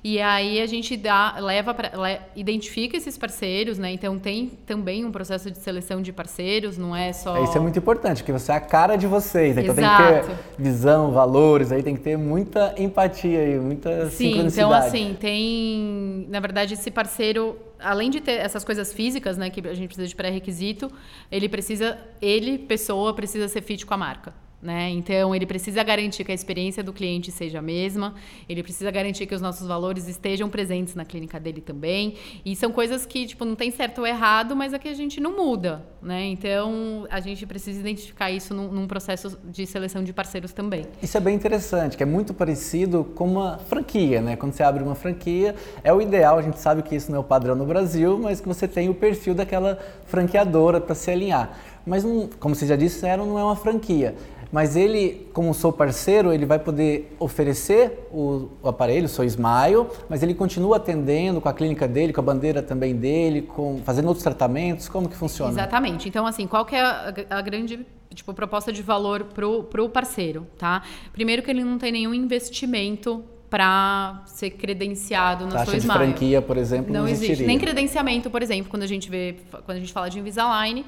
E 0.07 0.21
aí 0.21 0.61
a 0.61 0.67
gente 0.67 0.99
dá, 0.99 1.37
leva 1.39 1.73
pra, 1.73 1.91
le, 1.97 2.21
identifica 2.37 2.95
esses 2.95 3.17
parceiros, 3.17 3.79
né? 3.79 3.91
Então 3.91 4.19
tem 4.19 4.51
também 4.67 5.03
um 5.03 5.11
processo 5.11 5.51
de 5.51 5.57
seleção 5.57 6.03
de 6.03 6.13
parceiros, 6.13 6.77
não 6.77 6.95
é 6.95 7.11
só. 7.11 7.43
Isso 7.43 7.57
é 7.57 7.61
muito 7.61 7.79
importante, 7.79 8.19
porque 8.19 8.31
você 8.31 8.53
é 8.53 8.57
a 8.57 8.61
cara 8.61 8.97
de 8.97 9.07
vocês, 9.07 9.57
então 9.57 9.75
Exato. 9.75 10.03
tem 10.03 10.21
que 10.21 10.27
ter 10.27 10.63
visão, 10.63 11.11
valores, 11.11 11.73
aí 11.73 11.83
tem 11.83 11.97
que 11.97 12.03
ter 12.03 12.19
muita 12.19 12.75
empatia 12.77 13.47
e 13.49 13.59
muita 13.59 14.11
Sim, 14.11 14.47
então 14.47 14.71
assim, 14.71 15.17
tem, 15.19 16.27
na 16.29 16.39
verdade, 16.39 16.75
esse 16.75 16.91
parceiro 16.91 17.57
além 17.81 18.11
de 18.11 18.21
ter 18.21 18.33
essas 18.33 18.63
coisas 18.63 18.93
físicas, 18.93 19.39
né, 19.39 19.49
que 19.49 19.67
a 19.67 19.75
gente 19.75 19.87
precisa 19.87 20.07
de 20.07 20.15
pré-requisito, 20.15 20.91
ele 21.31 21.49
precisa, 21.49 21.99
ele, 22.21 22.59
pessoa, 22.59 23.15
precisa 23.15 23.49
ser 23.49 23.63
fit 23.63 23.85
com 23.87 23.95
a 23.95 23.97
marca. 23.97 24.44
Né? 24.65 24.89
Então, 24.93 25.35
ele 25.35 25.45
precisa 25.45 25.83
garantir 25.83 26.25
que 26.25 26.33
a 26.33 26.35
experiência 26.35 26.83
do 26.83 26.91
cliente 26.91 27.31
seja 27.31 27.59
a 27.59 27.63
mesma, 27.63 28.15
ele 28.49 28.63
precisa 28.63 28.91
garantir 28.91 29.27
que 29.27 29.35
os 29.35 29.43
nossos 29.43 29.69
valores 29.69 30.09
estejam 30.09 30.49
presentes 30.49 30.95
na 30.95 31.05
clínica 31.05 31.39
dele 31.39 31.61
também. 31.61 32.15
E 32.43 32.57
são 32.57 32.73
coisas 32.73 33.05
que, 33.05 33.27
tipo, 33.27 33.45
não 33.45 33.55
tem 33.55 33.71
certo 33.71 33.99
ou 33.99 34.07
errado, 34.07 34.57
mas 34.57 34.73
é 34.73 34.79
que 34.79 34.89
a 34.89 34.95
gente 34.95 35.21
não 35.21 35.37
muda, 35.37 35.85
né? 36.01 36.25
Então, 36.29 37.07
a 37.11 37.21
gente 37.21 37.45
precisa 37.45 37.79
identificar 37.79 38.31
isso 38.31 38.55
num, 38.55 38.73
num 38.73 38.87
processo 38.87 39.39
de 39.45 39.67
seleção 39.67 40.03
de 40.03 40.15
parceiros 40.15 40.55
também. 40.55 40.87
Isso 41.03 41.15
é 41.19 41.21
bem 41.21 41.35
interessante, 41.35 41.95
que 41.95 42.03
é 42.03 42.07
muito 42.07 42.33
parecido 42.33 43.05
com 43.05 43.27
uma 43.27 43.59
franquia, 43.59 44.23
né? 44.23 44.35
Quando 44.35 44.55
você 44.55 44.63
abre 44.63 44.83
uma 44.83 44.95
franquia, 44.95 45.55
é 45.83 45.93
o 45.93 46.01
ideal, 46.01 46.39
a 46.39 46.43
gente 46.43 46.59
sabe 46.59 46.83
que 46.83 46.97
isso 46.97 47.11
não 47.11 47.19
é 47.19 47.21
o 47.21 47.25
padrão 47.25 47.55
no 47.55 47.67
Brasil, 47.67 48.19
mas 48.19 48.41
que 48.41 48.49
você 48.49 48.67
tem 48.67 48.89
o 48.89 48.95
perfil 48.95 49.35
daquela 49.35 49.79
franqueadora 50.07 50.81
para 50.81 50.95
se 50.95 51.11
alinhar. 51.11 51.55
Mas, 51.87 52.05
não, 52.05 52.29
como 52.41 52.55
vocês 52.55 52.69
já 52.69 52.77
disseram, 52.77 53.27
não 53.27 53.39
é 53.39 53.45
uma 53.45 53.57
franquia 53.57 54.15
mas 54.55 54.77
ele, 54.77 55.29
como 55.33 55.53
sou 55.53 55.73
parceiro, 55.73 56.33
ele 56.33 56.47
vai 56.47 56.61
poder 56.61 57.13
oferecer 57.19 58.07
o, 58.13 58.49
o, 58.63 58.69
aparelho, 58.69 59.09
sou 59.09 59.25
Smile, 59.25 59.89
mas 60.09 60.23
ele 60.23 60.33
continua 60.33 60.77
atendendo 60.77 61.41
com 61.41 61.49
a 61.49 61.53
clínica 61.53 61.89
dele, 61.89 62.13
com 62.13 62.21
a 62.21 62.23
bandeira 62.23 62.63
também 62.63 62.95
dele, 62.95 63.43
com, 63.43 63.81
fazendo 63.85 64.07
outros 64.07 64.23
tratamentos, 64.23 64.89
como 64.89 65.09
que 65.09 65.17
funciona? 65.17 65.51
Exatamente. 65.51 66.09
Então, 66.09 66.25
assim, 66.25 66.47
qual 66.47 66.65
que 66.65 66.77
é 66.77 66.83
a, 66.83 67.13
a 67.31 67.41
grande 67.41 67.85
tipo, 68.15 68.33
proposta 68.33 68.73
de 68.73 68.81
valor 68.81 69.25
para 69.25 69.45
o 69.83 69.89
parceiro, 69.89 70.47
tá? 70.57 70.85
Primeiro 71.13 71.43
que 71.43 71.51
ele 71.51 71.65
não 71.65 71.77
tem 71.77 71.91
nenhum 71.91 72.15
investimento 72.15 73.25
para 73.51 74.23
ser 74.27 74.51
credenciado 74.51 75.47
na 75.47 75.65
sua 75.65 75.79
Smile. 75.79 75.99
franquia, 75.99 76.41
por 76.41 76.57
exemplo, 76.57 76.93
não, 76.93 77.01
não 77.01 77.09
existe. 77.09 77.43
Nem 77.43 77.59
credenciamento, 77.59 78.31
por 78.31 78.41
exemplo, 78.41 78.71
quando 78.71 78.85
a 78.85 78.87
gente 78.87 79.11
vê, 79.11 79.35
quando 79.65 79.79
a 79.79 79.81
gente 79.81 79.93
fala 79.93 80.09
de 80.09 80.21
Invisalign, 80.21 80.85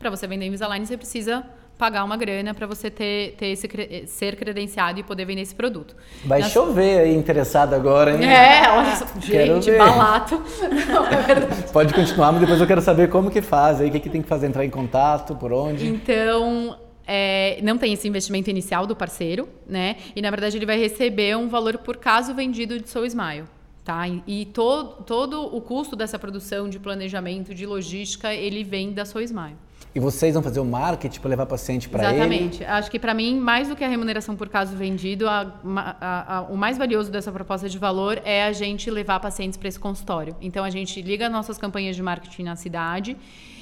para 0.00 0.08
você 0.08 0.26
vender 0.26 0.46
Invisalign, 0.46 0.84
você 0.84 0.96
precisa 0.96 1.44
pagar 1.76 2.04
uma 2.04 2.16
grana 2.16 2.54
para 2.54 2.66
você 2.66 2.90
ter, 2.90 3.34
ter 3.38 3.48
esse, 3.48 3.68
ser 4.06 4.36
credenciado 4.36 4.98
e 4.98 5.02
poder 5.02 5.26
vender 5.26 5.42
esse 5.42 5.54
produto. 5.54 5.94
Vai 6.24 6.40
Nas... 6.40 6.50
chover 6.50 7.00
aí 7.00 7.14
interessado 7.14 7.74
agora, 7.74 8.12
hein? 8.12 8.24
É, 8.24 8.70
olha 8.70 8.96
só, 8.96 9.06
gente, 9.20 9.70
balato. 9.72 10.42
é 10.60 11.72
Pode 11.72 11.92
continuar, 11.92 12.32
mas 12.32 12.40
depois 12.40 12.60
eu 12.60 12.66
quero 12.66 12.80
saber 12.80 13.10
como 13.10 13.30
que 13.30 13.42
faz 13.42 13.80
aí, 13.80 13.88
o 13.88 13.92
que, 13.92 14.00
que 14.00 14.10
tem 14.10 14.22
que 14.22 14.28
fazer, 14.28 14.46
entrar 14.46 14.64
em 14.64 14.70
contato, 14.70 15.34
por 15.36 15.52
onde? 15.52 15.86
Então, 15.86 16.78
é, 17.06 17.58
não 17.62 17.76
tem 17.76 17.92
esse 17.92 18.08
investimento 18.08 18.48
inicial 18.48 18.86
do 18.86 18.96
parceiro, 18.96 19.48
né? 19.66 19.96
E 20.16 20.22
na 20.22 20.30
verdade 20.30 20.56
ele 20.56 20.66
vai 20.66 20.78
receber 20.78 21.36
um 21.36 21.48
valor 21.48 21.76
por 21.78 21.98
caso 21.98 22.34
vendido 22.34 22.78
de 22.80 22.88
Soul 22.88 23.04
Smile. 23.06 23.44
Tá? 23.84 24.04
E 24.26 24.44
todo, 24.44 25.02
todo 25.04 25.42
o 25.42 25.60
custo 25.60 25.96
dessa 25.96 26.18
produção 26.18 26.68
de 26.68 26.78
planejamento, 26.78 27.54
de 27.54 27.64
logística, 27.64 28.32
ele 28.32 28.62
vem 28.62 28.92
da 28.92 29.02
Smile. 29.02 29.56
E 29.92 29.98
vocês 29.98 30.34
vão 30.34 30.42
fazer 30.42 30.60
o 30.60 30.64
marketing 30.64 31.18
para 31.18 31.30
levar 31.30 31.46
paciente 31.46 31.88
para 31.88 32.04
ele? 32.04 32.14
Exatamente. 32.14 32.64
Acho 32.64 32.90
que 32.90 32.98
para 32.98 33.12
mim, 33.12 33.40
mais 33.40 33.68
do 33.68 33.74
que 33.74 33.82
a 33.82 33.88
remuneração 33.88 34.36
por 34.36 34.48
caso 34.48 34.76
vendido, 34.76 35.28
a, 35.28 35.52
a, 35.76 36.36
a, 36.36 36.40
o 36.42 36.56
mais 36.56 36.78
valioso 36.78 37.10
dessa 37.10 37.32
proposta 37.32 37.68
de 37.68 37.76
valor 37.76 38.20
é 38.24 38.44
a 38.44 38.52
gente 38.52 38.88
levar 38.88 39.18
pacientes 39.18 39.56
para 39.56 39.68
esse 39.68 39.80
consultório. 39.80 40.36
Então 40.40 40.64
a 40.64 40.70
gente 40.70 41.02
liga 41.02 41.28
nossas 41.28 41.58
campanhas 41.58 41.96
de 41.96 42.02
marketing 42.02 42.44
na 42.44 42.54
cidade 42.54 43.16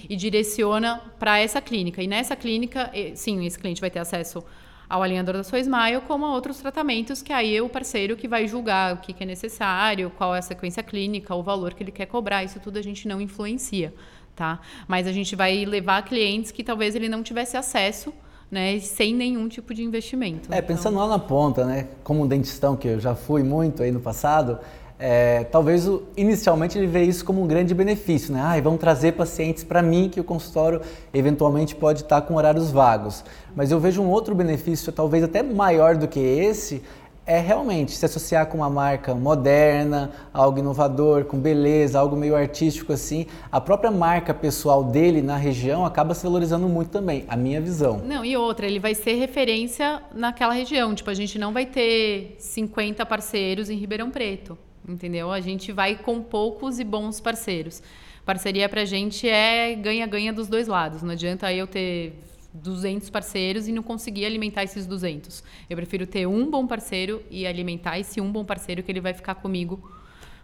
e 0.08 0.14
direciona 0.14 1.00
para 1.18 1.38
essa 1.38 1.62
clínica. 1.62 2.02
E 2.02 2.06
nessa 2.06 2.36
clínica, 2.36 2.90
sim, 3.14 3.46
esse 3.46 3.58
cliente 3.58 3.80
vai 3.80 3.90
ter 3.90 3.98
acesso 3.98 4.44
ao 4.88 5.02
alinhador 5.02 5.34
da 5.34 5.44
sua 5.44 5.58
Smile, 5.60 6.00
como 6.06 6.24
a 6.24 6.32
outros 6.32 6.58
tratamentos 6.58 7.20
que 7.20 7.32
aí 7.32 7.54
é 7.54 7.62
o 7.62 7.68
parceiro 7.68 8.16
que 8.16 8.26
vai 8.26 8.46
julgar 8.48 8.94
o 8.94 8.98
que, 8.98 9.12
que 9.12 9.22
é 9.22 9.26
necessário, 9.26 10.10
qual 10.16 10.34
é 10.34 10.38
a 10.38 10.42
sequência 10.42 10.82
clínica, 10.82 11.34
o 11.34 11.42
valor 11.42 11.74
que 11.74 11.82
ele 11.82 11.92
quer 11.92 12.06
cobrar. 12.06 12.42
Isso 12.42 12.58
tudo 12.58 12.78
a 12.78 12.82
gente 12.82 13.06
não 13.06 13.20
influencia 13.20 13.92
tá? 14.38 14.60
Mas 14.86 15.08
a 15.08 15.12
gente 15.12 15.34
vai 15.34 15.64
levar 15.64 16.02
clientes 16.02 16.52
que 16.52 16.62
talvez 16.62 16.94
ele 16.94 17.08
não 17.08 17.24
tivesse 17.24 17.56
acesso, 17.56 18.14
né, 18.48 18.78
sem 18.78 19.12
nenhum 19.12 19.48
tipo 19.48 19.74
de 19.74 19.82
investimento. 19.82 20.48
É, 20.54 20.62
pensando 20.62 20.94
então... 20.94 21.08
lá 21.08 21.08
na 21.08 21.18
ponta, 21.18 21.64
né, 21.64 21.88
como 22.04 22.22
um 22.22 22.26
dentistão 22.26 22.76
que 22.76 22.86
eu 22.86 23.00
já 23.00 23.16
fui 23.16 23.42
muito 23.42 23.82
aí 23.82 23.90
no 23.90 23.98
passado, 23.98 24.60
é, 24.96 25.44
talvez 25.44 25.86
o, 25.88 26.04
inicialmente 26.16 26.78
ele 26.78 26.86
vê 26.86 27.02
isso 27.02 27.24
como 27.24 27.42
um 27.42 27.46
grande 27.46 27.72
benefício, 27.72 28.32
né? 28.32 28.40
Ah, 28.42 28.60
vão 28.60 28.76
trazer 28.76 29.12
pacientes 29.12 29.62
para 29.62 29.80
mim 29.80 30.08
que 30.08 30.18
o 30.18 30.24
consultório 30.24 30.80
eventualmente 31.14 31.76
pode 31.76 32.02
estar 32.02 32.20
com 32.22 32.34
horários 32.34 32.72
vagos. 32.72 33.24
Mas 33.54 33.70
eu 33.70 33.78
vejo 33.78 34.02
um 34.02 34.08
outro 34.08 34.34
benefício, 34.34 34.92
talvez 34.92 35.22
até 35.22 35.40
maior 35.40 35.96
do 35.96 36.08
que 36.08 36.18
esse, 36.18 36.82
é 37.28 37.38
realmente 37.38 37.92
se 37.92 38.06
associar 38.06 38.46
com 38.46 38.56
uma 38.56 38.70
marca 38.70 39.14
moderna, 39.14 40.10
algo 40.32 40.58
inovador, 40.58 41.26
com 41.26 41.38
beleza, 41.38 42.00
algo 42.00 42.16
meio 42.16 42.34
artístico 42.34 42.90
assim, 42.90 43.26
a 43.52 43.60
própria 43.60 43.90
marca 43.90 44.32
pessoal 44.32 44.82
dele 44.82 45.20
na 45.20 45.36
região 45.36 45.84
acaba 45.84 46.14
se 46.14 46.24
valorizando 46.24 46.66
muito 46.66 46.88
também, 46.88 47.26
a 47.28 47.36
minha 47.36 47.60
visão. 47.60 47.98
Não, 47.98 48.24
e 48.24 48.34
outra, 48.34 48.66
ele 48.66 48.78
vai 48.80 48.94
ser 48.94 49.12
referência 49.16 50.02
naquela 50.14 50.54
região. 50.54 50.94
Tipo, 50.94 51.10
a 51.10 51.14
gente 51.14 51.38
não 51.38 51.52
vai 51.52 51.66
ter 51.66 52.34
50 52.38 53.04
parceiros 53.04 53.68
em 53.68 53.76
Ribeirão 53.76 54.10
Preto, 54.10 54.56
entendeu? 54.88 55.30
A 55.30 55.40
gente 55.40 55.70
vai 55.70 55.96
com 55.96 56.22
poucos 56.22 56.80
e 56.80 56.84
bons 56.84 57.20
parceiros. 57.20 57.82
Parceria 58.24 58.70
pra 58.70 58.86
gente 58.86 59.28
é 59.28 59.74
ganha-ganha 59.74 60.32
dos 60.32 60.48
dois 60.48 60.66
lados. 60.66 61.02
Não 61.02 61.10
adianta 61.10 61.52
eu 61.52 61.66
ter 61.66 62.18
200 62.52 63.10
parceiros 63.10 63.68
e 63.68 63.72
não 63.72 63.82
conseguir 63.82 64.24
alimentar 64.24 64.64
esses 64.64 64.86
200. 64.86 65.44
Eu 65.68 65.76
prefiro 65.76 66.06
ter 66.06 66.26
um 66.26 66.50
bom 66.50 66.66
parceiro 66.66 67.22
e 67.30 67.46
alimentar 67.46 67.98
esse 67.98 68.20
um 68.20 68.30
bom 68.30 68.44
parceiro 68.44 68.82
que 68.82 68.90
ele 68.90 69.00
vai 69.00 69.12
ficar 69.12 69.34
comigo 69.36 69.90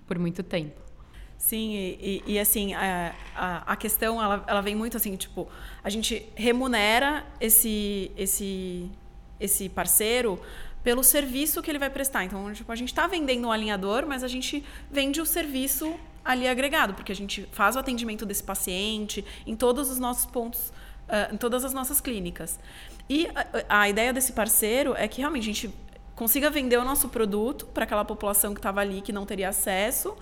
por 0.07 0.19
muito 0.19 0.43
tempo. 0.43 0.81
Sim, 1.37 1.75
e, 1.75 2.23
e, 2.27 2.33
e 2.35 2.39
assim, 2.39 2.73
a, 2.75 3.15
a, 3.35 3.73
a, 3.73 3.77
questão, 3.77 4.23
ela, 4.23 4.45
ela 4.47 4.61
vem 4.61 4.75
muito 4.75 4.97
assim, 4.97 5.17
tipo, 5.17 5.49
a 5.83 5.91
gente 5.91 6.27
remunera 6.35 7.27
esse, 7.41 8.11
esse, 8.17 8.91
esse 9.39 9.69
parceiro 9.69 10.41
pelo 10.83 11.03
serviço 11.03 11.63
que 11.63 11.71
ele 11.71 11.79
vai 11.79 11.91
prestar. 11.91 12.25
Então, 12.25 12.53
tipo, 12.53 12.71
a 12.71 12.77
gente 12.77 12.89
está 12.89 13.07
vendendo 13.07 13.49
um 13.49 13.53
alinhador, 13.53 14.07
mas 14.07 14.23
a 14.23 14.29
gente 14.29 14.65
vende 14.91 15.21
o 15.21 15.27
serviço 15.27 15.95
ali 16.25 16.49
agregado, 16.49 16.95
porque 16.95 17.13
a 17.13 17.15
gente 17.15 17.47
faz 17.53 17.77
o 17.77 17.79
atendimento 17.79 18.25
desse 18.25 18.43
paciente 18.43 19.25
em 19.47 19.55
todos 19.55 19.91
os 19.91 19.99
nossos 19.99 20.25
pontos 20.25 20.73
uh, 21.15 21.35
em 21.35 21.37
todas 21.37 21.65
as 21.65 21.73
nossas 21.73 22.01
clínicas. 22.01 22.59
E 23.09 23.29
a, 23.69 23.83
a, 23.83 23.89
ideia 23.89 24.12
desse 24.12 24.33
parceiro 24.33 24.95
é 24.97 25.07
que 25.07 25.21
realmente 25.21 25.43
a 25.43 25.53
gente 25.53 25.75
consiga 26.17 26.51
vender 26.51 26.79
o 26.79 26.85
nosso 26.85 27.09
produto 27.09 27.67
para 27.67 27.85
aquela 27.85 28.05
população 28.05 28.53
que 28.53 28.59
estava 28.59 28.81
ali 28.81 29.01
que 29.01 29.12
não 29.12 29.25
teria 29.25 29.49
acesso 29.49 30.17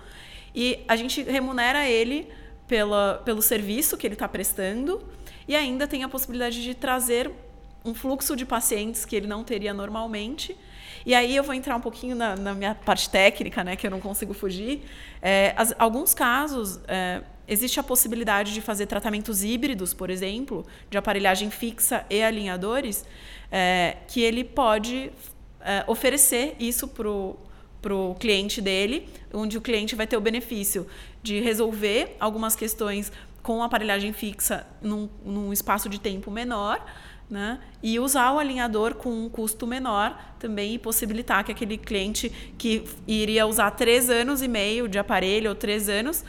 e 0.53 0.83
a 0.87 0.95
gente 0.95 1.21
remunera 1.23 1.87
ele 1.87 2.27
pela, 2.67 3.21
pelo 3.25 3.41
serviço 3.41 3.97
que 3.97 4.05
ele 4.05 4.15
está 4.15 4.27
prestando 4.27 5.03
e 5.47 5.55
ainda 5.55 5.87
tem 5.87 6.03
a 6.03 6.09
possibilidade 6.09 6.63
de 6.63 6.73
trazer 6.73 7.31
um 7.85 7.93
fluxo 7.93 8.35
de 8.35 8.45
pacientes 8.45 9.03
que 9.03 9.15
ele 9.15 9.27
não 9.27 9.43
teria 9.43 9.73
normalmente. 9.73 10.57
E 11.05 11.13
aí 11.13 11.35
eu 11.35 11.43
vou 11.43 11.53
entrar 11.53 11.75
um 11.75 11.81
pouquinho 11.81 12.15
na, 12.15 12.35
na 12.35 12.53
minha 12.53 12.73
parte 12.73 13.09
técnica, 13.09 13.63
né, 13.63 13.75
que 13.75 13.85
eu 13.85 13.91
não 13.91 13.99
consigo 13.99 14.33
fugir. 14.33 14.83
É, 15.21 15.53
as, 15.57 15.75
alguns 15.77 16.13
casos, 16.13 16.79
é, 16.87 17.21
Existe 17.47 17.79
a 17.79 17.83
possibilidade 17.83 18.53
de 18.53 18.61
fazer 18.61 18.85
tratamentos 18.85 19.43
híbridos, 19.43 19.93
por 19.93 20.09
exemplo, 20.09 20.65
de 20.89 20.97
aparelhagem 20.97 21.49
fixa 21.49 22.05
e 22.09 22.23
alinhadores, 22.23 23.05
é, 23.51 23.97
que 24.07 24.21
ele 24.21 24.43
pode 24.43 25.11
é, 25.59 25.83
oferecer 25.87 26.55
isso 26.59 26.87
para 26.87 27.93
o 27.93 28.15
cliente 28.15 28.61
dele, 28.61 29.09
onde 29.33 29.57
o 29.57 29.61
cliente 29.61 29.95
vai 29.95 30.07
ter 30.07 30.15
o 30.15 30.21
benefício 30.21 30.87
de 31.21 31.41
resolver 31.41 32.15
algumas 32.19 32.55
questões 32.55 33.11
com 33.41 33.61
aparelhagem 33.61 34.13
fixa 34.13 34.65
num, 34.81 35.09
num 35.25 35.51
espaço 35.51 35.89
de 35.89 35.99
tempo 35.99 36.31
menor, 36.31 36.83
né? 37.29 37.59
E 37.81 37.99
usar 37.99 38.31
o 38.31 38.39
alinhador 38.39 38.95
com 38.95 39.09
um 39.09 39.29
custo 39.29 39.65
menor 39.65 40.17
também 40.39 40.75
e 40.75 40.79
possibilitar 40.79 41.43
que 41.43 41.51
aquele 41.51 41.77
cliente 41.77 42.29
que 42.57 42.83
iria 43.07 43.45
usar 43.47 43.71
três 43.71 44.09
anos 44.09 44.41
e 44.41 44.47
meio 44.47 44.87
de 44.87 44.99
aparelho 44.99 45.49
ou 45.49 45.55
três 45.55 45.89
anos 45.89 46.23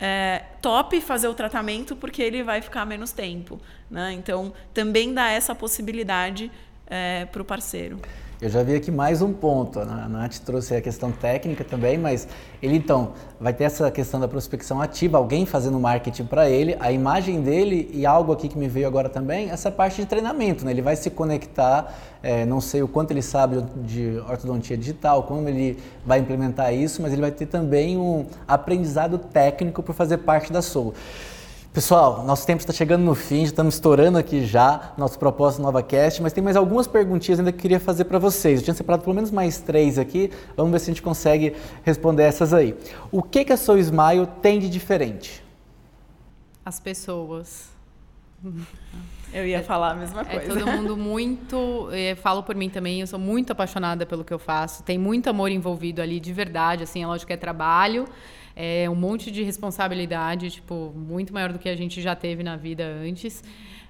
é, 0.00 0.44
top 0.62 1.00
fazer 1.00 1.28
o 1.28 1.34
tratamento 1.34 1.96
porque 1.96 2.22
ele 2.22 2.42
vai 2.42 2.62
ficar 2.62 2.84
menos 2.84 3.12
tempo. 3.12 3.60
Né? 3.90 4.12
Então, 4.12 4.52
também 4.72 5.12
dá 5.12 5.30
essa 5.30 5.54
possibilidade 5.54 6.50
é, 6.86 7.26
para 7.26 7.42
o 7.42 7.44
parceiro. 7.44 8.00
Eu 8.40 8.48
já 8.48 8.62
vi 8.62 8.76
aqui 8.76 8.92
mais 8.92 9.20
um 9.20 9.32
ponto. 9.32 9.80
A 9.80 9.84
Nath 9.84 10.38
trouxe 10.46 10.72
a 10.72 10.80
questão 10.80 11.10
técnica 11.10 11.64
também, 11.64 11.98
mas 11.98 12.28
ele 12.62 12.76
então 12.76 13.10
vai 13.40 13.52
ter 13.52 13.64
essa 13.64 13.90
questão 13.90 14.20
da 14.20 14.28
prospecção 14.28 14.80
ativa, 14.80 15.18
alguém 15.18 15.44
fazendo 15.44 15.76
marketing 15.80 16.24
para 16.24 16.48
ele, 16.48 16.76
a 16.78 16.92
imagem 16.92 17.40
dele 17.40 17.90
e 17.92 18.06
algo 18.06 18.30
aqui 18.30 18.48
que 18.48 18.56
me 18.56 18.68
veio 18.68 18.86
agora 18.86 19.08
também, 19.08 19.50
essa 19.50 19.72
parte 19.72 20.00
de 20.00 20.06
treinamento. 20.06 20.64
Né? 20.64 20.70
Ele 20.70 20.82
vai 20.82 20.94
se 20.94 21.10
conectar, 21.10 21.92
é, 22.22 22.46
não 22.46 22.60
sei 22.60 22.80
o 22.80 22.86
quanto 22.86 23.10
ele 23.10 23.22
sabe 23.22 23.60
de 23.84 24.22
ortodontia 24.28 24.76
digital, 24.78 25.24
como 25.24 25.48
ele 25.48 25.76
vai 26.06 26.20
implementar 26.20 26.72
isso, 26.72 27.02
mas 27.02 27.12
ele 27.12 27.22
vai 27.22 27.32
ter 27.32 27.46
também 27.46 27.98
um 27.98 28.24
aprendizado 28.46 29.18
técnico 29.18 29.82
por 29.82 29.96
fazer 29.96 30.18
parte 30.18 30.52
da 30.52 30.62
Soul. 30.62 30.94
Pessoal, 31.72 32.24
nosso 32.24 32.46
tempo 32.46 32.60
está 32.60 32.72
chegando 32.72 33.02
no 33.04 33.14
fim, 33.14 33.40
já 33.40 33.48
estamos 33.48 33.74
estourando 33.74 34.16
aqui 34.16 34.44
já 34.44 34.94
nosso 34.96 35.18
propósito 35.18 35.62
NovaCast, 35.62 36.22
mas 36.22 36.32
tem 36.32 36.42
mais 36.42 36.56
algumas 36.56 36.86
perguntinhas 36.86 37.38
ainda 37.38 37.52
que 37.52 37.58
eu 37.58 37.62
queria 37.62 37.78
fazer 37.78 38.04
para 38.04 38.18
vocês. 38.18 38.60
Eu 38.60 38.64
tinha 38.64 38.74
separado 38.74 39.04
pelo 39.04 39.14
menos 39.14 39.30
mais 39.30 39.60
três 39.60 39.98
aqui, 39.98 40.30
vamos 40.56 40.72
ver 40.72 40.78
se 40.80 40.90
a 40.90 40.94
gente 40.94 41.02
consegue 41.02 41.54
responder 41.84 42.22
essas 42.22 42.54
aí. 42.54 42.74
O 43.12 43.22
que, 43.22 43.44
que 43.44 43.52
a 43.52 43.56
Soul 43.56 43.78
Smile 43.78 44.26
tem 44.40 44.58
de 44.58 44.68
diferente? 44.68 45.44
As 46.64 46.80
pessoas. 46.80 47.68
Eu 49.30 49.46
ia 49.46 49.58
é, 49.58 49.62
falar 49.62 49.90
a 49.90 49.94
mesma 49.94 50.24
coisa. 50.24 50.40
É 50.40 50.48
todo 50.48 50.64
mundo 50.72 50.96
muito. 50.96 51.90
Eu 51.92 52.16
falo 52.16 52.42
por 52.42 52.54
mim 52.54 52.70
também, 52.70 53.02
eu 53.02 53.06
sou 53.06 53.18
muito 53.18 53.52
apaixonada 53.52 54.06
pelo 54.06 54.24
que 54.24 54.32
eu 54.32 54.38
faço. 54.38 54.82
Tem 54.82 54.96
muito 54.96 55.28
amor 55.28 55.50
envolvido 55.50 56.00
ali, 56.00 56.18
de 56.18 56.32
verdade. 56.32 56.84
Assim, 56.84 57.02
é 57.02 57.06
lógico 57.06 57.26
que 57.26 57.34
é 57.34 57.36
trabalho, 57.36 58.08
é 58.60 58.90
um 58.90 58.94
monte 58.96 59.30
de 59.30 59.44
responsabilidade, 59.44 60.50
tipo, 60.50 60.92
muito 60.96 61.32
maior 61.32 61.52
do 61.52 61.60
que 61.60 61.68
a 61.68 61.76
gente 61.76 62.02
já 62.02 62.16
teve 62.16 62.42
na 62.42 62.56
vida 62.56 62.84
antes. 62.84 63.44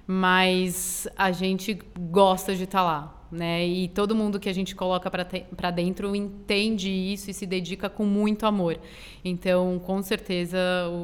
Mas 0.05 1.07
a 1.17 1.31
gente 1.31 1.79
gosta 1.97 2.55
de 2.55 2.65
estar 2.65 2.79
tá 2.79 2.83
lá. 2.83 3.25
Né? 3.31 3.65
E 3.65 3.87
todo 3.87 4.15
mundo 4.15 4.39
que 4.39 4.47
a 4.47 4.53
gente 4.53 4.75
coloca 4.75 5.09
para 5.09 5.71
dentro 5.71 6.15
entende 6.15 6.89
isso 6.89 7.31
e 7.31 7.33
se 7.33 7.47
dedica 7.47 7.89
com 7.89 8.05
muito 8.05 8.45
amor. 8.45 8.79
Então, 9.25 9.79
com 9.79 10.01
certeza, 10.03 10.59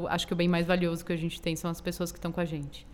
acho 0.09 0.27
que 0.27 0.33
o 0.33 0.35
bem 0.35 0.47
mais 0.47 0.67
valioso 0.67 1.03
que 1.03 1.13
a 1.13 1.17
gente 1.17 1.41
tem 1.41 1.55
são 1.55 1.69
as 1.71 1.81
pessoas 1.81 2.11
que 2.11 2.19
estão 2.19 2.31
com 2.31 2.41
a 2.41 2.45
gente. 2.45 2.85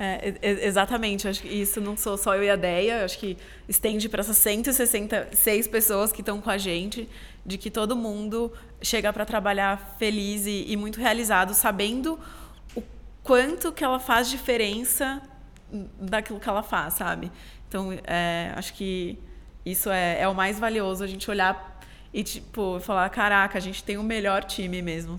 É, 0.00 0.32
exatamente, 0.64 1.26
acho 1.26 1.42
que 1.42 1.48
isso 1.48 1.80
não 1.80 1.96
sou 1.96 2.16
só 2.16 2.36
eu 2.36 2.44
e 2.44 2.50
a 2.50 2.54
Deia, 2.54 3.04
acho 3.04 3.18
que 3.18 3.36
estende 3.68 4.08
para 4.08 4.20
essas 4.20 4.36
166 4.36 5.66
pessoas 5.66 6.12
que 6.12 6.20
estão 6.20 6.40
com 6.40 6.48
a 6.48 6.56
gente, 6.56 7.08
de 7.48 7.56
que 7.56 7.70
todo 7.70 7.96
mundo 7.96 8.52
chega 8.82 9.10
para 9.10 9.24
trabalhar 9.24 9.96
feliz 9.98 10.44
e, 10.44 10.66
e, 10.68 10.76
muito 10.76 11.00
realizado, 11.00 11.54
sabendo 11.54 12.20
o 12.76 12.82
quanto 13.22 13.72
que 13.72 13.82
ela 13.82 13.98
faz 13.98 14.28
diferença 14.28 15.22
daquilo 15.98 16.38
que 16.38 16.48
ela 16.48 16.62
faz, 16.62 16.94
sabe? 16.94 17.32
Então, 17.66 17.90
é, 18.06 18.52
acho 18.54 18.74
que 18.74 19.18
isso 19.64 19.88
é, 19.88 20.20
é 20.20 20.28
o 20.28 20.34
mais 20.34 20.58
valioso, 20.58 21.02
a 21.02 21.06
gente 21.06 21.30
olhar 21.30 21.80
e, 22.12 22.22
tipo, 22.22 22.78
falar, 22.80 23.08
caraca, 23.08 23.56
a 23.56 23.60
gente 23.60 23.82
tem 23.82 23.96
o 23.96 24.02
melhor 24.02 24.44
time 24.44 24.82
mesmo. 24.82 25.18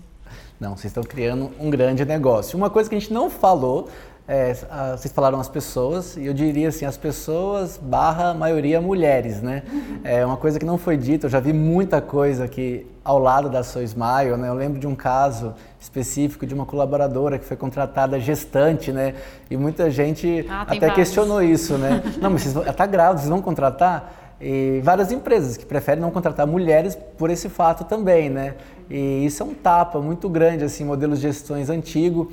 Não, 0.60 0.76
vocês 0.76 0.92
estão 0.92 1.02
criando 1.02 1.52
um 1.58 1.68
grande 1.68 2.04
negócio. 2.04 2.56
Uma 2.56 2.70
coisa 2.70 2.88
que 2.88 2.94
a 2.94 2.98
gente 2.98 3.12
não 3.12 3.28
falou 3.28 3.90
é, 4.32 4.54
vocês 4.96 5.12
falaram 5.12 5.40
as 5.40 5.48
pessoas, 5.48 6.16
e 6.16 6.24
eu 6.24 6.32
diria 6.32 6.68
assim, 6.68 6.84
as 6.84 6.96
pessoas 6.96 7.76
barra 7.82 8.32
maioria 8.32 8.80
mulheres, 8.80 9.42
né? 9.42 9.64
É 10.04 10.24
uma 10.24 10.36
coisa 10.36 10.56
que 10.56 10.64
não 10.64 10.78
foi 10.78 10.96
dita, 10.96 11.26
eu 11.26 11.30
já 11.30 11.40
vi 11.40 11.52
muita 11.52 12.00
coisa 12.00 12.44
aqui 12.44 12.86
ao 13.02 13.18
lado 13.18 13.50
da 13.50 13.64
Sou 13.64 13.82
Smile, 13.82 14.36
né? 14.38 14.48
Eu 14.48 14.54
lembro 14.54 14.78
de 14.78 14.86
um 14.86 14.94
caso 14.94 15.52
específico 15.80 16.46
de 16.46 16.54
uma 16.54 16.64
colaboradora 16.64 17.40
que 17.40 17.44
foi 17.44 17.56
contratada 17.56 18.20
gestante, 18.20 18.92
né? 18.92 19.16
E 19.50 19.56
muita 19.56 19.90
gente 19.90 20.46
ah, 20.48 20.62
até 20.62 20.78
vários. 20.78 20.94
questionou 20.94 21.42
isso, 21.42 21.76
né? 21.76 22.00
não, 22.22 22.30
mas 22.30 22.42
vocês, 22.42 22.54
ela 22.54 22.70
está 22.70 22.86
grávida, 22.86 23.18
vocês 23.18 23.30
vão 23.30 23.42
contratar? 23.42 24.36
E 24.40 24.80
várias 24.84 25.10
empresas 25.10 25.56
que 25.56 25.66
preferem 25.66 26.00
não 26.00 26.12
contratar 26.12 26.46
mulheres 26.46 26.96
por 27.18 27.30
esse 27.30 27.48
fato 27.48 27.82
também, 27.82 28.30
né? 28.30 28.54
E 28.88 29.26
isso 29.26 29.42
é 29.42 29.46
um 29.46 29.54
tapa 29.54 29.98
muito 29.98 30.28
grande, 30.28 30.62
assim, 30.62 30.84
modelos 30.84 31.18
de 31.18 31.26
gestões 31.26 31.68
antigo 31.68 32.30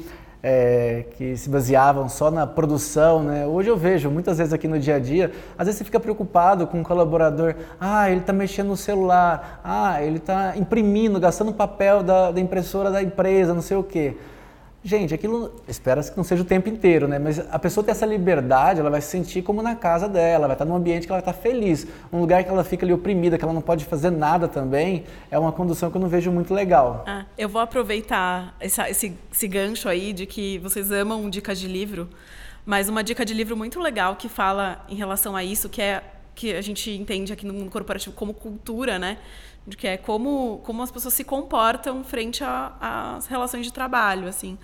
é, 0.50 1.04
que 1.18 1.36
se 1.36 1.50
baseavam 1.50 2.08
só 2.08 2.32
na 2.32 2.48
produção, 2.48 3.22
né? 3.22 3.46
Hoje 3.46 3.68
eu 3.68 3.76
vejo 3.76 4.10
muitas 4.10 4.38
vezes 4.38 4.54
aqui 4.54 4.66
no 4.66 4.80
dia 4.80 4.96
a 4.96 5.00
dia, 5.00 5.30
às 5.58 5.66
vezes 5.66 5.80
você 5.80 5.84
fica 5.84 6.00
preocupado 6.00 6.66
com 6.66 6.80
um 6.80 6.84
colaborador, 6.84 7.54
ah, 7.78 8.10
ele 8.10 8.22
está 8.22 8.32
mexendo 8.32 8.68
no 8.68 8.78
celular, 8.78 9.60
ah, 9.62 10.02
ele 10.02 10.20
está 10.20 10.56
imprimindo, 10.56 11.20
gastando 11.20 11.52
papel 11.52 12.02
da, 12.02 12.32
da 12.32 12.40
impressora 12.40 12.90
da 12.90 13.04
empresa, 13.04 13.54
não 13.54 13.62
sei 13.62 13.76
o 13.76 13.84
quê. 13.84 14.16
Gente, 14.88 15.14
aquilo 15.14 15.54
espera-se 15.68 16.10
que 16.10 16.16
não 16.16 16.24
seja 16.24 16.44
o 16.44 16.46
tempo 16.46 16.70
inteiro, 16.70 17.10
né? 17.10 17.20
Mas 17.20 17.40
a 17.40 17.60
pessoa 17.60 17.84
tem 17.84 17.92
essa 17.92 18.06
liberdade, 18.06 18.80
ela 18.80 18.90
vai 18.90 19.02
se 19.02 19.10
sentir 19.10 19.42
como 19.42 19.62
na 19.62 19.76
casa 19.76 20.08
dela, 20.08 20.48
vai 20.48 20.56
estar 20.56 20.64
num 20.64 20.78
ambiente 20.78 21.06
que 21.06 21.12
ela 21.12 21.20
está 21.20 21.34
feliz. 21.34 21.86
Um 22.10 22.22
lugar 22.22 22.42
que 22.42 22.50
ela 22.50 22.64
fica 22.64 22.86
ali 22.86 22.94
oprimida, 22.94 23.38
que 23.38 23.44
ela 23.44 23.52
não 23.52 23.62
pode 23.62 23.84
fazer 23.84 24.12
nada 24.12 24.48
também, 24.48 25.04
é 25.30 25.38
uma 25.38 25.52
condução 25.52 25.92
que 25.92 25.98
eu 25.98 26.02
não 26.02 26.08
vejo 26.08 26.32
muito 26.32 26.54
legal. 26.54 27.04
Ah, 27.06 27.26
eu 27.38 27.50
vou 27.50 27.60
aproveitar 27.60 28.56
essa, 28.62 28.90
esse, 28.90 29.14
esse 29.30 29.48
gancho 29.50 29.90
aí 29.90 30.14
de 30.14 30.26
que 30.26 30.58
vocês 30.60 30.90
amam 30.90 31.30
dicas 31.30 31.60
de 31.60 31.68
livro, 31.68 32.08
mas 32.66 32.88
uma 32.88 33.04
dica 33.04 33.26
de 33.26 33.34
livro 33.34 33.58
muito 33.58 33.82
legal 33.82 34.16
que 34.16 34.30
fala 34.30 34.86
em 34.88 34.96
relação 34.96 35.36
a 35.36 35.44
isso, 35.44 35.68
que 35.68 35.82
é 35.82 36.02
que 36.34 36.54
a 36.54 36.62
gente 36.62 36.92
entende 36.92 37.34
aqui 37.34 37.46
no 37.46 37.54
mundo 37.54 37.72
corporativo 37.72 38.16
como 38.16 38.34
cultura, 38.34 38.98
né? 38.98 39.18
De 39.68 39.76
que 39.76 39.86
é 39.86 39.98
como, 39.98 40.62
como 40.64 40.82
as 40.82 40.90
pessoas 40.90 41.14
se 41.14 41.26
comportam 41.26 42.02
frente 42.02 42.42
às 42.80 43.28
relações 43.28 43.66
de 43.66 43.74
trabalho, 43.74 44.26
assim. 44.26 44.58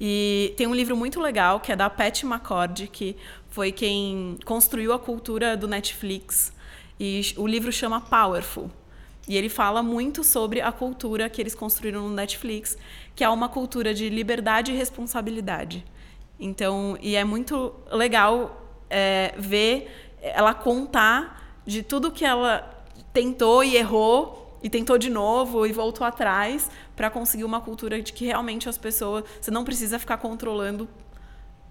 E 0.00 0.54
tem 0.56 0.66
um 0.66 0.74
livro 0.74 0.96
muito 0.96 1.20
legal 1.20 1.60
que 1.60 1.70
é 1.70 1.76
da 1.76 1.90
Pat 1.90 2.22
McCord, 2.22 2.88
que 2.88 3.16
foi 3.50 3.70
quem 3.70 4.38
construiu 4.46 4.94
a 4.94 4.98
cultura 4.98 5.58
do 5.58 5.68
Netflix. 5.68 6.54
E 6.98 7.20
o 7.36 7.46
livro 7.46 7.70
chama 7.70 8.00
Powerful. 8.00 8.70
E 9.28 9.36
ele 9.36 9.50
fala 9.50 9.82
muito 9.82 10.24
sobre 10.24 10.62
a 10.62 10.72
cultura 10.72 11.28
que 11.28 11.42
eles 11.42 11.54
construíram 11.54 12.08
no 12.08 12.14
Netflix, 12.14 12.78
que 13.14 13.22
é 13.22 13.28
uma 13.28 13.50
cultura 13.50 13.92
de 13.92 14.08
liberdade 14.08 14.72
e 14.72 14.76
responsabilidade. 14.76 15.84
Então, 16.40 16.96
e 17.02 17.14
é 17.14 17.24
muito 17.24 17.74
legal 17.90 18.62
é, 18.88 19.34
ver 19.36 19.90
ela 20.22 20.54
contar 20.54 21.60
de 21.66 21.82
tudo 21.82 22.10
que 22.10 22.24
ela 22.24 22.84
tentou 23.12 23.64
e 23.64 23.76
errou 23.76 24.45
e 24.62 24.70
tentou 24.70 24.98
de 24.98 25.10
novo 25.10 25.66
e 25.66 25.72
voltou 25.72 26.06
atrás 26.06 26.70
para 26.94 27.10
conseguir 27.10 27.44
uma 27.44 27.60
cultura 27.60 28.00
de 28.00 28.12
que 28.12 28.26
realmente 28.26 28.68
as 28.68 28.78
pessoas 28.78 29.24
você 29.40 29.50
não 29.50 29.64
precisa 29.64 29.98
ficar 29.98 30.16
controlando 30.18 30.88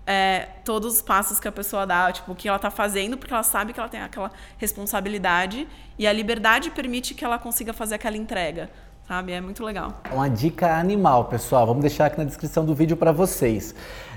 é, 0.05 0.49
todos 0.63 0.95
os 0.95 1.01
passos 1.01 1.39
que 1.39 1.47
a 1.47 1.51
pessoa 1.51 1.85
dá, 1.85 2.11
tipo, 2.11 2.31
o 2.31 2.35
que 2.35 2.47
ela 2.47 2.57
está 2.57 2.69
fazendo, 2.69 3.17
porque 3.17 3.33
ela 3.33 3.43
sabe 3.43 3.73
que 3.73 3.79
ela 3.79 3.89
tem 3.89 4.01
aquela 4.01 4.31
responsabilidade 4.57 5.67
e 5.97 6.05
a 6.05 6.13
liberdade 6.13 6.69
permite 6.69 7.13
que 7.13 7.25
ela 7.25 7.39
consiga 7.39 7.73
fazer 7.73 7.95
aquela 7.95 8.15
entrega, 8.15 8.69
sabe? 9.07 9.31
É 9.31 9.41
muito 9.41 9.63
legal. 9.63 10.01
Uma 10.11 10.29
dica 10.29 10.77
animal, 10.77 11.25
pessoal. 11.25 11.65
Vamos 11.65 11.81
deixar 11.81 12.05
aqui 12.05 12.17
na 12.17 12.23
descrição 12.23 12.63
do 12.65 12.75
vídeo 12.75 12.95
para 12.95 13.11
vocês. 13.11 13.73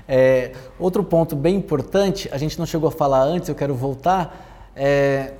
É, 0.07 0.53
outro 0.77 1.03
ponto 1.03 1.35
bem 1.35 1.55
importante, 1.55 2.29
a 2.31 2.37
gente 2.37 2.57
não 2.59 2.65
chegou 2.65 2.89
a 2.89 2.91
falar 2.91 3.21
antes, 3.21 3.49
eu 3.49 3.55
quero 3.55 3.73
voltar. 3.73 4.71
É, 4.75 5.33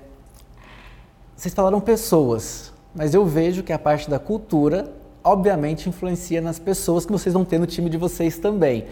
vocês 1.36 1.53
falaram 1.53 1.80
pessoas, 1.80 2.73
mas 2.94 3.14
eu 3.14 3.26
vejo 3.26 3.64
que 3.64 3.72
a 3.72 3.80
parte 3.80 4.10
da 4.10 4.20
cultura, 4.20 4.92
obviamente, 5.24 5.88
influencia 5.88 6.42
nas 6.42 6.60
pessoas 6.60 7.06
que 7.06 7.12
vocês 7.12 7.34
vão 7.34 7.46
ter 7.46 7.60
no 7.60 7.66
time 7.66 7.90
de 7.90 7.98
vocês 7.98 8.38
também. 8.38 8.86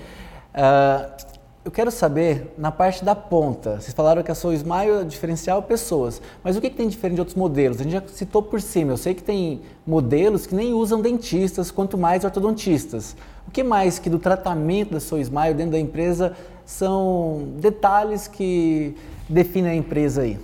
Uh, 0.53 1.27
eu 1.67 1.71
quero 1.71 1.91
saber, 1.91 2.53
na 2.57 2.71
parte 2.71 3.03
da 3.03 3.13
ponta, 3.13 3.81
vocês 3.81 3.93
falaram 3.93 4.23
que 4.23 4.31
a 4.31 4.35
Soul 4.35 4.53
Smile 4.53 5.01
é 5.01 5.03
diferencial 5.03 5.61
pessoas, 5.61 6.21
mas 6.41 6.55
o 6.55 6.61
que, 6.61 6.69
que 6.69 6.77
tem 6.77 6.87
diferente 6.87 7.15
de 7.15 7.21
outros 7.21 7.35
modelos? 7.35 7.81
A 7.81 7.83
gente 7.83 7.91
já 7.91 8.03
citou 8.07 8.41
por 8.41 8.61
cima, 8.61 8.93
eu 8.93 8.97
sei 8.97 9.13
que 9.13 9.21
tem 9.21 9.59
modelos 9.85 10.47
que 10.47 10.55
nem 10.55 10.73
usam 10.73 11.01
dentistas, 11.01 11.69
quanto 11.69 11.97
mais 11.97 12.23
ortodontistas. 12.23 13.17
O 13.45 13.51
que 13.51 13.63
mais 13.63 13.99
que 13.99 14.09
do 14.09 14.17
tratamento 14.17 14.91
da 14.93 15.01
Soul 15.01 15.19
Smile 15.19 15.53
dentro 15.55 15.73
da 15.73 15.79
empresa 15.79 16.37
são 16.65 17.49
detalhes 17.59 18.29
que 18.29 18.95
definem 19.27 19.71
a 19.71 19.75
empresa 19.75 20.21
aí? 20.21 20.39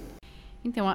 Então, 0.65 0.85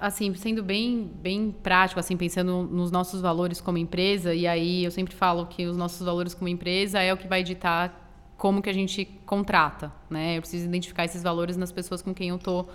assim, 0.00 0.34
sendo 0.34 0.62
bem, 0.62 1.10
bem 1.20 1.54
prático, 1.62 2.00
assim, 2.00 2.16
pensando 2.16 2.62
nos 2.62 2.90
nossos 2.90 3.20
valores 3.20 3.60
como 3.60 3.76
empresa, 3.76 4.34
e 4.34 4.46
aí 4.46 4.84
eu 4.84 4.90
sempre 4.90 5.14
falo 5.14 5.44
que 5.46 5.66
os 5.66 5.76
nossos 5.76 6.04
valores 6.04 6.32
como 6.32 6.48
empresa 6.48 7.00
é 7.00 7.12
o 7.12 7.16
que 7.16 7.28
vai 7.28 7.42
ditar 7.42 8.06
como 8.38 8.62
que 8.62 8.70
a 8.70 8.72
gente 8.72 9.04
contrata, 9.26 9.92
né? 10.08 10.38
Eu 10.38 10.40
preciso 10.40 10.64
identificar 10.64 11.04
esses 11.04 11.22
valores 11.22 11.56
nas 11.56 11.70
pessoas 11.70 12.00
com 12.00 12.14
quem 12.14 12.30
eu 12.30 12.36
estou 12.36 12.70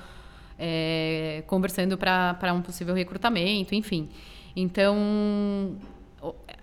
é, 0.59 1.43
conversando 1.47 1.97
para 1.97 2.53
um 2.53 2.61
possível 2.61 2.93
recrutamento, 2.93 3.73
enfim. 3.73 4.09
Então, 4.55 5.75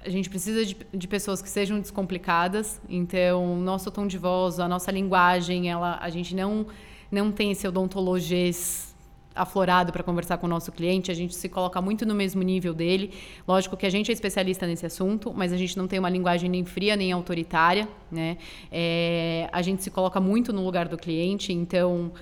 a 0.05 0.09
gente 0.09 0.30
precisa 0.30 0.64
de, 0.64 0.76
de, 0.93 1.09
pessoas 1.09 1.43
que 1.43 1.49
sejam 1.49 1.80
descomplicadas. 1.80 2.80
Então, 2.88 3.57
nosso 3.57 3.91
tom 3.91 4.07
de 4.07 4.18
voz, 4.18 4.61
a 4.61 4.68
nossa 4.68 4.93
linguagem, 4.93 5.68
ela, 5.68 5.99
a 6.01 6.11
gente 6.11 6.34
não 6.34 6.66
não 7.11 7.32
tem 7.32 7.51
esse 7.51 7.66
odontologês 7.66 8.89
aflorado 9.35 9.93
para 9.93 10.03
conversar 10.03 10.39
com 10.39 10.47
o 10.47 10.51
nosso 10.51 10.72
cliente, 10.72 11.11
a 11.11 11.14
gente 11.14 11.35
se 11.35 11.49
coloca 11.49 11.81
muito 11.81 12.05
no 12.05 12.14
mesmo 12.14 12.43
nível 12.43 12.74
dele. 12.74 13.12
Lógico 13.47 13.76
que 13.76 13.87
a 13.87 13.91
gente 13.91 14.11
é 14.11 14.12
especialista 14.12 14.66
nesse 14.66 14.85
assunto, 14.87 15.33
mas 15.35 15.53
a 15.53 15.57
gente 15.57 15.76
não 15.76 15.87
tem 15.87 15.99
uma 15.99 16.11
linguagem 16.11 16.51
nem 16.51 16.64
fria 16.64 16.97
nem 16.97 17.12
autoritária, 17.12 17.89
né? 18.11 18.37
É, 18.70 19.49
a 19.53 19.62
gente 19.62 19.83
se 19.83 19.91
coloca 19.91 20.20
muito 20.20 20.53
no 20.53 20.64
lugar 20.64 20.89
do 20.89 20.97
cliente, 20.97 21.53
então 21.53 22.12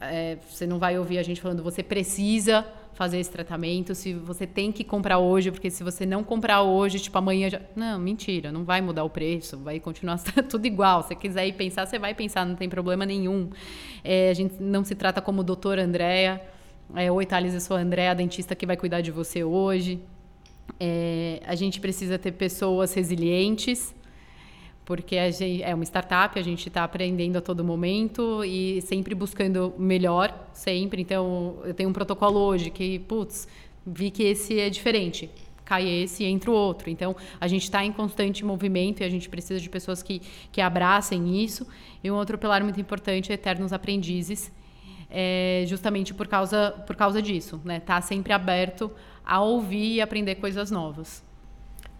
é, 0.00 0.38
você 0.48 0.66
não 0.66 0.78
vai 0.78 0.98
ouvir 0.98 1.18
a 1.18 1.22
gente 1.22 1.40
falando 1.40 1.62
você 1.62 1.82
precisa 1.82 2.66
fazer 2.96 3.20
esse 3.20 3.30
tratamento, 3.30 3.94
se 3.94 4.14
você 4.14 4.46
tem 4.46 4.72
que 4.72 4.82
comprar 4.82 5.18
hoje, 5.18 5.50
porque 5.50 5.70
se 5.70 5.84
você 5.84 6.06
não 6.06 6.24
comprar 6.24 6.62
hoje, 6.62 6.98
tipo 6.98 7.16
amanhã 7.18 7.50
já. 7.50 7.60
Não, 7.76 7.98
mentira, 7.98 8.50
não 8.50 8.64
vai 8.64 8.80
mudar 8.80 9.04
o 9.04 9.10
preço, 9.10 9.58
vai 9.58 9.78
continuar 9.78 10.18
tudo 10.48 10.66
igual. 10.66 11.02
Se 11.02 11.08
você 11.08 11.14
quiser 11.14 11.46
ir 11.46 11.52
pensar, 11.52 11.86
você 11.86 11.98
vai 11.98 12.14
pensar, 12.14 12.46
não 12.46 12.56
tem 12.56 12.70
problema 12.70 13.04
nenhum. 13.04 13.50
É, 14.02 14.30
a 14.30 14.34
gente 14.34 14.54
não 14.58 14.82
se 14.82 14.94
trata 14.94 15.20
como 15.20 15.44
doutora 15.44 15.84
Andréa. 15.84 16.40
É, 16.94 17.12
Oi, 17.12 17.26
Thales, 17.26 17.52
eu 17.52 17.60
sou 17.60 17.76
a 17.76 17.80
Andréa, 17.80 18.14
dentista 18.14 18.54
que 18.54 18.64
vai 18.64 18.78
cuidar 18.78 19.02
de 19.02 19.10
você 19.10 19.44
hoje. 19.44 20.00
É, 20.80 21.42
a 21.46 21.54
gente 21.54 21.78
precisa 21.80 22.18
ter 22.18 22.32
pessoas 22.32 22.94
resilientes, 22.94 23.94
porque 24.86 25.18
a 25.18 25.28
gente 25.32 25.64
é 25.64 25.74
uma 25.74 25.82
startup, 25.84 26.38
a 26.38 26.42
gente 26.42 26.68
está 26.68 26.84
aprendendo 26.84 27.36
a 27.36 27.40
todo 27.40 27.64
momento 27.64 28.44
e 28.44 28.80
sempre 28.82 29.16
buscando 29.16 29.74
melhor, 29.76 30.32
sempre. 30.52 31.02
Então, 31.02 31.56
eu 31.64 31.74
tenho 31.74 31.90
um 31.90 31.92
protocolo 31.92 32.38
hoje 32.38 32.70
que, 32.70 33.00
putz, 33.00 33.48
vi 33.84 34.12
que 34.12 34.22
esse 34.22 34.60
é 34.60 34.70
diferente. 34.70 35.28
Cai 35.64 35.88
esse 35.88 36.22
e 36.22 36.26
entra 36.26 36.52
o 36.52 36.54
outro. 36.54 36.88
Então, 36.88 37.16
a 37.40 37.48
gente 37.48 37.64
está 37.64 37.84
em 37.84 37.90
constante 37.90 38.44
movimento 38.44 39.00
e 39.00 39.04
a 39.04 39.08
gente 39.08 39.28
precisa 39.28 39.58
de 39.58 39.68
pessoas 39.68 40.04
que, 40.04 40.22
que 40.52 40.60
abracem 40.60 41.42
isso. 41.42 41.66
E 42.02 42.08
um 42.08 42.14
outro 42.14 42.38
pilar 42.38 42.62
muito 42.62 42.80
importante 42.80 43.32
é 43.32 43.34
eternos 43.34 43.72
aprendizes, 43.72 44.52
é 45.10 45.64
justamente 45.66 46.14
por 46.14 46.28
causa, 46.28 46.70
por 46.86 46.94
causa 46.94 47.20
disso. 47.20 47.60
Né? 47.64 47.80
Tá 47.80 48.00
sempre 48.00 48.32
aberto 48.32 48.88
a 49.24 49.40
ouvir 49.40 49.94
e 49.94 50.00
aprender 50.00 50.36
coisas 50.36 50.70
novas. 50.70 51.25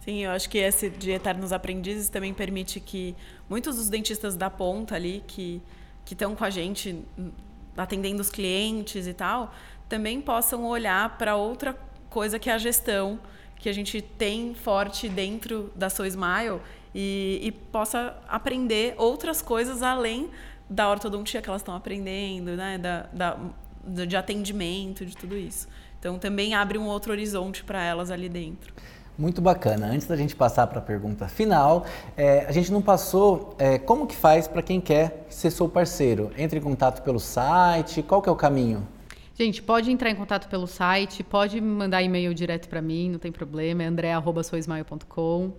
Sim, 0.07 0.19
eu 0.23 0.31
acho 0.31 0.49
que 0.49 0.59
esse 0.59 0.89
de 0.89 1.11
eternos 1.11 1.53
aprendizes 1.53 2.09
também 2.09 2.33
permite 2.33 2.79
que 2.79 3.13
muitos 3.51 3.75
dos 3.75 3.89
dentistas 3.89 4.37
da 4.37 4.49
ponta 4.49 4.95
ali 4.95 5.25
que 5.27 5.61
estão 6.09 6.37
com 6.37 6.45
a 6.45 6.51
gente 6.51 7.03
hum, 7.19 7.33
atendendo 7.77 8.23
os 8.23 8.31
clientes 8.31 9.09
e 9.09 9.13
tal, 9.13 9.53
também 9.89 10.21
possam 10.21 10.65
olhar 10.65 11.19
para 11.19 11.35
outra 11.35 11.77
coisa 12.09 12.39
que 12.39 12.49
é 12.49 12.53
a 12.53 12.59
gestão 12.59 13.19
que 13.57 13.69
a 13.69 13.73
gente 13.73 14.01
tem 14.01 14.55
forte 14.55 15.09
dentro 15.09 15.73
da 15.75 15.91
Soul 15.91 16.07
Smile 16.07 16.61
e, 16.95 17.41
e 17.43 17.51
possa 17.51 18.17
aprender 18.29 18.95
outras 18.99 19.43
coisas 19.43 19.83
além 19.83 20.31
da 20.71 20.89
ortodontia 20.89 21.43
que 21.43 21.49
elas 21.49 21.63
estão 21.63 21.75
aprendendo, 21.75 22.55
né? 22.55 22.79
Da, 22.79 23.09
da, 23.13 24.05
de 24.05 24.17
atendimento, 24.17 25.05
de 25.05 25.17
tudo 25.17 25.37
isso. 25.37 25.67
Então 25.99 26.17
também 26.17 26.55
abre 26.55 26.79
um 26.79 26.87
outro 26.87 27.11
horizonte 27.11 27.65
para 27.65 27.83
elas 27.83 28.09
ali 28.13 28.29
dentro. 28.29 28.73
Muito 29.19 29.41
bacana. 29.41 29.87
Antes 29.87 30.07
da 30.07 30.15
gente 30.15 30.37
passar 30.37 30.67
para 30.67 30.79
a 30.79 30.83
pergunta 30.83 31.27
final, 31.27 31.87
é, 32.17 32.45
a 32.47 32.53
gente 32.53 32.71
não 32.71 32.83
passou 32.83 33.55
é, 33.59 33.79
como 33.79 34.07
que 34.07 34.15
faz 34.15 34.47
para 34.47 34.61
quem 34.61 34.79
quer 34.79 35.25
ser 35.31 35.51
seu 35.51 35.69
parceiro. 35.69 36.31
Entre 36.37 36.59
em 36.59 36.63
contato 36.63 37.03
pelo 37.03 37.19
site, 37.19 38.03
qual 38.03 38.21
que 38.21 38.29
é 38.29 38.33
o 38.33 38.37
caminho? 38.37 38.87
Gente, 39.35 39.63
pode 39.63 39.91
entrar 39.91 40.11
em 40.11 40.15
contato 40.15 40.49
pelo 40.49 40.67
site, 40.67 41.23
pode 41.23 41.61
mandar 41.61 42.03
e-mail 42.03 42.33
direto 42.33 42.69
para 42.69 42.81
mim, 42.81 43.11
não 43.11 43.19
tem 43.19 43.31
problema, 43.31 43.83
é 43.83 43.87
andré.soismaio.com. 43.87 45.53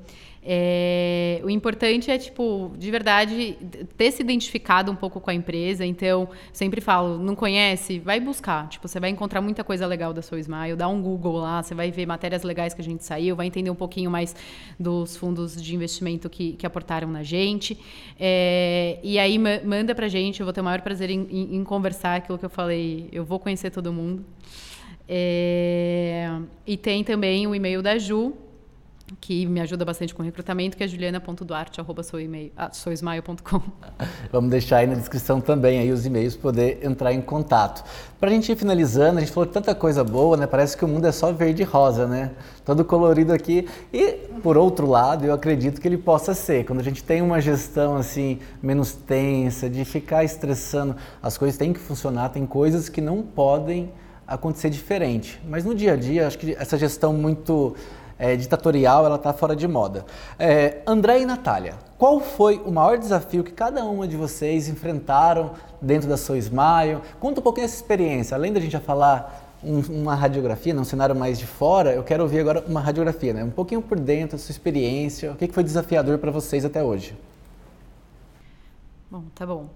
É, 0.50 1.42
o 1.44 1.50
importante 1.50 2.10
é, 2.10 2.18
tipo, 2.18 2.72
de 2.78 2.90
verdade, 2.90 3.58
ter 3.98 4.12
se 4.12 4.22
identificado 4.22 4.90
um 4.90 4.96
pouco 4.96 5.20
com 5.20 5.30
a 5.30 5.34
empresa. 5.34 5.86
Então, 5.86 6.30
sempre 6.54 6.80
falo, 6.80 7.18
não 7.18 7.36
conhece? 7.36 8.00
Vai 8.00 8.22
buscar. 8.22 8.70
Tipo, 8.70 8.88
você 8.88 8.98
vai 8.98 9.10
encontrar 9.10 9.42
muita 9.42 9.62
coisa 9.62 9.86
legal 9.86 10.14
da 10.14 10.22
Soul 10.22 10.40
Smile. 10.40 10.78
Dá 10.78 10.88
um 10.88 11.02
Google 11.02 11.40
lá, 11.40 11.62
você 11.62 11.76
vai 11.76 11.92
ver 11.92 12.06
matérias 12.06 12.44
legais 12.44 12.74
que 12.74 12.80
a 12.80 12.84
gente 12.84 13.04
saiu, 13.04 13.36
vai 13.36 13.46
entender 13.46 13.70
um 13.70 13.76
pouquinho 13.76 14.10
mais 14.10 14.34
dos 14.80 15.18
fundos 15.18 15.62
de 15.62 15.76
investimento 15.76 16.30
que, 16.30 16.54
que 16.54 16.66
aportaram 16.66 17.10
na 17.10 17.24
gente. 17.24 17.78
É, 18.18 19.00
e 19.04 19.20
aí, 19.20 19.38
manda 19.38 19.94
pra 19.94 20.08
gente, 20.08 20.40
eu 20.40 20.46
vou 20.46 20.54
ter 20.54 20.62
o 20.62 20.64
maior 20.64 20.80
prazer 20.80 21.10
em, 21.10 21.28
em, 21.30 21.58
em 21.58 21.64
conversar 21.66 22.16
aquilo 22.16 22.38
que 22.38 22.46
eu 22.46 22.50
falei. 22.50 23.10
Eu 23.12 23.26
vou 23.26 23.38
conhecer 23.38 23.70
todo 23.70 23.92
mundo. 23.92 24.24
É, 25.10 26.30
e 26.66 26.78
tem 26.78 27.04
também 27.04 27.48
o 27.48 27.54
e-mail 27.54 27.82
da 27.82 27.98
Ju, 27.98 28.34
que 29.16 29.46
me 29.46 29.62
ajuda 29.62 29.86
bastante 29.86 30.14
com 30.14 30.22
recrutamento, 30.22 30.76
que 30.76 30.84
é 30.84 30.88
juliana.duarte.soismaio.com. 30.88 33.62
Vamos 34.32 34.50
deixar 34.50 34.78
aí 34.78 34.88
na 34.88 34.96
descrição 34.96 35.42
também 35.42 35.80
aí 35.80 35.92
os 35.92 36.06
e-mails 36.06 36.36
para 36.36 36.44
poder 36.44 36.86
entrar 36.86 37.12
em 37.14 37.22
contato. 37.22 37.84
Para 38.20 38.30
a 38.30 38.34
gente 38.34 38.52
ir 38.52 38.56
finalizando, 38.56 39.18
a 39.18 39.20
gente 39.22 39.32
falou 39.32 39.48
tanta 39.48 39.74
coisa 39.76 40.04
boa, 40.04 40.36
né? 40.36 40.48
Parece 40.48 40.76
que 40.76 40.84
o 40.84 40.88
mundo 40.88 41.06
é 41.06 41.12
só 41.12 41.32
verde 41.32 41.62
e 41.62 41.66
rosa, 41.66 42.08
né? 42.08 42.32
Todo 42.66 42.84
colorido 42.84 43.32
aqui. 43.34 43.68
E, 43.94 44.14
por 44.42 44.58
outro 44.58 44.88
lado, 44.88 45.24
eu 45.26 45.34
acredito 45.34 45.80
que 45.80 45.88
ele 45.88 45.98
possa 45.98 46.34
ser. 46.34 46.66
Quando 46.66 46.80
a 46.80 46.84
gente 46.84 47.04
tem 47.04 47.22
uma 47.22 47.40
gestão 47.40 47.96
assim, 47.96 48.40
menos 48.62 48.94
tensa, 48.94 49.70
de 49.70 49.86
ficar 49.86 50.24
estressando, 50.24 50.96
as 51.22 51.38
coisas 51.38 51.58
têm 51.58 51.74
que 51.74 51.80
funcionar, 51.80 52.30
tem 52.30 52.46
coisas 52.46 52.90
que 52.90 53.02
não 53.02 53.22
podem 53.22 53.92
acontecer 54.28 54.70
diferente. 54.70 55.42
Mas 55.48 55.64
no 55.64 55.74
dia 55.74 55.94
a 55.94 55.96
dia, 55.96 56.28
acho 56.28 56.38
que 56.38 56.54
essa 56.60 56.78
gestão 56.78 57.14
muito 57.14 57.76
é, 58.20 58.36
ditatorial, 58.36 59.06
ela 59.06 59.16
está 59.16 59.34
fora 59.34 59.56
de 59.56 59.68
moda. 59.68 60.06
É, 60.40 60.82
André 60.86 61.22
e 61.22 61.26
Natália, 61.26 61.76
qual 61.98 62.20
foi 62.20 62.58
o 62.66 62.72
maior 62.72 62.98
desafio 62.98 63.44
que 63.44 63.52
cada 63.52 63.84
uma 63.86 64.08
de 64.08 64.16
vocês 64.16 64.68
enfrentaram 64.68 65.52
dentro 65.82 66.08
da 66.08 66.18
sua 66.18 66.38
Smile? 66.38 67.02
Conta 67.20 67.40
um 67.40 67.44
pouquinho 67.44 67.66
dessa 67.66 67.78
experiência. 67.78 68.36
Além 68.36 68.54
da 68.54 68.60
gente 68.60 68.72
já 68.72 68.80
falar 68.80 69.58
um, 69.64 69.80
uma 70.02 70.16
radiografia, 70.16 70.74
num 70.74 70.84
cenário 70.84 71.16
mais 71.16 71.40
de 71.40 71.46
fora, 71.46 71.94
eu 71.94 72.04
quero 72.04 72.24
ouvir 72.24 72.40
agora 72.40 72.64
uma 72.68 72.80
radiografia, 72.80 73.34
né? 73.34 73.44
um 73.44 73.50
pouquinho 73.50 73.82
por 73.82 74.00
dentro, 74.00 74.36
a 74.36 74.40
sua 74.40 74.52
experiência, 74.52 75.32
o 75.32 75.36
que 75.36 75.48
foi 75.48 75.64
desafiador 75.64 76.18
para 76.18 76.32
vocês 76.32 76.66
até 76.66 76.84
hoje? 76.84 77.18
Bom, 79.10 79.24
tá 79.34 79.46
bom. 79.46 79.70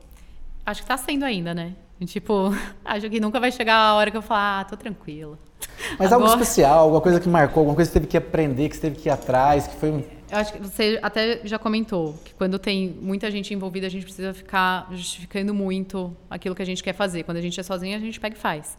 Acho 0.65 0.81
que 0.81 0.85
está 0.85 0.97
sendo 0.97 1.25
ainda, 1.25 1.53
né? 1.53 1.73
Tipo, 2.05 2.51
acho 2.85 3.09
que 3.09 3.19
nunca 3.19 3.39
vai 3.39 3.51
chegar 3.51 3.75
a 3.75 3.95
hora 3.95 4.11
que 4.11 4.17
eu 4.17 4.21
falar, 4.21 4.59
ah, 4.59 4.63
tô 4.65 4.77
tranquila. 4.77 5.37
Mas 5.97 6.11
Agora... 6.11 6.31
algo 6.31 6.41
especial, 6.41 6.79
alguma 6.79 7.01
coisa 7.01 7.19
que 7.19 7.29
marcou, 7.29 7.61
alguma 7.61 7.75
coisa 7.75 7.89
que 7.89 7.93
você 7.93 7.99
teve 7.99 8.09
que 8.09 8.17
aprender, 8.17 8.69
que 8.69 8.75
você 8.75 8.81
teve 8.81 8.95
que 8.97 9.09
ir 9.09 9.11
atrás, 9.11 9.67
que 9.67 9.75
foi 9.75 9.91
um 9.91 10.03
eu 10.31 10.37
acho 10.37 10.53
que 10.53 10.59
você 10.59 10.97
até 11.01 11.41
já 11.43 11.59
comentou 11.59 12.17
que 12.23 12.33
quando 12.33 12.57
tem 12.57 12.95
muita 13.01 13.29
gente 13.29 13.53
envolvida, 13.53 13.85
a 13.87 13.89
gente 13.89 14.03
precisa 14.03 14.33
ficar 14.33 14.87
justificando 14.89 15.53
muito 15.53 16.15
aquilo 16.29 16.55
que 16.55 16.61
a 16.61 16.65
gente 16.65 16.81
quer 16.81 16.93
fazer. 16.93 17.23
Quando 17.23 17.35
a 17.35 17.41
gente 17.41 17.59
é 17.59 17.63
sozinha, 17.63 17.97
a 17.97 17.99
gente 17.99 18.17
pega 18.17 18.37
e 18.37 18.39
faz. 18.39 18.77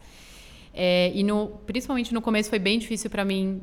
É, 0.73 1.11
e 1.13 1.21
no, 1.21 1.49
principalmente 1.67 2.11
no 2.11 2.23
começo 2.23 2.49
foi 2.49 2.57
bem 2.57 2.79
difícil 2.79 3.07
para 3.07 3.23
mim 3.23 3.61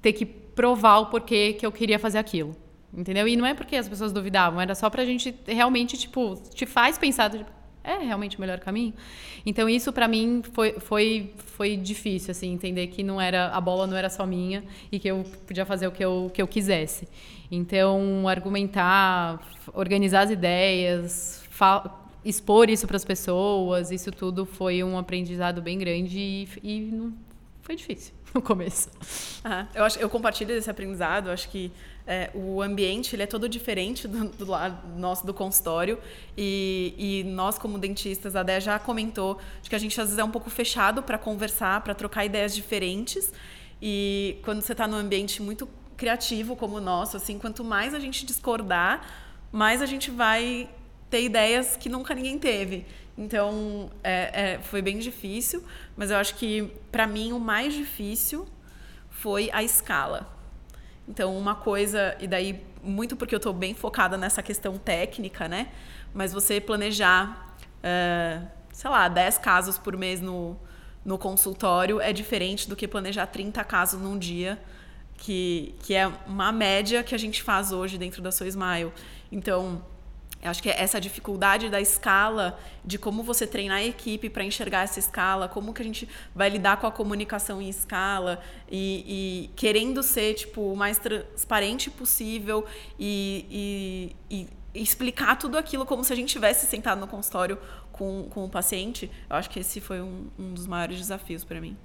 ter 0.00 0.12
que 0.12 0.26
provar 0.26 0.98
o 0.98 1.06
porquê 1.06 1.52
que 1.52 1.64
eu 1.64 1.70
queria 1.70 1.96
fazer 1.96 2.18
aquilo. 2.18 2.56
Entendeu? 2.92 3.28
E 3.28 3.36
não 3.36 3.46
é 3.46 3.54
porque 3.54 3.76
as 3.76 3.88
pessoas 3.88 4.12
duvidavam, 4.12 4.60
era 4.60 4.74
só 4.74 4.90
pra 4.90 5.04
gente 5.04 5.32
realmente, 5.46 5.96
tipo, 5.96 6.34
te 6.52 6.66
faz 6.66 6.98
pensar, 6.98 7.30
tipo, 7.30 7.50
é 7.84 7.98
realmente 7.98 8.36
o 8.36 8.40
melhor 8.40 8.58
caminho? 8.58 8.94
Então 9.46 9.68
isso 9.68 9.92
para 9.92 10.06
mim 10.06 10.42
foi, 10.52 10.72
foi, 10.80 11.32
foi 11.62 11.76
difícil, 11.76 12.32
assim, 12.32 12.52
entender 12.52 12.88
que 12.88 13.04
não 13.04 13.20
era 13.20 13.46
a 13.50 13.60
bola 13.60 13.86
não 13.86 13.96
era 13.96 14.10
só 14.10 14.26
minha 14.26 14.64
e 14.90 14.98
que 14.98 15.06
eu 15.06 15.22
podia 15.46 15.64
fazer 15.64 15.86
o 15.86 15.92
que 15.92 16.04
eu, 16.04 16.28
que 16.34 16.42
eu 16.42 16.48
quisesse. 16.48 17.06
Então 17.52 18.26
argumentar, 18.26 19.40
organizar 19.72 20.22
as 20.22 20.30
ideias, 20.32 21.44
expor 22.24 22.68
isso 22.68 22.84
para 22.88 22.96
as 22.96 23.04
pessoas, 23.04 23.92
isso 23.92 24.10
tudo 24.10 24.44
foi 24.44 24.82
um 24.82 24.98
aprendizado 24.98 25.62
bem 25.62 25.78
grande 25.78 26.18
e, 26.18 26.48
e 26.64 26.80
não, 26.80 27.12
foi 27.60 27.76
difícil 27.76 28.12
no 28.34 28.40
começo. 28.40 28.88
Ah, 29.44 29.66
eu 29.74 29.84
acho, 29.84 29.98
eu 29.98 30.08
compartilho 30.08 30.54
desse 30.54 30.70
aprendizado. 30.70 31.30
Acho 31.30 31.48
que 31.48 31.70
é, 32.06 32.30
o 32.34 32.62
ambiente 32.62 33.14
ele 33.14 33.22
é 33.22 33.26
todo 33.26 33.48
diferente 33.48 34.08
do, 34.08 34.28
do 34.30 34.46
lado 34.46 34.98
nosso 34.98 35.24
do 35.24 35.32
consultório 35.32 35.98
e, 36.36 36.94
e, 36.98 37.24
nós 37.24 37.58
como 37.58 37.78
dentistas 37.78 38.34
a 38.34 38.42
Dé 38.42 38.60
já 38.60 38.78
comentou 38.78 39.38
de 39.62 39.70
que 39.70 39.76
a 39.76 39.78
gente 39.78 40.00
às 40.00 40.08
vezes 40.08 40.18
é 40.18 40.24
um 40.24 40.30
pouco 40.30 40.50
fechado 40.50 41.02
para 41.02 41.16
conversar 41.16 41.80
para 41.82 41.94
trocar 41.94 42.24
ideias 42.24 42.54
diferentes 42.56 43.32
e 43.80 44.38
quando 44.42 44.62
você 44.62 44.72
está 44.72 44.88
num 44.88 44.96
ambiente 44.96 45.40
muito 45.40 45.68
criativo 45.96 46.56
como 46.56 46.78
o 46.78 46.80
nosso 46.80 47.16
assim 47.16 47.38
quanto 47.38 47.62
mais 47.62 47.94
a 47.94 48.00
gente 48.00 48.26
discordar 48.26 49.06
mais 49.52 49.80
a 49.80 49.86
gente 49.86 50.10
vai 50.10 50.68
ter 51.12 51.22
ideias 51.22 51.76
que 51.76 51.88
nunca 51.88 52.14
ninguém 52.14 52.38
teve 52.38 52.86
então 53.16 53.90
é, 54.02 54.54
é, 54.54 54.58
foi 54.58 54.80
bem 54.82 54.98
difícil 54.98 55.62
mas 55.96 56.10
eu 56.10 56.16
acho 56.16 56.34
que 56.34 56.72
para 56.90 57.06
mim 57.06 57.32
o 57.32 57.38
mais 57.38 57.74
difícil 57.74 58.46
foi 59.10 59.50
a 59.52 59.62
escala 59.62 60.42
então, 61.08 61.36
uma 61.36 61.54
coisa, 61.54 62.16
e 62.20 62.26
daí, 62.26 62.64
muito 62.82 63.16
porque 63.16 63.34
eu 63.34 63.38
estou 63.38 63.52
bem 63.52 63.74
focada 63.74 64.16
nessa 64.16 64.42
questão 64.42 64.78
técnica, 64.78 65.48
né? 65.48 65.68
Mas 66.14 66.32
você 66.32 66.60
planejar, 66.60 67.54
uh, 67.78 68.46
sei 68.72 68.90
lá, 68.90 69.08
10 69.08 69.38
casos 69.38 69.78
por 69.78 69.96
mês 69.96 70.20
no, 70.20 70.56
no 71.04 71.18
consultório 71.18 72.00
é 72.00 72.12
diferente 72.12 72.68
do 72.68 72.76
que 72.76 72.86
planejar 72.86 73.26
30 73.26 73.64
casos 73.64 74.00
num 74.00 74.18
dia, 74.18 74.58
que, 75.16 75.74
que 75.82 75.94
é 75.94 76.06
uma 76.26 76.52
média 76.52 77.02
que 77.02 77.14
a 77.14 77.18
gente 77.18 77.42
faz 77.42 77.72
hoje 77.72 77.98
dentro 77.98 78.22
da 78.22 78.30
sua 78.30 78.46
Smile. 78.46 78.92
Então, 79.30 79.84
eu 80.42 80.50
acho 80.50 80.60
que 80.60 80.68
é 80.68 80.82
essa 80.82 81.00
dificuldade 81.00 81.68
da 81.68 81.80
escala, 81.80 82.58
de 82.84 82.98
como 82.98 83.22
você 83.22 83.46
treinar 83.46 83.78
a 83.78 83.84
equipe 83.84 84.28
para 84.28 84.42
enxergar 84.42 84.82
essa 84.82 84.98
escala, 84.98 85.48
como 85.48 85.72
que 85.72 85.80
a 85.80 85.84
gente 85.84 86.08
vai 86.34 86.50
lidar 86.50 86.78
com 86.78 86.86
a 86.86 86.90
comunicação 86.90 87.62
em 87.62 87.68
escala 87.68 88.42
e, 88.68 89.46
e 89.46 89.50
querendo 89.54 90.02
ser 90.02 90.34
tipo 90.34 90.72
o 90.72 90.76
mais 90.76 90.98
transparente 90.98 91.90
possível 91.90 92.66
e, 92.98 94.16
e, 94.28 94.46
e, 94.74 94.82
explicar 94.82 95.36
tudo 95.36 95.56
aquilo 95.56 95.86
como 95.86 96.02
se 96.02 96.12
a 96.12 96.16
gente 96.16 96.32
tivesse 96.32 96.66
sentado 96.66 96.98
no 96.98 97.06
consultório 97.06 97.56
com, 97.92 98.26
com 98.28 98.44
o 98.44 98.48
paciente. 98.48 99.08
Eu 99.30 99.36
acho 99.36 99.48
que 99.48 99.60
esse 99.60 99.80
foi 99.80 100.00
um, 100.00 100.26
um 100.36 100.54
dos 100.54 100.66
maiores 100.66 100.98
desafios 100.98 101.44
para 101.44 101.60
mim. 101.60 101.76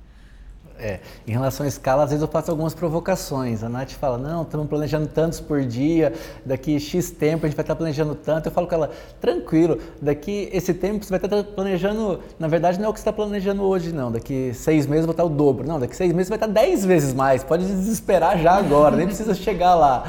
É, 0.80 1.00
em 1.26 1.32
relação 1.32 1.66
à 1.66 1.68
escala, 1.68 2.04
às 2.04 2.12
vezes 2.12 2.22
eu 2.22 2.28
faço 2.28 2.52
algumas 2.52 2.74
provocações. 2.74 3.64
A 3.64 3.70
Nath 3.70 3.92
fala, 3.92 4.18
não, 4.18 4.44
estamos 4.44 4.68
planejando 4.68 5.08
tantos 5.08 5.40
por 5.40 5.64
dia, 5.64 6.14
daqui 6.46 6.80
X 6.80 7.10
tempo 7.10 7.46
a 7.46 7.50
gente 7.50 7.56
vai 7.56 7.64
estar 7.64 7.76
planejando 7.76 8.14
tanto. 8.14 8.48
Eu 8.48 8.52
falo 8.52 8.68
com 8.68 8.76
ela, 8.76 8.92
tranquilo, 9.20 9.80
daqui 10.00 10.50
esse 10.54 10.76
tempo 10.76 11.04
você 11.04 11.10
vai 11.10 11.18
estar 11.18 11.44
planejando, 11.44 12.20
na 12.40 12.48
verdade 12.48 12.78
não 12.78 12.86
é 12.86 12.90
o 12.90 12.94
que 12.94 13.00
você 13.00 13.10
está 13.10 13.14
planejando 13.14 13.64
hoje 13.64 13.92
não, 13.92 14.12
daqui 14.12 14.54
seis 14.54 14.86
meses 14.86 15.06
vai 15.06 15.14
estar 15.14 15.24
o 15.24 15.30
dobro. 15.30 15.68
Não, 15.68 15.80
daqui 15.80 15.96
seis 15.96 16.14
meses 16.14 16.30
vai 16.30 16.38
estar 16.38 16.48
dez 16.48 16.86
vezes 16.86 17.14
mais, 17.14 17.44
pode 17.44 17.66
desesperar 17.66 18.38
já 18.38 18.54
agora, 18.54 18.96
nem 18.96 19.08
precisa 19.08 19.34
chegar 19.34 19.74
lá. 19.74 20.04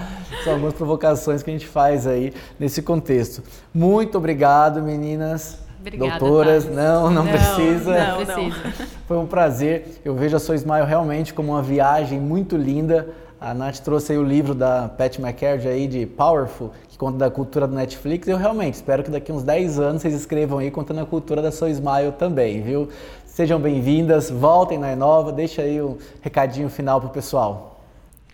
São 0.44 0.52
algumas 0.52 0.74
provocações 0.74 1.42
que 1.42 1.48
a 1.48 1.52
gente 1.52 1.66
faz 1.66 2.06
aí 2.06 2.34
nesse 2.60 2.82
contexto. 2.82 3.42
Muito 3.72 4.18
obrigado, 4.18 4.82
meninas. 4.82 5.67
Obrigada, 5.80 6.18
doutoras, 6.18 6.64
não, 6.68 7.10
não, 7.10 7.24
não, 7.24 7.26
precisa. 7.26 8.06
Não, 8.06 8.24
precisa. 8.24 8.88
Foi 9.06 9.16
um 9.16 9.26
prazer. 9.26 10.00
Eu 10.04 10.14
vejo 10.14 10.36
a 10.36 10.40
sua 10.40 10.56
Smile 10.56 10.84
realmente 10.84 11.32
como 11.32 11.52
uma 11.52 11.62
viagem 11.62 12.20
muito 12.20 12.56
linda. 12.56 13.08
A 13.40 13.54
Nath 13.54 13.78
trouxe 13.78 14.12
aí 14.12 14.18
o 14.18 14.24
livro 14.24 14.52
da 14.52 14.88
Pat 14.88 15.18
McCarthy 15.18 15.68
aí 15.68 15.86
de 15.86 16.04
Powerful, 16.04 16.72
que 16.88 16.98
conta 16.98 17.18
da 17.18 17.30
cultura 17.30 17.68
do 17.68 17.74
Netflix. 17.74 18.26
Eu 18.26 18.36
realmente 18.36 18.74
espero 18.74 19.04
que 19.04 19.10
daqui 19.10 19.30
uns 19.30 19.44
10 19.44 19.78
anos 19.78 20.02
vocês 20.02 20.14
escrevam 20.14 20.58
aí 20.58 20.72
contando 20.72 21.00
a 21.00 21.06
cultura 21.06 21.40
da 21.40 21.52
sua 21.52 21.70
Smile 21.70 22.12
também, 22.18 22.60
viu? 22.60 22.88
Sejam 23.24 23.60
bem-vindas, 23.60 24.28
voltem 24.28 24.76
na 24.76 24.90
Enova, 24.90 25.30
deixa 25.30 25.62
aí 25.62 25.80
um 25.80 25.96
recadinho 26.20 26.68
final 26.68 27.00
pro 27.00 27.10
pessoal. 27.10 27.80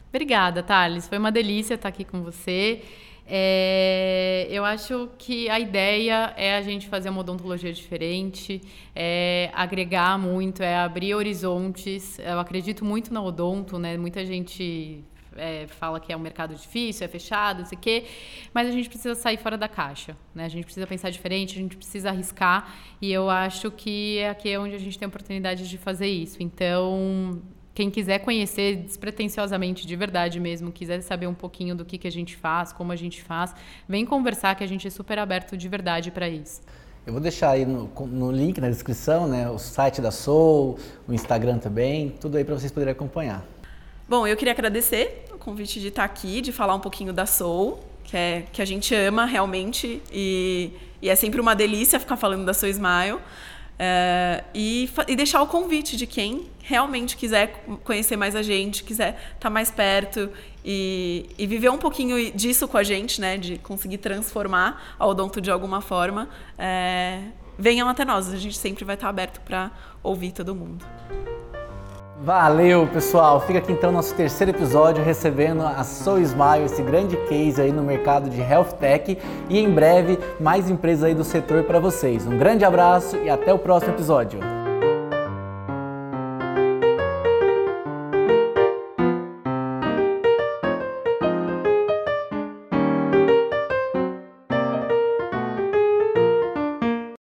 Obrigada, 0.09 0.63
Thales. 0.63 1.07
Foi 1.07 1.19
uma 1.19 1.31
delícia 1.31 1.75
estar 1.75 1.91
aqui 1.91 2.05
com 2.05 2.23
você. 2.23 2.81
É, 3.27 4.47
eu 4.51 4.65
acho 4.65 5.09
que 5.17 5.49
a 5.49 5.59
ideia 5.59 6.35
é 6.37 6.57
a 6.57 6.63
gente 6.63 6.89
fazer 6.89 7.09
uma 7.09 7.21
odontologia 7.21 7.73
diferente, 7.73 8.61
é 8.95 9.51
agregar 9.55 10.19
muito, 10.19 10.63
é 10.63 10.77
abrir 10.77 11.15
horizontes. 11.15 12.19
Eu 12.19 12.39
acredito 12.39 12.85
muito 12.85 13.13
na 13.13 13.23
odonto, 13.23 13.79
né? 13.79 13.97
Muita 13.97 14.27
gente 14.27 15.03
é, 15.37 15.67
fala 15.67 15.99
que 15.99 16.13
é 16.13 16.17
um 16.17 16.21
mercado 16.21 16.55
difícil, 16.55 17.05
é 17.05 17.09
fechado, 17.09 17.61
não 17.61 17.67
sei 17.67 17.79
o 17.79 17.81
quê, 17.81 18.05
mas 18.53 18.69
a 18.69 18.71
gente 18.71 18.89
precisa 18.89 19.15
sair 19.15 19.37
fora 19.37 19.57
da 19.57 19.69
caixa, 19.69 20.17
né? 20.35 20.45
A 20.45 20.49
gente 20.49 20.65
precisa 20.65 20.87
pensar 20.87 21.11
diferente, 21.11 21.59
a 21.59 21.63
gente 21.63 21.77
precisa 21.77 22.11
arriscar, 22.11 22.75
e 23.01 23.13
eu 23.13 23.31
acho 23.31 23.71
que 23.71 24.19
é 24.19 24.29
aqui 24.29 24.57
onde 24.57 24.75
a 24.75 24.79
gente 24.79 24.99
tem 24.99 25.07
a 25.07 25.09
oportunidade 25.09 25.69
de 25.69 25.79
fazer 25.79 26.09
isso. 26.09 26.43
Então, 26.43 27.43
quem 27.75 27.91
quiser 27.91 28.21
conhecer 28.21 28.77
despretensiosamente, 28.77 29.85
de 29.85 29.97
verdade 29.97 30.39
mesmo, 30.39 30.71
quiser 30.71 31.01
saber 31.01 31.27
um 31.27 31.35
pouquinho 31.35 31.75
do 31.75 31.85
que, 31.85 31.99
que 31.99 32.07
a 32.07 32.13
gente 32.13 32.37
faz, 32.37 32.73
como 32.73 32.93
a 32.93 32.97
gente 32.97 33.21
faz, 33.21 33.53
vem 33.89 34.07
conversar 34.07 34.55
que 34.55 34.63
a 34.63 34.67
gente 34.67 34.87
é 34.87 34.91
super 34.91 35.19
aberto 35.19 35.57
de 35.57 35.69
verdade 35.69 36.13
para 36.13 36.29
isso. 36.29 36.61
Eu 37.05 37.13
vou 37.13 37.21
deixar 37.21 37.51
aí 37.51 37.67
no, 37.67 37.91
no, 38.07 38.31
link 38.31 38.61
na 38.61 38.71
descrição, 38.71 39.27
né, 39.27 39.51
o 39.51 39.59
site 39.59 40.01
da 40.01 40.11
Soul, 40.11 40.79
o 41.07 41.13
Instagram 41.13 41.59
também, 41.59 42.15
tudo 42.21 42.39
aí 42.39 42.45
para 42.45 42.55
vocês 42.55 42.71
poderem 42.71 42.93
acompanhar. 42.93 43.45
Bom, 44.09 44.27
eu 44.27 44.37
queria 44.37 44.53
agradecer 44.53 45.27
o 45.35 45.37
convite 45.37 45.81
de 45.81 45.89
estar 45.89 46.05
aqui, 46.05 46.41
de 46.41 46.53
falar 46.53 46.75
um 46.75 46.81
pouquinho 46.81 47.13
da 47.13 47.27
Soul, 47.27 47.81
que 48.05 48.17
é 48.17 48.45
que 48.53 48.63
a 48.63 48.65
gente 48.65 48.95
ama 48.95 49.25
realmente 49.25 50.01
e, 50.13 50.71
e 51.03 51.09
é 51.09 51.17
sempre 51.17 51.41
uma 51.41 51.55
delícia 51.55 51.99
ficar 51.99 52.17
falando 52.17 52.45
da 52.45 52.55
Soul 52.55 52.71
Smile. 52.71 53.19
É, 53.79 54.45
e, 54.55 54.89
e, 55.09 55.17
deixar 55.17 55.43
o 55.43 55.49
convite 55.49 55.97
de 55.97 56.07
quem 56.07 56.47
realmente 56.65 57.17
quiser 57.17 57.63
conhecer 57.85 58.17
mais 58.17 58.35
a 58.35 58.43
gente, 58.43 58.83
quiser 58.83 59.11
estar 59.11 59.35
tá 59.39 59.51
mais 59.51 59.71
perto 59.71 60.31
e, 60.65 61.29
e, 61.39 61.47
viver 61.47 61.69
um 61.69 61.77
pouquinho 61.77 62.33
disso 62.33 62.67
com 62.67 62.79
a 62.79 62.83
gente, 62.83 63.21
né? 63.21 63.37
De 63.37 63.59
conseguir 63.59 63.99
transformar 63.99 64.97
a 64.99 65.07
odonto 65.07 65.41
de 65.41 65.51
alguma 65.51 65.83
forma. 65.83 66.29
É, 66.59 67.21
venham 67.59 67.87
até 67.87 68.05
nós, 68.05 68.33
a 68.33 68.37
gente 68.37 68.57
sempre 68.57 68.83
vai 68.83 68.95
estar 68.95 69.07
tá 69.07 69.11
aberto 69.11 69.41
para 69.43 69.71
ouvir 70.03 70.33
todo 70.33 70.55
mundo. 70.55 70.85
Valeu, 72.23 72.87
pessoal! 72.87 73.39
Fica 73.41 73.59
aqui 73.59 73.73
então 73.73 73.93
nosso 73.93 74.15
terceiro 74.15 74.51
episódio 74.51 75.05
recebendo 75.05 75.61
a 75.61 75.85
Soul 75.85 76.21
Smile, 76.21 76.65
esse 76.65 76.81
grande 76.81 77.19
case 77.29 77.61
aí 77.61 77.71
no 77.71 77.83
mercado 77.83 78.31
de 78.31 78.41
Health 78.41 78.77
Tech 78.81 79.19
e 79.51 79.59
em 79.59 79.71
breve 79.71 80.19
mais 80.41 80.71
empresas 80.71 81.05
aí 81.05 81.15
do 81.15 81.25
setor 81.25 81.65
para 81.65 81.79
vocês. 81.79 82.27
Um 82.27 82.39
grande 82.39 82.65
abraço 82.65 83.19
e 83.19 83.29
até 83.29 83.53
o 83.53 83.59
próximo 83.59 83.93
episódio. 83.93 84.54